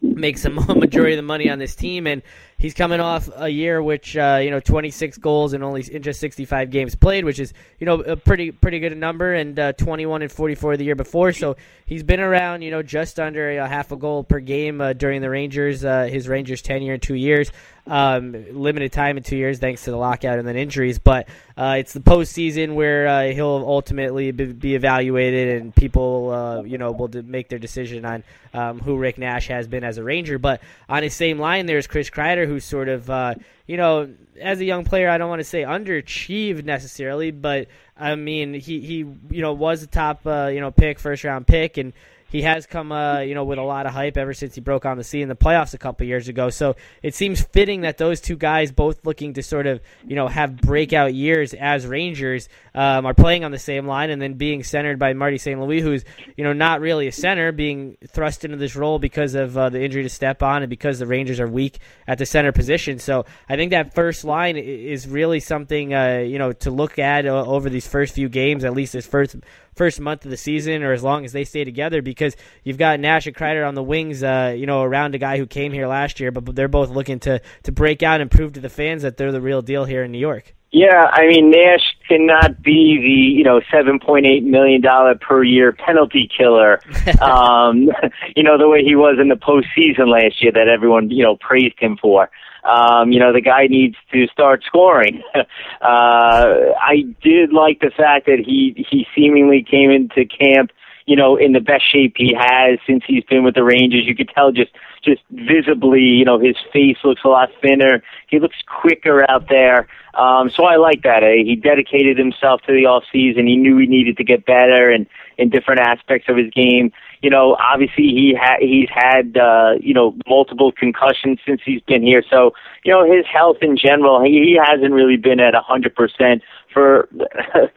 makes 0.00 0.42
the 0.42 0.50
majority 0.76 1.14
of 1.14 1.18
the 1.18 1.22
money 1.22 1.48
on 1.48 1.58
this 1.58 1.74
team, 1.74 2.06
and 2.06 2.22
he's 2.58 2.74
coming 2.74 2.98
off 2.98 3.28
a 3.36 3.48
year 3.48 3.80
which 3.80 4.16
uh, 4.16 4.40
you 4.42 4.50
know 4.50 4.60
26 4.60 5.18
goals 5.18 5.52
and 5.52 5.62
only 5.62 5.84
in 5.90 6.02
just 6.02 6.20
65 6.20 6.70
games 6.70 6.94
played, 6.94 7.24
which 7.24 7.38
is 7.38 7.52
you 7.78 7.86
know 7.86 8.00
a 8.00 8.16
pretty 8.16 8.50
pretty 8.50 8.80
good 8.80 8.96
number, 8.96 9.32
and 9.32 9.58
uh, 9.58 9.72
21 9.74 10.22
and 10.22 10.32
44 10.32 10.76
the 10.76 10.84
year 10.84 10.96
before. 10.96 11.32
So 11.32 11.56
he's 11.86 12.02
been 12.02 12.20
around 12.20 12.62
you 12.62 12.70
know 12.70 12.82
just 12.82 13.20
under 13.20 13.58
a 13.58 13.68
half 13.68 13.92
a 13.92 13.96
goal 13.96 14.24
per 14.24 14.40
game 14.40 14.80
uh, 14.80 14.92
during 14.92 15.22
the 15.22 15.30
Rangers 15.30 15.84
uh, 15.84 16.04
his 16.04 16.28
Rangers 16.28 16.62
tenure 16.62 16.94
in 16.94 17.00
two 17.00 17.14
years. 17.14 17.52
Um, 17.88 18.44
limited 18.52 18.92
time 18.92 19.16
in 19.16 19.22
two 19.22 19.36
years 19.36 19.58
thanks 19.58 19.84
to 19.84 19.90
the 19.90 19.96
lockout 19.96 20.38
and 20.38 20.46
then 20.46 20.56
injuries, 20.56 20.98
but 20.98 21.26
uh, 21.56 21.76
it's 21.78 21.94
the 21.94 22.00
postseason 22.00 22.74
where 22.74 23.08
uh, 23.08 23.22
he'll 23.32 23.64
ultimately 23.66 24.30
be, 24.30 24.74
evaluated 24.74 25.60
and 25.60 25.74
people 25.74 26.64
you 26.66 26.76
know 26.76 26.92
will 26.92 27.10
make 27.24 27.48
their 27.48 27.58
decision 27.58 28.04
on 28.04 28.22
um, 28.52 28.78
who 28.80 28.96
Rick 28.96 29.18
Nash 29.18 29.48
has 29.48 29.66
been 29.66 29.84
as 29.84 29.98
a 29.98 30.04
Ranger. 30.04 30.38
But 30.38 30.60
on 30.88 31.02
his 31.02 31.14
same 31.14 31.38
line, 31.38 31.66
there's 31.66 31.86
Chris 31.86 32.10
Kreider 32.10 32.46
who's 32.46 32.64
sort 32.64 32.88
of, 32.88 33.08
uh, 33.10 33.34
you 33.66 33.76
know, 33.76 34.10
as 34.40 34.60
a 34.60 34.64
young 34.64 34.84
player, 34.84 35.08
I 35.08 35.18
don't 35.18 35.28
want 35.28 35.40
to 35.40 35.44
say 35.44 35.62
underachieved 35.62 36.64
necessarily, 36.64 37.30
but 37.30 37.68
I 37.98 38.14
mean, 38.14 38.54
he, 38.54 38.80
he 38.80 38.96
you 38.96 39.42
know, 39.42 39.52
was 39.52 39.82
a 39.82 39.86
top, 39.86 40.26
uh, 40.26 40.50
you 40.52 40.60
know, 40.60 40.70
pick, 40.70 40.98
first 40.98 41.24
round 41.24 41.46
pick, 41.46 41.76
and 41.76 41.92
he 42.30 42.42
has 42.42 42.66
come, 42.66 42.92
uh, 42.92 43.20
you 43.20 43.34
know, 43.34 43.44
with 43.44 43.58
a 43.58 43.62
lot 43.62 43.86
of 43.86 43.92
hype 43.92 44.16
ever 44.16 44.34
since 44.34 44.54
he 44.54 44.60
broke 44.60 44.84
on 44.84 44.98
the 44.98 45.04
scene 45.04 45.22
in 45.22 45.28
the 45.28 45.36
playoffs 45.36 45.74
a 45.74 45.78
couple 45.78 46.06
years 46.06 46.28
ago. 46.28 46.50
So 46.50 46.76
it 47.02 47.14
seems 47.14 47.40
fitting 47.40 47.82
that 47.82 47.98
those 47.98 48.20
two 48.20 48.36
guys, 48.36 48.70
both 48.70 49.04
looking 49.06 49.34
to 49.34 49.42
sort 49.42 49.66
of, 49.66 49.80
you 50.06 50.14
know, 50.14 50.28
have 50.28 50.56
breakout 50.56 51.14
years 51.14 51.54
as 51.54 51.86
Rangers, 51.86 52.48
um, 52.74 53.06
are 53.06 53.14
playing 53.14 53.44
on 53.44 53.50
the 53.50 53.58
same 53.58 53.86
line, 53.86 54.10
and 54.10 54.20
then 54.20 54.34
being 54.34 54.62
centered 54.62 54.98
by 54.98 55.14
Marty 55.14 55.38
St. 55.38 55.58
Louis, 55.60 55.80
who's, 55.80 56.04
you 56.36 56.44
know, 56.44 56.52
not 56.52 56.80
really 56.80 57.08
a 57.08 57.12
center, 57.12 57.50
being 57.50 57.96
thrust 58.06 58.44
into 58.44 58.56
this 58.56 58.76
role 58.76 58.98
because 58.98 59.34
of 59.34 59.56
uh, 59.56 59.70
the 59.70 59.82
injury 59.82 60.02
to 60.02 60.08
Stepan 60.08 60.62
and 60.62 60.70
because 60.70 60.98
the 60.98 61.06
Rangers 61.06 61.40
are 61.40 61.48
weak 61.48 61.78
at 62.06 62.18
the 62.18 62.26
center 62.26 62.52
position. 62.52 62.98
So 62.98 63.24
I 63.48 63.56
think 63.56 63.70
that 63.70 63.94
first 63.94 64.24
line 64.24 64.56
is 64.56 65.08
really 65.08 65.40
something, 65.40 65.94
uh, 65.94 66.18
you 66.18 66.38
know, 66.38 66.52
to 66.52 66.70
look 66.70 66.98
at 66.98 67.26
uh, 67.26 67.44
over 67.46 67.70
these 67.70 67.86
first 67.86 68.14
few 68.14 68.28
games, 68.28 68.64
at 68.64 68.74
least 68.74 68.92
this 68.92 69.06
first 69.06 69.36
first 69.78 70.00
month 70.00 70.24
of 70.24 70.30
the 70.30 70.36
season 70.36 70.82
or 70.82 70.92
as 70.92 71.02
long 71.02 71.24
as 71.24 71.32
they 71.32 71.44
stay 71.44 71.64
together 71.64 72.02
because 72.02 72.36
you've 72.64 72.76
got 72.76 72.98
Nash 73.00 73.26
and 73.26 73.34
Kreider 73.34 73.66
on 73.66 73.74
the 73.74 73.82
wings, 73.82 74.22
uh, 74.22 74.54
you 74.56 74.66
know, 74.66 74.82
around 74.82 75.14
a 75.14 75.18
guy 75.18 75.38
who 75.38 75.46
came 75.46 75.72
here 75.72 75.86
last 75.86 76.18
year, 76.18 76.32
but 76.32 76.54
they're 76.54 76.68
both 76.68 76.90
looking 76.90 77.20
to, 77.20 77.40
to 77.62 77.72
break 77.72 78.02
out 78.02 78.20
and 78.20 78.30
prove 78.30 78.54
to 78.54 78.60
the 78.60 78.68
fans 78.68 79.02
that 79.02 79.16
they're 79.16 79.32
the 79.32 79.40
real 79.40 79.62
deal 79.62 79.84
here 79.84 80.02
in 80.02 80.10
New 80.10 80.18
York. 80.18 80.54
Yeah, 80.70 81.06
I 81.10 81.28
mean 81.28 81.50
Nash 81.50 81.80
cannot 82.06 82.62
be 82.62 82.98
the 83.00 83.38
you 83.38 83.42
know 83.42 83.62
seven 83.72 83.98
point 83.98 84.26
eight 84.26 84.44
million 84.44 84.82
dollar 84.82 85.14
per 85.14 85.42
year 85.42 85.72
penalty 85.72 86.28
killer. 86.28 86.78
um, 87.22 87.88
you 88.36 88.42
know 88.42 88.58
the 88.58 88.68
way 88.68 88.84
he 88.84 88.94
was 88.94 89.16
in 89.18 89.28
the 89.28 89.34
postseason 89.34 90.12
last 90.12 90.42
year 90.42 90.52
that 90.52 90.68
everyone 90.68 91.10
you 91.10 91.24
know 91.24 91.36
praised 91.40 91.78
him 91.78 91.96
for. 91.96 92.28
Um, 92.64 93.12
you 93.12 93.20
know 93.20 93.32
the 93.32 93.40
guy 93.40 93.66
needs 93.66 93.96
to 94.12 94.26
start 94.28 94.62
scoring. 94.66 95.22
uh, 95.34 95.44
I 95.80 97.04
did 97.22 97.52
like 97.52 97.80
the 97.80 97.90
fact 97.96 98.26
that 98.26 98.38
he 98.44 98.86
he 98.90 99.06
seemingly 99.14 99.64
came 99.68 99.90
into 99.90 100.24
camp 100.24 100.70
you 101.08 101.16
know, 101.16 101.36
in 101.36 101.52
the 101.52 101.60
best 101.60 101.90
shape 101.90 102.16
he 102.18 102.36
has 102.38 102.78
since 102.86 103.02
he's 103.06 103.24
been 103.24 103.42
with 103.42 103.54
the 103.54 103.64
Rangers. 103.64 104.04
You 104.04 104.14
could 104.14 104.28
tell 104.28 104.52
just 104.52 104.70
just 105.02 105.22
visibly, 105.30 106.02
you 106.02 106.24
know, 106.26 106.38
his 106.38 106.54
face 106.70 106.98
looks 107.02 107.22
a 107.24 107.28
lot 107.28 107.48
thinner. 107.62 108.02
He 108.26 108.38
looks 108.38 108.56
quicker 108.82 109.24
out 109.30 109.48
there. 109.48 109.88
Um, 110.12 110.50
so 110.50 110.64
I 110.64 110.76
like 110.76 111.04
that. 111.04 111.22
Eh? 111.22 111.44
He 111.44 111.56
dedicated 111.56 112.18
himself 112.18 112.60
to 112.66 112.72
the 112.74 112.84
off 112.84 113.04
season. 113.10 113.46
He 113.46 113.56
knew 113.56 113.78
he 113.78 113.86
needed 113.86 114.18
to 114.18 114.24
get 114.24 114.44
better 114.44 114.90
and 114.90 115.06
in 115.38 115.48
different 115.48 115.80
aspects 115.80 116.28
of 116.28 116.36
his 116.36 116.50
game. 116.50 116.92
You 117.20 117.30
know, 117.30 117.56
obviously 117.60 118.04
he 118.04 118.34
ha- 118.38 118.60
he's 118.60 118.88
had 118.90 119.36
uh, 119.36 119.72
you 119.80 119.94
know 119.94 120.14
multiple 120.28 120.72
concussions 120.72 121.38
since 121.46 121.60
he's 121.64 121.82
been 121.82 122.02
here. 122.02 122.22
So 122.30 122.52
you 122.84 122.92
know 122.92 123.04
his 123.04 123.26
health 123.26 123.58
in 123.62 123.76
general, 123.76 124.22
he, 124.22 124.30
he 124.30 124.58
hasn't 124.62 124.92
really 124.92 125.16
been 125.16 125.40
at 125.40 125.54
a 125.54 125.60
hundred 125.60 125.94
percent 125.94 126.42
for 126.72 127.08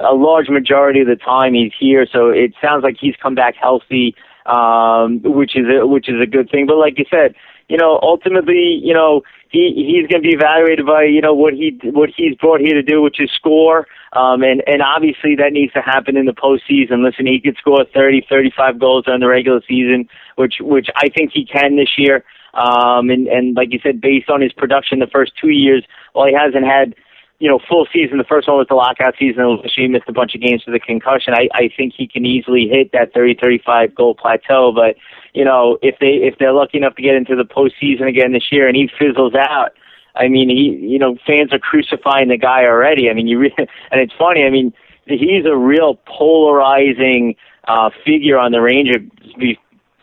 a 0.00 0.14
large 0.14 0.48
majority 0.48 1.00
of 1.00 1.06
the 1.06 1.16
time 1.16 1.54
he's 1.54 1.72
here. 1.78 2.06
So 2.10 2.28
it 2.28 2.54
sounds 2.60 2.82
like 2.82 2.96
he's 3.00 3.14
come 3.22 3.34
back 3.34 3.54
healthy, 3.60 4.14
um, 4.46 5.20
which 5.24 5.56
is 5.56 5.66
a, 5.68 5.86
which 5.86 6.08
is 6.08 6.20
a 6.20 6.26
good 6.26 6.50
thing. 6.50 6.66
But 6.66 6.76
like 6.76 6.98
you 6.98 7.04
said, 7.10 7.34
you 7.68 7.76
know, 7.76 7.98
ultimately, 8.02 8.80
you 8.82 8.94
know, 8.94 9.22
he 9.50 9.72
he's 9.74 10.06
going 10.10 10.22
to 10.22 10.28
be 10.28 10.34
evaluated 10.34 10.86
by 10.86 11.04
you 11.04 11.20
know 11.20 11.34
what 11.34 11.54
he 11.54 11.78
what 11.84 12.10
he's 12.16 12.34
brought 12.36 12.60
here 12.60 12.74
to 12.74 12.82
do, 12.82 13.02
which 13.02 13.20
is 13.20 13.30
score. 13.34 13.86
Um, 14.12 14.42
and 14.42 14.62
and 14.66 14.82
obviously 14.82 15.36
that 15.36 15.52
needs 15.52 15.72
to 15.72 15.82
happen 15.82 16.16
in 16.16 16.26
the 16.26 16.32
postseason. 16.32 17.04
Listen, 17.04 17.26
he 17.26 17.40
could 17.40 17.56
score 17.56 17.84
30, 17.92 18.26
35 18.28 18.78
goals 18.78 19.04
during 19.04 19.20
the 19.20 19.28
regular 19.28 19.60
season, 19.68 20.08
which 20.36 20.56
which 20.60 20.88
I 20.96 21.08
think 21.08 21.32
he 21.32 21.44
can 21.44 21.76
this 21.76 21.98
year. 21.98 22.24
Um, 22.54 23.10
and 23.10 23.26
and 23.28 23.56
like 23.56 23.72
you 23.72 23.80
said, 23.82 24.00
based 24.00 24.30
on 24.30 24.40
his 24.40 24.52
production 24.52 24.98
the 24.98 25.06
first 25.06 25.32
two 25.40 25.50
years, 25.50 25.84
while 26.12 26.26
he 26.26 26.34
hasn't 26.34 26.64
had 26.64 26.94
you 27.38 27.48
know, 27.48 27.60
full 27.68 27.86
season. 27.92 28.18
The 28.18 28.24
first 28.24 28.48
one 28.48 28.56
was 28.56 28.66
the 28.68 28.74
lockout 28.74 29.14
season. 29.18 29.58
He 29.74 29.86
missed 29.86 30.08
a 30.08 30.12
bunch 30.12 30.34
of 30.34 30.40
games 30.40 30.64
with 30.66 30.74
a 30.74 30.80
concussion. 30.80 31.34
I, 31.34 31.48
I 31.54 31.70
think 31.74 31.94
he 31.96 32.08
can 32.08 32.26
easily 32.26 32.66
hit 32.68 32.90
that 32.92 33.14
30, 33.14 33.38
35 33.40 33.94
goal 33.94 34.14
plateau. 34.14 34.72
But, 34.72 34.96
you 35.34 35.44
know, 35.44 35.78
if 35.80 35.96
they, 36.00 36.18
if 36.26 36.38
they're 36.38 36.52
lucky 36.52 36.78
enough 36.78 36.96
to 36.96 37.02
get 37.02 37.14
into 37.14 37.36
the 37.36 37.44
postseason 37.44 38.08
again 38.08 38.32
this 38.32 38.50
year 38.50 38.66
and 38.66 38.76
he 38.76 38.90
fizzles 38.98 39.34
out, 39.34 39.70
I 40.16 40.26
mean, 40.26 40.48
he, 40.48 40.84
you 40.84 40.98
know, 40.98 41.16
fans 41.24 41.52
are 41.52 41.60
crucifying 41.60 42.28
the 42.28 42.36
guy 42.36 42.64
already. 42.64 43.08
I 43.08 43.14
mean, 43.14 43.28
you, 43.28 43.38
re- 43.38 43.54
and 43.58 44.00
it's 44.00 44.14
funny. 44.18 44.42
I 44.42 44.50
mean, 44.50 44.72
he's 45.06 45.46
a 45.46 45.56
real 45.56 46.00
polarizing, 46.06 47.36
uh, 47.68 47.90
figure 48.04 48.38
on 48.38 48.50
the 48.50 48.60
Rangers 48.60 49.02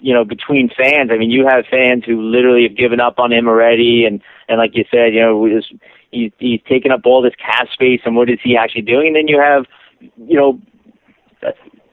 you 0.05 0.13
know, 0.13 0.23
between 0.23 0.69
fans. 0.69 1.09
I 1.11 1.17
mean, 1.17 1.31
you 1.31 1.47
have 1.47 1.65
fans 1.65 2.03
who 2.05 2.21
literally 2.21 2.63
have 2.63 2.77
given 2.77 2.99
up 2.99 3.17
on 3.17 3.33
him 3.33 3.47
already, 3.47 4.05
and 4.05 4.21
and 4.47 4.59
like 4.59 4.75
you 4.75 4.85
said, 4.91 5.15
you 5.15 5.19
know, 5.19 5.61
he's 6.11 6.31
he's 6.37 6.61
taken 6.67 6.91
up 6.91 7.01
all 7.05 7.21
this 7.21 7.35
cap 7.35 7.67
space, 7.71 8.01
and 8.05 8.15
what 8.15 8.29
is 8.29 8.39
he 8.43 8.57
actually 8.57 8.81
doing? 8.83 9.07
And 9.07 9.15
then 9.15 9.27
you 9.27 9.39
have, 9.39 9.65
you 9.99 10.37
know, 10.37 10.61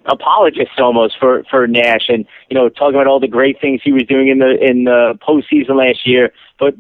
apologists 0.07 0.75
almost 0.79 1.16
for 1.18 1.44
for 1.51 1.66
Nash, 1.66 2.09
and 2.09 2.27
you 2.51 2.57
know, 2.57 2.68
talking 2.68 2.94
about 2.94 3.07
all 3.07 3.20
the 3.20 3.29
great 3.29 3.61
things 3.61 3.81
he 3.83 3.92
was 3.92 4.05
doing 4.05 4.29
in 4.29 4.38
the 4.38 4.57
in 4.61 4.85
the 4.85 5.18
postseason 5.27 5.77
last 5.77 6.07
year. 6.07 6.33
But 6.59 6.75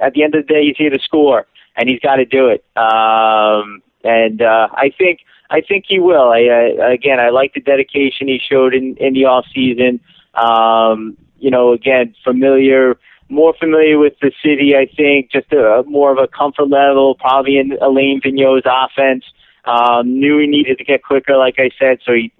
at 0.00 0.14
the 0.14 0.22
end 0.22 0.34
of 0.34 0.46
the 0.46 0.52
day, 0.52 0.66
he's 0.66 0.76
here 0.76 0.90
to 0.90 0.98
score, 1.00 1.46
and 1.76 1.88
he's 1.88 2.00
got 2.00 2.16
to 2.16 2.24
do 2.24 2.48
it. 2.48 2.64
Um, 2.76 3.82
and 4.02 4.42
uh, 4.42 4.68
I 4.72 4.90
think 4.96 5.20
I 5.50 5.60
think 5.60 5.84
he 5.88 5.98
will. 5.98 6.30
I, 6.30 6.40
I 6.82 6.92
again, 6.92 7.20
I 7.20 7.30
like 7.30 7.54
the 7.54 7.60
dedication 7.60 8.28
he 8.28 8.38
showed 8.38 8.74
in 8.74 8.96
in 8.96 9.14
the 9.14 9.24
off 9.26 9.46
season. 9.54 10.00
Um, 10.34 11.16
you 11.38 11.50
know, 11.50 11.72
again, 11.72 12.14
familiar 12.24 12.96
more 13.28 13.54
familiar 13.58 13.98
with 13.98 14.14
the 14.20 14.32
city, 14.42 14.74
I 14.76 14.86
think, 14.94 15.30
just 15.30 15.52
a, 15.52 15.82
more 15.86 16.12
of 16.12 16.18
a 16.18 16.28
comfort 16.28 16.68
level, 16.68 17.14
probably 17.14 17.58
in 17.58 17.72
Alain 17.80 18.20
Vigneault's 18.22 18.66
offense. 18.66 19.24
Um, 19.64 20.20
knew 20.20 20.38
he 20.38 20.46
needed 20.46 20.78
to 20.78 20.84
get 20.84 21.02
quicker, 21.02 21.36
like 21.36 21.54
I 21.58 21.70
said, 21.78 21.98
so 22.04 22.12
he 22.12 22.32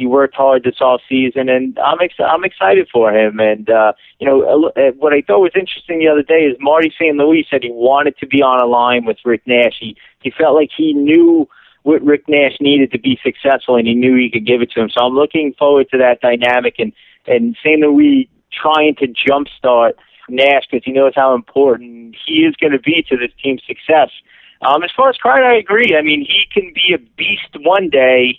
he 0.00 0.06
worked 0.06 0.34
hard 0.34 0.64
this 0.64 0.80
off 0.80 1.02
season, 1.06 1.50
and 1.50 1.78
I'm 1.78 1.98
ex- 2.00 2.14
I'm 2.18 2.42
excited 2.42 2.88
for 2.90 3.12
him. 3.12 3.38
And 3.38 3.68
uh, 3.68 3.92
you 4.18 4.26
know, 4.26 4.72
uh, 4.74 4.92
what 4.96 5.12
I 5.12 5.20
thought 5.20 5.40
was 5.40 5.52
interesting 5.54 5.98
the 5.98 6.08
other 6.08 6.22
day 6.22 6.46
is 6.46 6.56
Marty 6.58 6.90
St. 6.98 7.16
Louis 7.16 7.46
said 7.50 7.62
he 7.62 7.70
wanted 7.70 8.16
to 8.18 8.26
be 8.26 8.40
on 8.40 8.60
a 8.60 8.66
line 8.66 9.04
with 9.04 9.18
Rick 9.26 9.42
Nash. 9.46 9.76
He 9.78 9.94
he 10.22 10.30
felt 10.30 10.54
like 10.54 10.70
he 10.74 10.94
knew 10.94 11.46
what 11.82 12.02
Rick 12.02 12.28
Nash 12.28 12.56
needed 12.60 12.92
to 12.92 12.98
be 12.98 13.20
successful, 13.22 13.76
and 13.76 13.86
he 13.86 13.94
knew 13.94 14.16
he 14.16 14.30
could 14.30 14.46
give 14.46 14.62
it 14.62 14.70
to 14.72 14.80
him. 14.80 14.88
So 14.88 15.04
I'm 15.04 15.14
looking 15.14 15.52
forward 15.58 15.88
to 15.90 15.98
that 15.98 16.22
dynamic 16.22 16.76
and 16.78 16.92
and 17.26 17.54
St. 17.60 17.80
Louis 17.80 18.28
trying 18.50 18.94
to 18.96 19.06
jumpstart 19.06 19.92
Nash 20.30 20.64
because 20.70 20.84
he 20.84 20.92
knows 20.92 21.12
how 21.14 21.34
important 21.34 22.16
he 22.26 22.40
is 22.40 22.54
going 22.56 22.72
to 22.72 22.78
be 22.78 23.04
to 23.08 23.16
this 23.16 23.30
team's 23.42 23.62
success. 23.66 24.10
Um, 24.62 24.82
as 24.82 24.90
far 24.96 25.08
as 25.08 25.16
Kreider, 25.16 25.44
I 25.44 25.56
agree. 25.56 25.96
I 25.96 26.02
mean, 26.02 26.20
he 26.20 26.44
can 26.52 26.72
be 26.74 26.94
a 26.94 26.98
beast 26.98 27.64
one 27.64 27.88
day, 27.88 28.38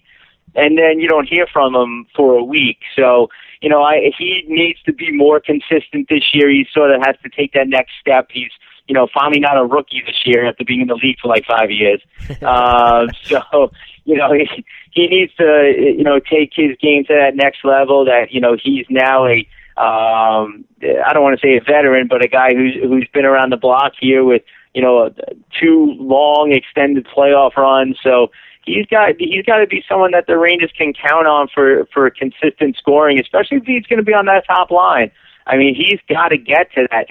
and 0.56 0.78
then 0.78 1.00
you 1.00 1.08
don't 1.08 1.28
hear 1.28 1.48
from 1.52 1.76
him 1.76 2.06
for 2.16 2.36
a 2.36 2.44
week. 2.44 2.80
So, 2.96 3.30
you 3.62 3.70
know, 3.70 3.82
I, 3.82 4.12
he 4.18 4.44
needs 4.48 4.82
to 4.84 4.94
be 4.94 5.12
more 5.12 5.40
consistent 5.40 6.10
this 6.10 6.24
year. 6.34 6.50
He 6.50 6.68
sort 6.74 6.92
of 6.92 7.02
has 7.06 7.16
to 7.24 7.30
take 7.30 7.54
that 7.54 7.68
next 7.68 7.94
step. 8.00 8.28
He's, 8.32 8.52
you 8.88 8.94
know, 8.94 9.08
finally 9.12 9.40
not 9.40 9.58
a 9.58 9.66
rookie 9.66 10.04
this 10.06 10.22
year 10.26 10.48
after 10.48 10.64
being 10.64 10.82
in 10.82 10.88
the 10.88 10.96
league 10.96 11.18
for 11.20 11.28
like 11.28 11.46
five 11.46 11.72
years. 11.72 12.02
uh, 12.42 13.08
so, 13.24 13.72
you 14.06 14.16
know, 14.16 14.32
he, 14.34 14.66
he 14.92 15.08
needs 15.08 15.34
to, 15.36 15.74
you 15.76 16.04
know, 16.04 16.20
take 16.20 16.52
his 16.54 16.78
game 16.80 17.06
to 17.06 17.14
that 17.14 17.36
next 17.36 17.64
level. 17.64 18.06
That 18.06 18.32
you 18.32 18.42
know, 18.42 18.56
he's 18.62 18.86
now 18.90 19.26
a 19.26 19.48
um, 19.78 20.66
I 20.84 21.14
don't 21.14 21.24
want 21.24 21.40
to 21.40 21.46
say 21.46 21.58
a 21.58 21.62
veteran, 21.62 22.08
but 22.08 22.24
a 22.24 22.28
guy 22.28 22.54
who's 22.54 22.76
who's 22.76 23.08
been 23.14 23.26
around 23.26 23.52
the 23.52 23.58
block 23.58 23.94
here 24.00 24.24
with 24.24 24.44
you 24.74 24.82
know 24.82 25.14
two 25.60 25.96
long 26.00 26.52
extended 26.52 27.08
playoff 27.08 27.56
runs. 27.56 27.98
So 28.04 28.32
he's 28.66 28.86
got 28.88 29.14
he's 29.18 29.46
got 29.46 29.58
to 29.58 29.68
be 29.68 29.84
someone 29.88 30.12
that 30.12 30.28
the 30.28 30.38
Rangers 30.38 30.72
can 30.78 30.94
count 30.94 31.28
on 31.28 31.48
for 31.54 31.86
for 31.94 32.10
consistent 32.10 32.78
scoring, 32.78 33.20
especially 33.20 33.58
if 33.58 33.66
he's 33.66 33.86
going 33.86 34.00
to 34.00 34.06
be 34.06 34.14
on 34.14 34.26
that 34.26 34.46
top 34.46 34.72
line. 34.72 35.12
I 35.48 35.58
mean, 35.58 35.76
he's 35.76 36.00
got 36.08 36.30
to 36.30 36.38
get 36.38 36.72
to 36.74 36.88
that 36.92 37.08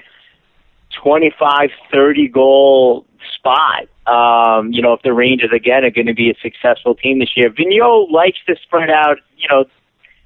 25, 1.03 1.70
30 1.92 2.29
goal 2.29 3.07
spot. 3.35 3.88
Um, 4.07 4.73
you 4.73 4.83
know, 4.83 4.92
if 4.92 5.03
the 5.03 5.12
Rangers 5.12 5.51
again 5.55 5.85
are 5.85 5.90
going 5.90 6.07
to 6.07 6.14
be 6.14 6.31
a 6.31 6.35
successful 6.42 6.94
team 6.94 7.18
this 7.18 7.37
year, 7.37 7.51
Vigneault 7.51 8.11
likes 8.11 8.38
to 8.46 8.57
spread 8.62 8.90
out. 8.90 9.18
You 9.37 9.49
know, 9.49 9.64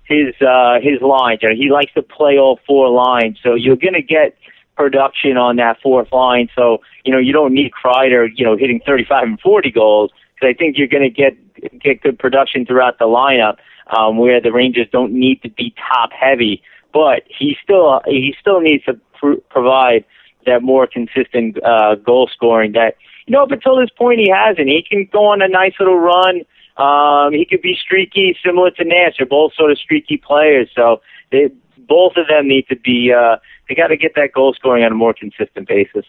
his 0.05 0.35
uh, 0.41 0.79
his 0.81 1.01
lines. 1.01 1.41
You 1.43 1.51
know, 1.51 1.55
he 1.55 1.71
likes 1.71 1.93
to 1.95 2.03
play 2.03 2.39
all 2.39 2.61
four 2.67 2.91
lines, 2.91 3.39
so 3.43 3.55
you're 3.55 3.77
going 3.77 3.95
to 3.95 4.03
get 4.03 4.37
production 4.77 5.37
on 5.37 5.57
that 5.57 5.79
fourth 5.83 6.13
line. 6.13 6.49
So 6.55 6.79
you 7.05 7.13
know 7.13 7.19
you 7.19 7.33
don't 7.33 7.55
need 7.55 7.73
Kreider, 7.73 8.29
you 8.35 8.45
know, 8.45 8.57
hitting 8.57 8.81
35 8.87 9.23
and 9.23 9.41
40 9.41 9.71
goals 9.71 10.11
because 10.35 10.55
I 10.55 10.57
think 10.57 10.77
you're 10.79 10.89
going 10.89 11.03
to 11.03 11.11
get 11.11 11.37
get 11.81 12.03
good 12.03 12.19
production 12.19 12.67
throughout 12.67 12.99
the 12.99 13.07
lineup 13.07 13.57
um, 13.97 14.19
where 14.19 14.41
the 14.41 14.53
Rangers 14.53 14.89
don't 14.93 15.13
need 15.13 15.43
to 15.43 15.49
be 15.49 15.75
top 15.93 16.11
heavy, 16.13 16.63
but 16.93 17.23
he 17.27 17.57
still 17.63 18.01
he 18.07 18.35
still 18.41 18.61
needs 18.61 18.85
to 18.85 18.99
pr- 19.19 19.41
provide 19.51 20.05
that 20.47 20.63
more 20.63 20.87
consistent 20.87 21.57
uh, 21.65 21.95
goal 21.95 22.29
scoring 22.33 22.73
that 22.73 22.97
you 23.27 23.33
know 23.33 23.43
up 23.43 23.51
until 23.51 23.77
this 23.77 23.91
point 23.97 24.21
he 24.21 24.31
hasn't. 24.31 24.69
He 24.69 24.85
can 24.89 25.09
go 25.11 25.27
on 25.27 25.43
a 25.43 25.49
nice 25.49 25.73
little 25.79 25.99
run 25.99 26.43
um, 26.77 27.33
he 27.33 27.45
could 27.45 27.63
be 27.63 27.77
streaky, 27.81 28.37
similar 28.45 28.71
to 28.73 28.85
Nash. 28.85 29.15
They're 29.19 29.27
both 29.27 29.55
sort 29.55 29.71
of 29.71 29.79
streaky 29.79 30.17
players, 30.17 30.69
so 30.75 31.01
they, 31.31 31.51
both 31.79 32.17
of 32.17 32.27
them 32.29 32.49
need 32.49 32.67
to 32.69 32.77
be. 32.77 33.13
Uh, 33.13 33.37
they 33.69 33.75
got 33.75 33.89
to 33.89 33.97
get 33.97 34.15
that 34.17 34.33
goal 34.35 34.55
scoring 34.55 34.85
on 34.85 34.93
a 34.93 34.97
more 34.97 35.15
consistent 35.15 35.69
basis. 35.69 36.05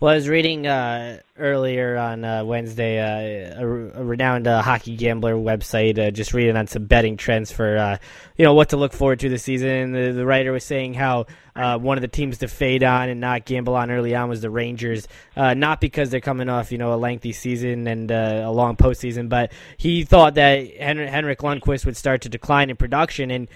Well, 0.00 0.12
I 0.12 0.14
was 0.14 0.30
reading 0.30 0.66
uh, 0.66 1.18
earlier 1.36 1.98
on 1.98 2.24
uh, 2.24 2.42
Wednesday 2.42 3.00
uh, 3.00 3.60
a, 3.60 4.00
a, 4.00 4.02
renowned 4.02 4.48
uh, 4.48 4.62
hockey 4.62 4.96
gambler 4.96 5.34
website, 5.34 5.98
uh, 5.98 6.10
just 6.10 6.32
reading 6.32 6.56
on 6.56 6.68
some 6.68 6.86
betting 6.86 7.18
trends 7.18 7.52
for 7.52 7.76
uh, 7.76 7.98
you 8.34 8.46
know 8.46 8.54
what 8.54 8.70
to 8.70 8.78
look 8.78 8.94
forward 8.94 9.20
to 9.20 9.28
this 9.28 9.42
season. 9.42 9.92
The, 9.92 10.12
the 10.12 10.24
writer 10.24 10.52
was 10.52 10.64
saying 10.64 10.94
how 10.94 11.26
one 11.54 11.98
of 11.98 12.00
the 12.00 12.08
teams 12.08 12.38
to 12.38 12.48
fade 12.48 12.82
on 12.82 13.10
and 13.10 13.20
not 13.20 13.44
gamble 13.44 13.76
on 13.76 13.90
early 13.90 14.14
on 14.14 14.30
was 14.30 14.40
the 14.40 14.48
Rangers, 14.48 15.06
not 15.36 15.82
because 15.82 16.08
they're 16.08 16.22
coming 16.22 16.48
off 16.48 16.72
you 16.72 16.78
know 16.78 16.94
a 16.94 16.96
lengthy 16.96 17.32
season 17.32 17.86
and 17.86 18.10
a 18.10 18.50
long 18.50 18.76
postseason, 18.76 19.28
but 19.28 19.52
he 19.76 20.04
thought 20.04 20.36
that 20.36 20.76
Henrik 20.78 21.40
Lundqvist 21.40 21.84
would 21.84 21.98
start 21.98 22.22
to 22.22 22.30
decline 22.30 22.70
in 22.70 22.76
production 22.76 23.30
and 23.30 23.48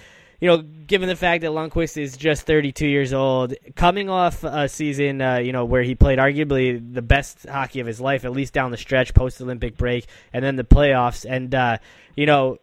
you 0.44 0.50
know, 0.50 0.58
given 0.58 1.08
the 1.08 1.16
fact 1.16 1.40
that 1.40 1.52
Lundqvist 1.52 1.96
is 1.96 2.18
just 2.18 2.42
32 2.42 2.86
years 2.86 3.14
old, 3.14 3.54
coming 3.76 4.10
off 4.10 4.44
a 4.44 4.68
season, 4.68 5.22
uh, 5.22 5.36
you 5.36 5.52
know, 5.52 5.64
where 5.64 5.82
he 5.82 5.94
played 5.94 6.18
arguably 6.18 6.92
the 6.92 7.00
best 7.00 7.48
hockey 7.48 7.80
of 7.80 7.86
his 7.86 7.98
life, 7.98 8.26
at 8.26 8.32
least 8.32 8.52
down 8.52 8.70
the 8.70 8.76
stretch 8.76 9.14
post 9.14 9.40
Olympic 9.40 9.78
break, 9.78 10.04
and 10.34 10.44
then 10.44 10.56
the 10.56 10.62
playoffs, 10.62 11.24
and 11.26 11.54
uh, 11.54 11.78
you 12.14 12.26
know, 12.26 12.58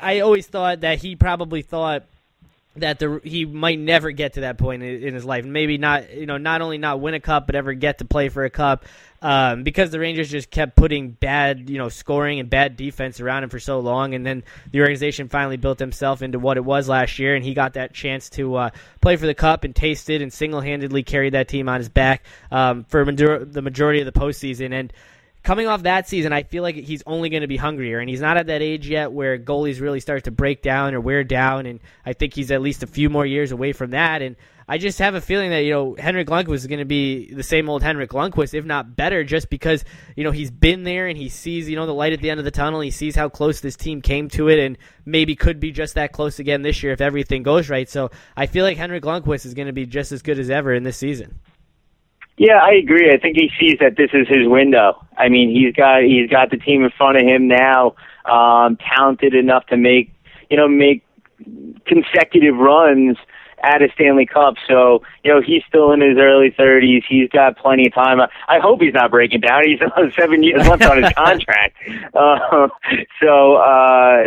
I 0.00 0.20
always 0.20 0.46
thought 0.46 0.80
that 0.80 1.00
he 1.00 1.14
probably 1.14 1.60
thought 1.60 2.04
that 2.76 2.98
the 2.98 3.20
he 3.22 3.44
might 3.44 3.78
never 3.78 4.12
get 4.12 4.34
to 4.34 4.40
that 4.40 4.56
point 4.56 4.82
in, 4.82 5.02
in 5.02 5.12
his 5.12 5.26
life. 5.26 5.44
Maybe 5.44 5.76
not, 5.76 6.14
you 6.14 6.24
know, 6.24 6.38
not 6.38 6.62
only 6.62 6.78
not 6.78 7.00
win 7.00 7.12
a 7.12 7.20
cup, 7.20 7.44
but 7.44 7.54
ever 7.54 7.74
get 7.74 7.98
to 7.98 8.06
play 8.06 8.30
for 8.30 8.44
a 8.44 8.50
cup. 8.50 8.86
Um, 9.22 9.62
because 9.62 9.90
the 9.90 10.00
Rangers 10.00 10.30
just 10.30 10.50
kept 10.50 10.76
putting 10.76 11.10
bad, 11.10 11.68
you 11.68 11.78
know, 11.78 11.88
scoring 11.88 12.40
and 12.40 12.48
bad 12.48 12.76
defense 12.76 13.20
around 13.20 13.44
him 13.44 13.50
for 13.50 13.60
so 13.60 13.80
long, 13.80 14.14
and 14.14 14.24
then 14.24 14.44
the 14.70 14.80
organization 14.80 15.28
finally 15.28 15.56
built 15.56 15.78
himself 15.78 16.22
into 16.22 16.38
what 16.38 16.56
it 16.56 16.64
was 16.64 16.88
last 16.88 17.18
year, 17.18 17.34
and 17.34 17.44
he 17.44 17.54
got 17.54 17.74
that 17.74 17.92
chance 17.92 18.30
to 18.30 18.54
uh, 18.56 18.70
play 19.00 19.16
for 19.16 19.26
the 19.26 19.34
Cup 19.34 19.64
and 19.64 19.76
taste 19.76 20.08
it, 20.10 20.22
and 20.22 20.32
single-handedly 20.32 21.02
carried 21.02 21.34
that 21.34 21.48
team 21.48 21.68
on 21.68 21.78
his 21.78 21.88
back 21.88 22.24
um, 22.50 22.84
for 22.84 23.04
the 23.04 23.62
majority 23.62 24.00
of 24.00 24.06
the 24.06 24.18
postseason, 24.18 24.72
and 24.72 24.92
coming 25.42 25.66
off 25.66 25.82
that 25.84 26.08
season, 26.08 26.32
I 26.32 26.42
feel 26.42 26.62
like 26.62 26.74
he's 26.74 27.02
only 27.06 27.28
going 27.30 27.42
to 27.42 27.48
be 27.48 27.56
hungrier, 27.56 27.98
and 27.98 28.08
he's 28.08 28.20
not 28.20 28.36
at 28.36 28.46
that 28.48 28.62
age 28.62 28.88
yet 28.88 29.12
where 29.12 29.38
goalies 29.38 29.80
really 29.80 30.00
start 30.00 30.24
to 30.24 30.30
break 30.30 30.62
down 30.62 30.94
or 30.94 31.00
wear 31.00 31.24
down, 31.24 31.66
and 31.66 31.80
I 32.04 32.12
think 32.12 32.34
he's 32.34 32.50
at 32.50 32.62
least 32.62 32.82
a 32.82 32.86
few 32.86 33.10
more 33.10 33.26
years 33.26 33.52
away 33.52 33.72
from 33.72 33.90
that, 33.90 34.22
and 34.22 34.36
I 34.70 34.78
just 34.78 35.00
have 35.00 35.16
a 35.16 35.20
feeling 35.20 35.50
that 35.50 35.64
you 35.64 35.72
know 35.72 35.96
Henrik 35.98 36.28
Lundqvist 36.28 36.54
is 36.54 36.68
going 36.68 36.78
to 36.78 36.84
be 36.84 37.34
the 37.34 37.42
same 37.42 37.68
old 37.68 37.82
Henrik 37.82 38.10
Lundqvist, 38.10 38.54
if 38.54 38.64
not 38.64 38.94
better, 38.94 39.24
just 39.24 39.50
because 39.50 39.84
you 40.14 40.22
know 40.22 40.30
he's 40.30 40.52
been 40.52 40.84
there 40.84 41.08
and 41.08 41.18
he 41.18 41.28
sees 41.28 41.68
you 41.68 41.74
know 41.74 41.86
the 41.86 41.92
light 41.92 42.12
at 42.12 42.20
the 42.20 42.30
end 42.30 42.38
of 42.38 42.44
the 42.44 42.52
tunnel. 42.52 42.78
He 42.78 42.92
sees 42.92 43.16
how 43.16 43.28
close 43.28 43.58
this 43.58 43.74
team 43.74 44.00
came 44.00 44.28
to 44.28 44.48
it, 44.48 44.60
and 44.60 44.78
maybe 45.04 45.34
could 45.34 45.58
be 45.58 45.72
just 45.72 45.96
that 45.96 46.12
close 46.12 46.38
again 46.38 46.62
this 46.62 46.84
year 46.84 46.92
if 46.92 47.00
everything 47.00 47.42
goes 47.42 47.68
right. 47.68 47.88
So 47.88 48.12
I 48.36 48.46
feel 48.46 48.64
like 48.64 48.76
Henrik 48.76 49.02
Lundqvist 49.02 49.44
is 49.44 49.54
going 49.54 49.66
to 49.66 49.72
be 49.72 49.86
just 49.86 50.12
as 50.12 50.22
good 50.22 50.38
as 50.38 50.50
ever 50.50 50.72
in 50.72 50.84
this 50.84 50.96
season. 50.96 51.40
Yeah, 52.36 52.60
I 52.62 52.74
agree. 52.74 53.10
I 53.12 53.18
think 53.18 53.36
he 53.36 53.50
sees 53.58 53.80
that 53.80 53.96
this 53.96 54.10
is 54.12 54.28
his 54.28 54.46
window. 54.46 55.04
I 55.18 55.30
mean, 55.30 55.50
he's 55.50 55.74
got 55.74 56.04
he's 56.04 56.30
got 56.30 56.52
the 56.52 56.58
team 56.58 56.84
in 56.84 56.90
front 56.96 57.16
of 57.16 57.24
him 57.24 57.48
now, 57.48 57.96
um, 58.24 58.78
talented 58.96 59.34
enough 59.34 59.66
to 59.66 59.76
make 59.76 60.12
you 60.48 60.56
know 60.56 60.68
make 60.68 61.04
consecutive 61.86 62.54
runs 62.54 63.16
at 63.62 63.82
a 63.82 63.88
Stanley 63.94 64.26
Cup. 64.26 64.54
So, 64.68 65.02
you 65.24 65.32
know, 65.32 65.40
he's 65.40 65.62
still 65.68 65.92
in 65.92 66.00
his 66.00 66.18
early 66.18 66.50
30s. 66.50 67.02
He's 67.08 67.28
got 67.30 67.56
plenty 67.56 67.86
of 67.86 67.94
time. 67.94 68.20
I 68.20 68.58
hope 68.58 68.80
he's 68.80 68.94
not 68.94 69.10
breaking 69.10 69.40
down. 69.40 69.62
He's 69.64 69.80
seven 70.18 70.42
years 70.42 70.66
left 70.66 70.84
on 70.84 71.02
his 71.02 71.12
contract. 71.16 71.76
Uh, 72.14 72.68
so, 73.22 73.56
uh, 73.56 74.24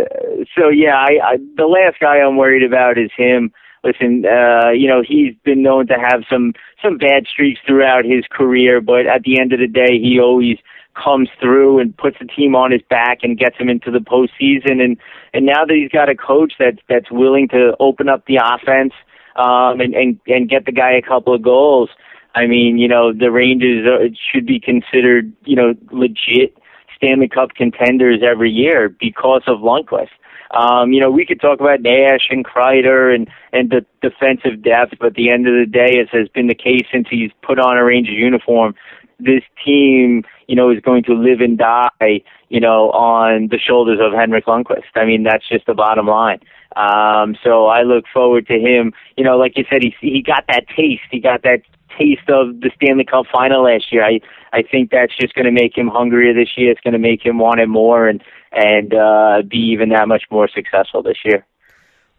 so 0.57 0.69
yeah, 0.69 0.95
I, 0.95 1.19
I, 1.23 1.37
the 1.57 1.65
last 1.65 1.99
guy 1.99 2.17
I'm 2.17 2.37
worried 2.37 2.63
about 2.63 2.97
is 2.97 3.11
him. 3.15 3.51
Listen, 3.83 4.23
uh, 4.25 4.69
you 4.69 4.87
know, 4.87 5.03
he's 5.05 5.35
been 5.43 5.61
known 5.61 5.87
to 5.87 5.95
have 5.95 6.23
some, 6.29 6.53
some 6.81 6.97
bad 6.97 7.27
streaks 7.27 7.59
throughout 7.67 8.05
his 8.05 8.23
career, 8.31 8.79
but 8.79 9.07
at 9.07 9.23
the 9.23 9.39
end 9.39 9.51
of 9.51 9.59
the 9.59 9.67
day, 9.67 9.99
he 9.99 10.19
always, 10.21 10.57
comes 10.95 11.29
through 11.41 11.79
and 11.79 11.95
puts 11.97 12.17
the 12.19 12.25
team 12.25 12.55
on 12.55 12.71
his 12.71 12.81
back 12.89 13.19
and 13.23 13.37
gets 13.37 13.57
him 13.57 13.69
into 13.69 13.91
the 13.91 13.99
postseason. 13.99 14.81
And 14.81 14.97
and 15.33 15.45
now 15.45 15.65
that 15.65 15.75
he's 15.75 15.89
got 15.89 16.09
a 16.09 16.15
coach 16.15 16.53
that's 16.59 16.77
that's 16.87 17.11
willing 17.11 17.47
to 17.49 17.75
open 17.79 18.09
up 18.09 18.25
the 18.25 18.37
offense 18.37 18.93
um, 19.35 19.81
and, 19.81 19.93
and 19.93 20.19
and 20.27 20.49
get 20.49 20.65
the 20.65 20.71
guy 20.71 20.91
a 20.93 21.01
couple 21.01 21.33
of 21.33 21.41
goals. 21.41 21.89
I 22.35 22.47
mean, 22.47 22.77
you 22.77 22.87
know, 22.87 23.13
the 23.13 23.31
Rangers 23.31 23.85
are, 23.87 24.07
should 24.31 24.45
be 24.45 24.59
considered, 24.59 25.31
you 25.45 25.55
know, 25.55 25.75
legit 25.91 26.57
Stanley 26.95 27.27
Cup 27.27 27.53
contenders 27.55 28.21
every 28.23 28.49
year 28.49 28.89
because 28.89 29.43
of 29.45 29.59
Lundqvist. 29.59 30.09
Um, 30.51 30.93
you 30.93 31.01
know, 31.01 31.09
we 31.09 31.25
could 31.25 31.41
talk 31.41 31.59
about 31.59 31.81
Nash 31.81 32.27
and 32.29 32.45
Kreider 32.45 33.13
and 33.13 33.27
and 33.51 33.71
the 33.71 33.85
defensive 34.01 34.63
depth, 34.63 34.93
but 34.99 35.07
at 35.07 35.13
the 35.15 35.29
end 35.29 35.47
of 35.47 35.53
the 35.53 35.65
day, 35.65 35.99
as 35.99 36.07
has 36.11 36.27
been 36.29 36.47
the 36.47 36.55
case 36.55 36.85
since 36.91 37.07
he's 37.09 37.31
put 37.41 37.59
on 37.59 37.77
a 37.77 37.83
Rangers 37.83 38.15
uniform, 38.15 38.75
this 39.19 39.43
team, 39.65 40.23
you 40.47 40.55
know, 40.55 40.71
is 40.71 40.79
going 40.81 41.03
to 41.03 41.13
live 41.13 41.39
and 41.39 41.57
die, 41.57 42.21
you 42.49 42.59
know, 42.59 42.91
on 42.91 43.47
the 43.49 43.59
shoulders 43.59 43.99
of 44.01 44.13
Henrik 44.13 44.45
Lundqvist. 44.45 44.95
I 44.95 45.05
mean, 45.05 45.23
that's 45.23 45.47
just 45.47 45.65
the 45.65 45.73
bottom 45.73 46.07
line. 46.07 46.39
Um, 46.75 47.35
so 47.43 47.67
I 47.67 47.83
look 47.83 48.05
forward 48.13 48.47
to 48.47 48.53
him. 48.53 48.93
You 49.17 49.23
know, 49.23 49.37
like 49.37 49.57
you 49.57 49.65
said, 49.69 49.83
he 49.83 49.93
he 50.01 50.21
got 50.21 50.45
that 50.47 50.65
taste. 50.75 51.03
He 51.11 51.19
got 51.19 51.43
that 51.43 51.61
taste 51.97 52.29
of 52.29 52.61
the 52.61 52.71
Stanley 52.75 53.05
Cup 53.05 53.25
final 53.31 53.63
last 53.63 53.91
year. 53.91 54.03
I 54.03 54.19
I 54.51 54.63
think 54.63 54.91
that's 54.91 55.15
just 55.19 55.33
going 55.35 55.45
to 55.45 55.51
make 55.51 55.77
him 55.77 55.87
hungrier 55.87 56.33
this 56.33 56.49
year. 56.57 56.71
It's 56.71 56.81
going 56.81 56.93
to 56.93 56.99
make 56.99 57.25
him 57.25 57.37
want 57.37 57.59
it 57.59 57.67
more 57.67 58.07
and 58.07 58.23
and 58.51 58.93
uh, 58.93 59.41
be 59.47 59.57
even 59.57 59.89
that 59.89 60.07
much 60.07 60.23
more 60.31 60.47
successful 60.47 61.03
this 61.03 61.17
year. 61.23 61.45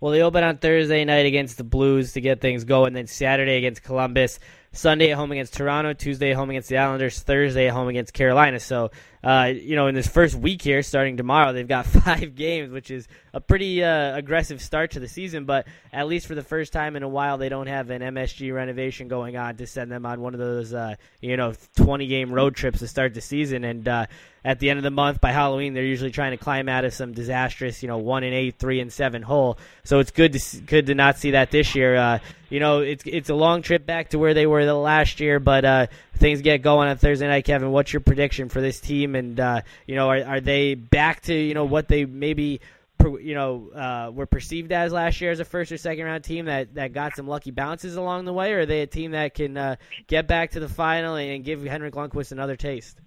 Well, 0.01 0.13
they 0.13 0.21
open 0.21 0.45
on 0.45 0.59
Thursday 0.59 1.05
night 1.05 1.25
against 1.25 1.57
the 1.57 1.65
Blues 1.65 2.13
to 2.13 2.21
get 2.21 2.41
things 2.41 2.65
going, 2.65 2.93
then 2.93 3.07
Saturday 3.07 3.57
against 3.57 3.83
Columbus. 3.83 4.39
Sunday 4.75 5.13
at 5.13 5.17
home 5.17 5.33
against 5.33 5.55
Toronto, 5.55 5.93
Tuesday 5.93 6.33
at 6.33 6.37
home 6.37 6.51
against 6.51 6.69
the 6.69 6.79
Islanders, 6.79 7.21
Thursday 7.21 7.69
at 7.69 7.73
home 7.73 7.89
against 7.89 8.13
Carolina. 8.13 8.61
So, 8.61 8.91
uh, 9.25 9.53
you 9.55 9.75
know, 9.75 9.87
in 9.87 9.95
this 9.95 10.07
first 10.07 10.35
week 10.35 10.61
here, 10.61 10.83
starting 10.83 11.17
tomorrow, 11.17 11.53
they've 11.53 11.67
got 11.67 11.87
five 12.05 12.35
games, 12.35 12.71
which 12.71 12.91
is 12.91 13.09
a 13.33 13.41
pretty 13.41 13.83
uh, 13.83 14.15
aggressive 14.17 14.61
start 14.61 14.91
to 14.93 15.01
the 15.01 15.09
season. 15.09 15.47
But 15.47 15.67
at 15.93 16.07
least 16.07 16.27
for 16.27 16.35
the 16.35 16.43
first 16.43 16.75
time 16.75 16.95
in 16.95 17.03
a 17.03 17.09
while, 17.09 17.39
they 17.39 17.49
don't 17.49 17.67
have 17.67 17.89
an 17.89 18.03
MSG 18.03 18.55
renovation 18.55 19.09
going 19.09 19.37
on 19.37 19.57
to 19.57 19.67
send 19.67 19.91
them 19.91 20.05
on 20.05 20.21
one 20.21 20.35
of 20.35 20.41
those, 20.41 20.75
uh, 20.75 20.97
you 21.23 21.39
know, 21.39 21.55
20 21.77 22.07
game 22.07 22.33
road 22.33 22.55
trips 22.55 22.81
to 22.81 22.89
start 22.89 23.15
the 23.15 23.23
season. 23.23 23.65
And 23.65 23.89
uh, 23.89 24.07
at 24.45 24.59
the 24.59 24.69
end 24.69 24.79
of 24.79 24.83
the 24.83 24.91
month, 24.91 25.23
by 25.23 25.33
Halloween, 25.33 25.73
they're 25.73 25.85
usually 25.85 26.11
trying 26.11 26.33
to 26.33 26.37
climb 26.37 26.69
out 26.69 26.85
of 26.85 26.93
some 26.93 27.13
disastrous, 27.15 27.83
you 27.83 27.89
know, 27.89 27.97
one 27.97 28.25
and 28.25 28.35
eight, 28.35 28.59
three 28.59 28.81
and 28.81 28.93
seven 28.93 29.23
hole. 29.23 29.57
So 29.85 30.01
it's 30.01 30.11
good 30.11 30.35
to 30.35 30.61
good 30.61 30.87
to 30.87 30.95
not 30.95 31.17
see 31.17 31.31
that 31.31 31.51
this 31.51 31.75
year. 31.75 31.97
Uh, 31.97 32.19
you 32.51 32.61
know, 32.61 32.81
it's 32.81 33.05
it's 33.07 33.31
a 33.31 33.35
long 33.35 33.63
trip 33.63 33.87
back 33.87 34.11
to 34.11 34.19
where 34.19 34.35
they 34.35 34.47
were 34.47 34.67
the 34.67 34.75
last 34.75 35.19
year, 35.19 35.41
but 35.41 35.89
things 36.17 36.41
get 36.43 36.63
going 36.63 36.89
on 36.89 36.97
Thursday 36.97 37.27
night. 37.27 37.45
Kevin, 37.45 37.71
what's 37.71 37.93
your 37.93 38.01
prediction 38.01 38.49
for 38.49 38.61
this 38.61 38.81
team? 38.81 39.15
And 39.15 39.39
uh, 39.39 39.61
you 39.87 39.95
know, 39.95 40.09
are 40.09 40.25
are 40.25 40.41
they 40.41 40.75
back 40.75 41.23
to 41.23 41.35
you 41.35 41.55
know 41.55 41.65
what 41.65 41.89
they 41.89 42.05
maybe 42.05 42.61
you 43.03 43.35
know 43.35 43.71
uh, 43.71 44.11
were 44.13 44.27
perceived 44.27 44.73
as 44.73 44.93
last 44.93 45.21
year 45.21 45.31
as 45.31 45.41
a 45.41 45.45
first 45.45 45.73
or 45.73 45.79
second 45.79 46.05
round 46.05 46.25
team 46.25 46.47
that, 46.47 46.75
that 46.75 46.93
got 46.93 47.17
some 47.17 47.29
lucky 47.29 47.51
bounces 47.51 47.97
along 47.97 48.25
the 48.25 48.33
way, 48.33 48.53
or 48.53 48.61
are 48.61 48.67
they 48.67 48.81
a 48.83 48.87
team 48.87 49.13
that 49.13 49.35
can 49.35 49.57
uh, 49.57 49.77
get 50.07 50.27
back 50.27 50.53
to 50.53 50.61
the 50.61 50.69
final 50.69 51.17
and 51.17 51.45
give 51.45 51.63
Henrik 51.65 51.95
Lundqvist 51.95 52.33
another 52.33 52.57
taste? 52.57 52.99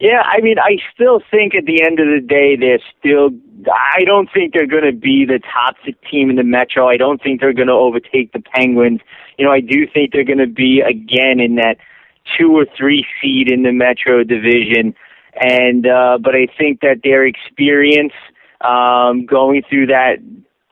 Yeah, 0.00 0.22
I 0.24 0.40
mean, 0.40 0.58
I 0.58 0.78
still 0.92 1.20
think 1.30 1.54
at 1.54 1.66
the 1.66 1.84
end 1.84 2.00
of 2.00 2.06
the 2.06 2.20
day, 2.20 2.56
they're 2.56 2.80
still. 2.98 3.30
I 3.72 4.02
don't 4.04 4.28
think 4.32 4.52
they're 4.52 4.66
going 4.66 4.84
to 4.84 4.92
be 4.92 5.24
the 5.24 5.38
top 5.38 5.76
team 6.10 6.30
in 6.30 6.36
the 6.36 6.42
Metro. 6.42 6.88
I 6.88 6.96
don't 6.96 7.22
think 7.22 7.40
they're 7.40 7.52
going 7.52 7.68
to 7.68 7.74
overtake 7.74 8.32
the 8.32 8.40
Penguins. 8.40 9.00
You 9.38 9.46
know, 9.46 9.52
I 9.52 9.60
do 9.60 9.86
think 9.86 10.12
they're 10.12 10.24
going 10.24 10.38
to 10.38 10.48
be 10.48 10.80
again 10.80 11.38
in 11.38 11.54
that 11.56 11.76
two 12.38 12.52
or 12.52 12.66
three 12.76 13.06
seed 13.20 13.50
in 13.50 13.62
the 13.62 13.72
Metro 13.72 14.24
division, 14.24 14.94
and 15.34 15.86
uh, 15.86 16.18
but 16.20 16.34
I 16.34 16.46
think 16.58 16.80
that 16.80 17.00
their 17.02 17.26
experience 17.26 18.12
um, 18.60 19.26
going 19.26 19.62
through 19.68 19.86
that 19.86 20.16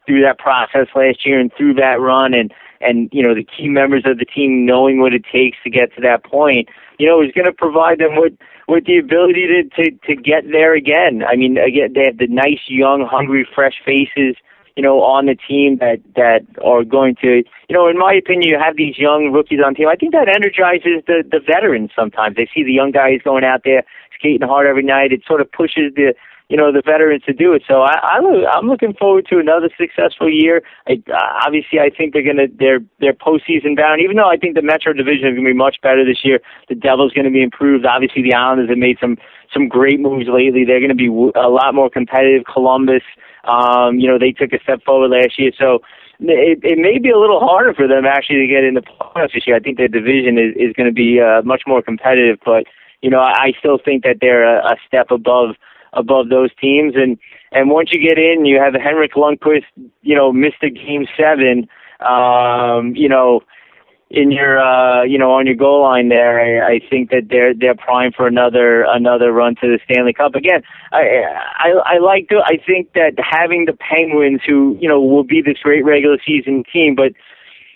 through 0.06 0.22
that 0.22 0.38
process 0.38 0.88
last 0.94 1.24
year 1.24 1.38
and 1.38 1.52
through 1.56 1.74
that 1.74 2.00
run 2.00 2.34
and 2.34 2.52
and 2.80 3.08
you 3.12 3.22
know 3.22 3.34
the 3.34 3.44
key 3.44 3.68
members 3.68 4.02
of 4.06 4.18
the 4.18 4.24
team 4.24 4.66
knowing 4.66 5.00
what 5.00 5.14
it 5.14 5.24
takes 5.30 5.58
to 5.64 5.70
get 5.70 5.94
to 5.94 6.00
that 6.02 6.24
point, 6.24 6.68
you 6.98 7.06
know, 7.06 7.22
is 7.22 7.32
going 7.32 7.46
to 7.46 7.52
provide 7.52 7.98
them 7.98 8.16
with 8.16 8.32
with 8.68 8.86
the 8.86 8.98
ability 8.98 9.46
to, 9.46 9.62
to, 9.76 9.90
to 10.06 10.14
get 10.14 10.44
there 10.50 10.74
again. 10.74 11.22
I 11.28 11.36
mean, 11.36 11.58
again, 11.58 11.92
they 11.94 12.04
have 12.06 12.18
the 12.18 12.28
nice, 12.28 12.60
young, 12.68 13.06
hungry, 13.08 13.46
fresh 13.54 13.74
faces, 13.84 14.36
you 14.76 14.82
know, 14.82 15.02
on 15.02 15.26
the 15.26 15.34
team 15.34 15.78
that, 15.78 16.00
that 16.16 16.46
are 16.64 16.84
going 16.84 17.14
to, 17.22 17.44
you 17.68 17.74
know, 17.74 17.88
in 17.88 17.98
my 17.98 18.12
opinion, 18.14 18.48
you 18.48 18.58
have 18.58 18.76
these 18.76 18.98
young 18.98 19.30
rookies 19.32 19.60
on 19.64 19.74
team. 19.74 19.88
I 19.88 19.96
think 19.96 20.12
that 20.12 20.28
energizes 20.28 21.04
the, 21.06 21.24
the 21.28 21.40
veterans 21.40 21.90
sometimes. 21.94 22.36
They 22.36 22.48
see 22.54 22.64
the 22.64 22.72
young 22.72 22.90
guys 22.90 23.20
going 23.22 23.44
out 23.44 23.62
there 23.64 23.84
skating 24.18 24.46
hard 24.46 24.66
every 24.66 24.82
night. 24.82 25.12
It 25.12 25.22
sort 25.26 25.40
of 25.40 25.50
pushes 25.52 25.94
the, 25.94 26.14
you 26.52 26.58
know 26.58 26.70
the 26.70 26.82
veterans 26.84 27.22
to 27.24 27.32
do 27.32 27.54
it. 27.54 27.62
So 27.66 27.80
I, 27.80 27.96
I'm 28.12 28.26
I'm 28.44 28.66
looking 28.68 28.92
forward 28.92 29.26
to 29.30 29.38
another 29.38 29.70
successful 29.78 30.28
year. 30.28 30.60
I, 30.86 31.02
obviously, 31.46 31.80
I 31.80 31.88
think 31.88 32.12
they're 32.12 32.22
gonna 32.22 32.46
they're 32.52 32.80
they're 33.00 33.14
postseason 33.14 33.74
bound. 33.74 34.02
Even 34.02 34.16
though 34.16 34.28
I 34.28 34.36
think 34.36 34.54
the 34.54 34.60
Metro 34.60 34.92
Division 34.92 35.28
is 35.28 35.34
gonna 35.34 35.48
be 35.48 35.54
much 35.54 35.80
better 35.82 36.04
this 36.04 36.20
year, 36.24 36.40
the 36.68 36.74
Devils 36.74 37.14
to 37.14 37.30
be 37.30 37.42
improved. 37.42 37.86
Obviously, 37.86 38.20
the 38.20 38.34
Islanders 38.34 38.68
have 38.68 38.76
made 38.76 38.98
some 39.00 39.16
some 39.52 39.66
great 39.66 39.98
moves 39.98 40.28
lately. 40.28 40.66
They're 40.66 40.80
to 40.86 40.94
be 40.94 41.08
a 41.08 41.48
lot 41.48 41.74
more 41.74 41.88
competitive. 41.88 42.44
Columbus, 42.44 43.02
um, 43.44 43.98
you 43.98 44.08
know, 44.08 44.18
they 44.18 44.32
took 44.32 44.52
a 44.52 44.62
step 44.62 44.82
forward 44.84 45.10
last 45.10 45.38
year, 45.38 45.52
so. 45.58 45.80
It, 46.24 46.60
it 46.62 46.78
may 46.78 46.98
be 47.00 47.10
a 47.10 47.18
little 47.18 47.40
harder 47.40 47.74
for 47.74 47.88
them 47.88 48.04
actually 48.06 48.36
to 48.36 48.46
get 48.46 48.62
in 48.62 48.74
the 48.74 48.80
playoffs 48.80 49.34
this 49.34 49.44
year. 49.44 49.56
I 49.56 49.58
think 49.58 49.76
their 49.76 49.88
division 49.88 50.38
is, 50.38 50.54
is 50.54 50.72
going 50.72 50.86
to 50.86 50.94
be 50.94 51.18
uh, 51.20 51.42
much 51.42 51.62
more 51.66 51.82
competitive, 51.82 52.38
but 52.44 52.62
you 53.00 53.10
know 53.10 53.18
I, 53.18 53.32
I 53.32 53.52
still 53.58 53.76
think 53.84 54.04
that 54.04 54.18
they're 54.20 54.44
a, 54.44 54.62
a 54.62 54.76
step 54.86 55.10
above 55.10 55.56
above 55.92 56.28
those 56.28 56.50
teams. 56.60 56.94
And 56.96 57.18
and 57.50 57.70
once 57.70 57.90
you 57.92 58.00
get 58.00 58.18
in, 58.18 58.44
you 58.44 58.58
have 58.60 58.74
Henrik 58.74 59.14
Lundqvist, 59.14 59.64
you 60.02 60.14
know, 60.14 60.32
missed 60.32 60.62
a 60.62 60.70
game 60.70 61.06
seven, 61.16 61.68
um, 62.00 62.94
you 62.96 63.08
know, 63.08 63.40
in 64.12 64.30
your 64.30 64.60
uh, 64.60 65.02
you 65.02 65.18
know 65.18 65.32
on 65.32 65.46
your 65.46 65.56
goal 65.56 65.82
line 65.82 66.08
there. 66.10 66.38
I, 66.38 66.74
I 66.74 66.80
think 66.88 67.10
that 67.10 67.28
they're 67.30 67.54
they're 67.54 67.74
primed 67.74 68.14
for 68.14 68.26
another 68.26 68.84
another 68.86 69.32
run 69.32 69.54
to 69.56 69.66
the 69.66 69.78
Stanley 69.84 70.12
Cup. 70.12 70.34
Again, 70.34 70.62
I 70.92 71.24
I, 71.58 71.94
I 71.94 71.98
like 71.98 72.28
to. 72.28 72.40
I 72.44 72.58
think 72.64 72.92
that 72.92 73.14
having 73.18 73.64
the 73.64 73.72
Penguins, 73.72 74.42
who 74.46 74.76
you 74.80 74.88
know 74.88 75.00
will 75.00 75.24
be 75.24 75.40
this 75.40 75.58
great 75.62 75.84
regular 75.84 76.18
season 76.24 76.62
team, 76.70 76.94
but 76.94 77.12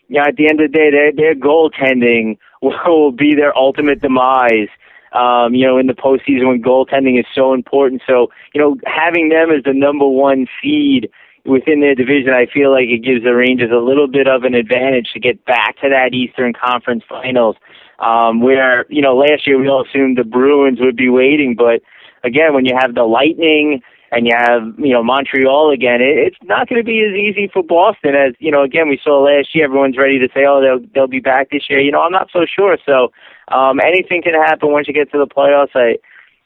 you 0.09 0.21
know, 0.21 0.27
at 0.29 0.37
the 0.37 0.49
end 0.49 0.61
of 0.61 0.71
the 0.71 0.77
day, 0.77 0.91
their 0.91 1.13
their 1.13 1.35
goaltending 1.35 2.39
will 2.63 3.13
be 3.13 3.35
their 3.35 3.57
ultimate 3.57 4.01
demise 4.01 4.69
um, 5.13 5.55
you 5.55 5.67
know, 5.67 5.79
in 5.79 5.87
the 5.87 5.95
postseason 5.95 6.47
when 6.47 6.63
goaltending 6.63 7.19
is 7.19 7.25
so 7.35 7.55
important. 7.55 8.03
So, 8.07 8.29
you 8.53 8.61
know, 8.61 8.77
having 8.85 9.31
them 9.31 9.51
as 9.51 9.63
the 9.65 9.73
number 9.73 10.07
one 10.07 10.47
seed 10.61 11.09
within 11.47 11.81
their 11.81 11.95
division, 11.95 12.31
I 12.31 12.47
feel 12.47 12.71
like 12.71 12.89
it 12.89 13.05
gives 13.05 13.25
the 13.25 13.35
Rangers 13.35 13.71
a 13.73 13.83
little 13.83 14.09
bit 14.09 14.27
of 14.27 14.45
an 14.45 14.55
advantage 14.55 15.09
to 15.15 15.21
get 15.21 15.45
back 15.45 15.77
to 15.81 15.89
that 15.89 16.15
Eastern 16.15 16.53
Conference 16.53 17.05
Finals. 17.09 17.57
Um, 17.99 18.43
where 18.43 18.85
you 18.91 19.01
know 19.01 19.17
last 19.17 19.47
year 19.47 19.59
we 19.59 19.69
all 19.69 19.83
assumed 19.83 20.19
the 20.19 20.25
Bruins 20.25 20.81
would 20.81 20.97
be 20.97 21.09
waiting, 21.09 21.55
but 21.57 21.81
again, 22.25 22.53
when 22.53 22.67
you 22.67 22.77
have 22.79 22.95
the 22.95 23.05
Lightning 23.05 23.81
and 24.13 24.27
you 24.27 24.33
have 24.37 24.75
you 24.79 24.93
know 24.93 25.03
Montreal 25.03 25.71
again, 25.73 26.03
it, 26.03 26.19
it's 26.19 26.37
not 26.45 26.69
going 26.69 26.79
to 26.79 26.85
be 26.85 27.01
as 27.01 27.17
easy 27.17 27.49
for 27.51 27.63
Boston 27.63 28.15
as 28.15 28.35
you 28.39 28.51
know. 28.51 28.63
Again, 28.63 28.91
we 28.91 29.01
saw 29.03 29.25
last 29.25 29.55
year. 29.55 29.65
Everyone's 29.65 29.97
ready 29.97 30.19
to 30.19 30.29
say, 30.35 30.45
oh, 30.47 30.61
they'll 30.61 30.87
they'll 30.95 31.09
be 31.09 31.21
back 31.21 31.49
this 31.51 31.71
year. 31.71 31.81
You 31.81 31.91
know, 31.91 32.03
I'm 32.03 32.13
not 32.13 32.29
so 32.31 32.45
sure. 32.45 32.77
So 32.85 33.13
um, 33.49 33.81
anything 33.81 34.21
can 34.21 34.35
happen 34.35 34.71
once 34.73 34.89
you 34.89 34.95
get 34.95 35.11
to 35.13 35.19
the 35.19 35.27
playoffs. 35.27 35.75
I. 35.75 35.97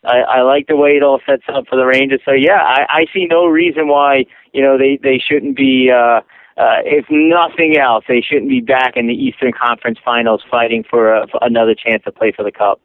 I, 0.05 0.21
I 0.21 0.43
like 0.43 0.67
the 0.67 0.77
way 0.77 0.91
it 0.91 1.03
all 1.03 1.21
sets 1.27 1.43
up 1.49 1.65
for 1.69 1.77
the 1.77 1.85
Rangers. 1.85 2.21
So 2.25 2.33
yeah, 2.33 2.63
I, 2.63 2.87
I 2.89 3.07
see 3.13 3.27
no 3.27 3.47
reason 3.47 3.89
why 3.89 4.25
you 4.53 4.63
know 4.63 4.79
they 4.79 4.99
they 5.03 5.19
shouldn't 5.19 5.57
be. 5.57 5.91
Uh, 5.91 6.21
uh, 6.57 6.83
if 6.85 7.07
nothing 7.09 7.79
else, 7.79 8.05
they 8.07 8.21
shouldn't 8.21 8.51
be 8.51 8.61
back 8.61 8.95
in 8.95 9.07
the 9.07 9.15
Eastern 9.15 9.51
Conference 9.51 9.99
Finals 10.05 10.43
fighting 10.51 10.85
for, 10.85 11.15
a, 11.15 11.27
for 11.29 11.39
another 11.41 11.75
chance 11.75 12.03
to 12.05 12.13
play 12.13 12.33
for 12.37 12.43
the 12.43 12.53
Cup. 12.53 12.79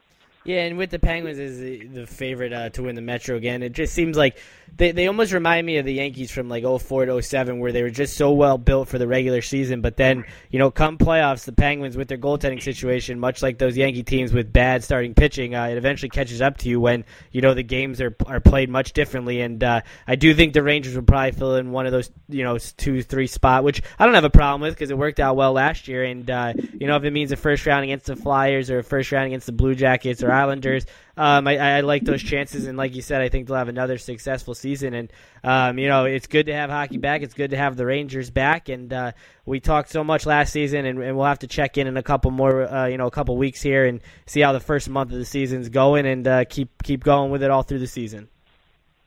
Yeah, 0.46 0.66
and 0.66 0.78
with 0.78 0.91
the 0.91 1.00
Penguins 1.00 1.39
as 1.39 1.58
the, 1.58 2.06
favorite 2.06 2.54
uh, 2.54 2.70
to 2.70 2.84
win 2.84 2.93
the 2.93 3.02
Metro 3.02 3.36
again, 3.36 3.64
it 3.64 3.74
just 3.74 3.96
seems 3.96 4.16
like 4.16 4.38
they 4.78 4.91
they 4.91 5.08
almost 5.08 5.34
remind 5.34 5.66
me 5.66 5.78
of 5.78 5.86
the 5.86 5.93
Yankees 5.93 6.30
from 6.30 6.50
like 6.50 6.64
04 6.64 7.08
to 7.08 7.22
07 7.22 7.60
where 7.60 7.72
they 7.72 7.82
were 7.82 7.89
just 7.89 8.16
so 8.16 8.32
well 8.32 8.60
built 8.60 8.88
for 8.88 9.00
the 9.00 9.08
regular 9.08 9.41
season, 9.41 9.82
but 9.82 9.98
then, 9.98 10.24
you 10.52 10.60
know, 10.60 10.70
come 10.70 11.00
playoffs, 11.00 11.46
the 11.46 11.52
Penguins 11.52 11.98
with 11.98 12.10
their 12.10 12.20
goaltending 12.20 12.62
situation, 12.62 13.20
much 13.20 13.41
like 13.41 13.58
those 13.58 13.76
Yankee 13.76 14.04
teams 14.04 14.34
with 14.34 14.54
bad 14.54 14.84
starting 14.84 15.16
pitching, 15.16 15.56
uh, 15.56 15.66
it 15.66 15.78
eventually 15.78 16.10
catches 16.10 16.43
up 16.43 16.60
to 16.60 16.70
you 16.70 16.80
when, 16.80 17.06
you 17.32 17.41
know, 17.41 17.56
the 17.56 17.64
games 17.64 18.00
are 18.00 18.16
are 18.28 18.39
played 18.39 18.70
much 18.70 18.93
differently. 18.93 19.41
And 19.41 19.64
uh, 19.64 19.82
I 20.08 20.16
do 20.16 20.36
think 20.36 20.54
the 20.54 20.62
Rangers 20.62 20.96
would 20.96 21.08
probably 21.08 21.32
fill 21.32 21.56
in 21.56 21.72
one 21.72 21.88
of 21.88 21.91
those, 21.91 22.12
you 22.30 22.43
know, 22.43 22.60
two 22.60 23.02
three 23.02 23.28
spot, 23.28 23.64
which 23.64 23.82
I 23.98 24.06
don't 24.06 24.14
have 24.14 24.26
a 24.26 24.30
problem 24.30 24.62
with 24.62 24.76
because 24.76 24.91
it 24.91 24.98
worked 24.98 25.20
out 25.20 25.36
well 25.36 25.54
last 25.54 25.88
year. 25.88 26.04
And 26.04 26.30
uh, 26.30 26.54
you 26.80 26.86
know, 26.86 26.98
if 26.98 27.04
it 27.04 27.12
means 27.12 27.32
a 27.32 27.36
first 27.36 27.66
round 27.66 27.84
against 27.84 28.06
the 28.06 28.16
Flyers 28.16 28.70
or 28.70 28.78
a 28.78 28.84
first 28.84 29.12
round 29.12 29.26
against 29.26 29.48
the 29.48 29.52
Blue 29.52 29.74
Jackets 29.74 30.22
or 30.22 30.35
Islanders. 30.36 30.86
Um, 31.18 31.48
I, 31.48 31.58
I 31.58 31.82
like 31.82 32.04
those 32.04 32.22
chances, 32.22 32.68
and 32.68 32.78
like 32.78 32.94
you 32.94 33.02
said, 33.02 33.22
I 33.22 33.30
think 33.30 33.48
they'll 33.48 33.58
have 33.58 33.70
another 33.70 33.98
successful 33.98 34.54
season. 34.54 34.94
And 34.94 35.14
um, 35.44 35.80
you 35.80 35.88
know, 35.88 36.06
it's 36.06 36.28
good 36.28 36.48
to 36.48 36.54
have 36.54 36.70
hockey 36.70 36.98
back. 36.98 37.22
It's 37.22 37.34
good 37.34 37.52
to 37.52 37.58
have 37.58 37.78
the 37.78 37.86
Rangers 37.86 38.30
back. 38.30 38.70
And 38.70 38.92
uh, 38.92 39.12
we 39.46 39.60
talked 39.60 39.90
so 39.90 40.04
much 40.04 40.26
last 40.26 40.52
season, 40.52 40.86
and, 40.86 41.02
and, 41.02 41.16
we'll 41.16 41.26
have 41.26 41.40
to 41.40 41.48
check 41.48 41.78
in 41.78 41.88
in 41.88 41.98
a 41.98 42.04
couple 42.04 42.32
more, 42.32 42.68
uh, 42.68 42.88
you 42.88 42.98
know, 42.98 43.08
a 43.08 43.12
couple 43.12 43.38
weeks 43.38 43.62
here 43.62 43.86
and 43.86 44.02
see 44.26 44.42
how 44.42 44.52
the 44.52 44.60
first 44.60 44.90
month 44.90 45.12
of 45.12 45.18
the 45.18 45.26
season's 45.26 45.70
going, 45.70 46.06
and 46.06 46.28
uh, 46.28 46.46
keep 46.46 46.84
keep 46.84 47.04
going 47.04 47.32
with 47.32 47.44
it 47.44 47.52
all 47.52 47.64
through 47.64 47.80
the 47.80 47.88
season. 47.88 48.28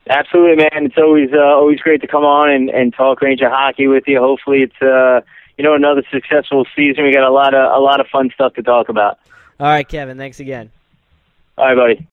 Absolutely, 0.09 0.55
man. 0.55 0.85
It's 0.85 0.97
always 0.97 1.29
uh, 1.33 1.39
always 1.39 1.79
great 1.79 2.01
to 2.01 2.07
come 2.07 2.23
on 2.23 2.49
and, 2.49 2.69
and 2.69 2.93
talk 2.93 3.21
Ranger 3.21 3.49
hockey 3.49 3.87
with 3.87 4.05
you. 4.07 4.19
Hopefully, 4.19 4.63
it's 4.63 4.81
uh, 4.81 5.21
you 5.57 5.63
know 5.63 5.75
another 5.75 6.01
successful 6.11 6.65
season. 6.75 7.03
We 7.03 7.13
got 7.13 7.27
a 7.27 7.31
lot 7.31 7.53
of 7.53 7.71
a 7.71 7.79
lot 7.79 7.99
of 7.99 8.07
fun 8.07 8.31
stuff 8.33 8.55
to 8.55 8.63
talk 8.63 8.89
about. 8.89 9.19
All 9.59 9.67
right, 9.67 9.87
Kevin. 9.87 10.17
Thanks 10.17 10.39
again. 10.39 10.71
Right, 11.59 11.75
buddy. 11.77 12.07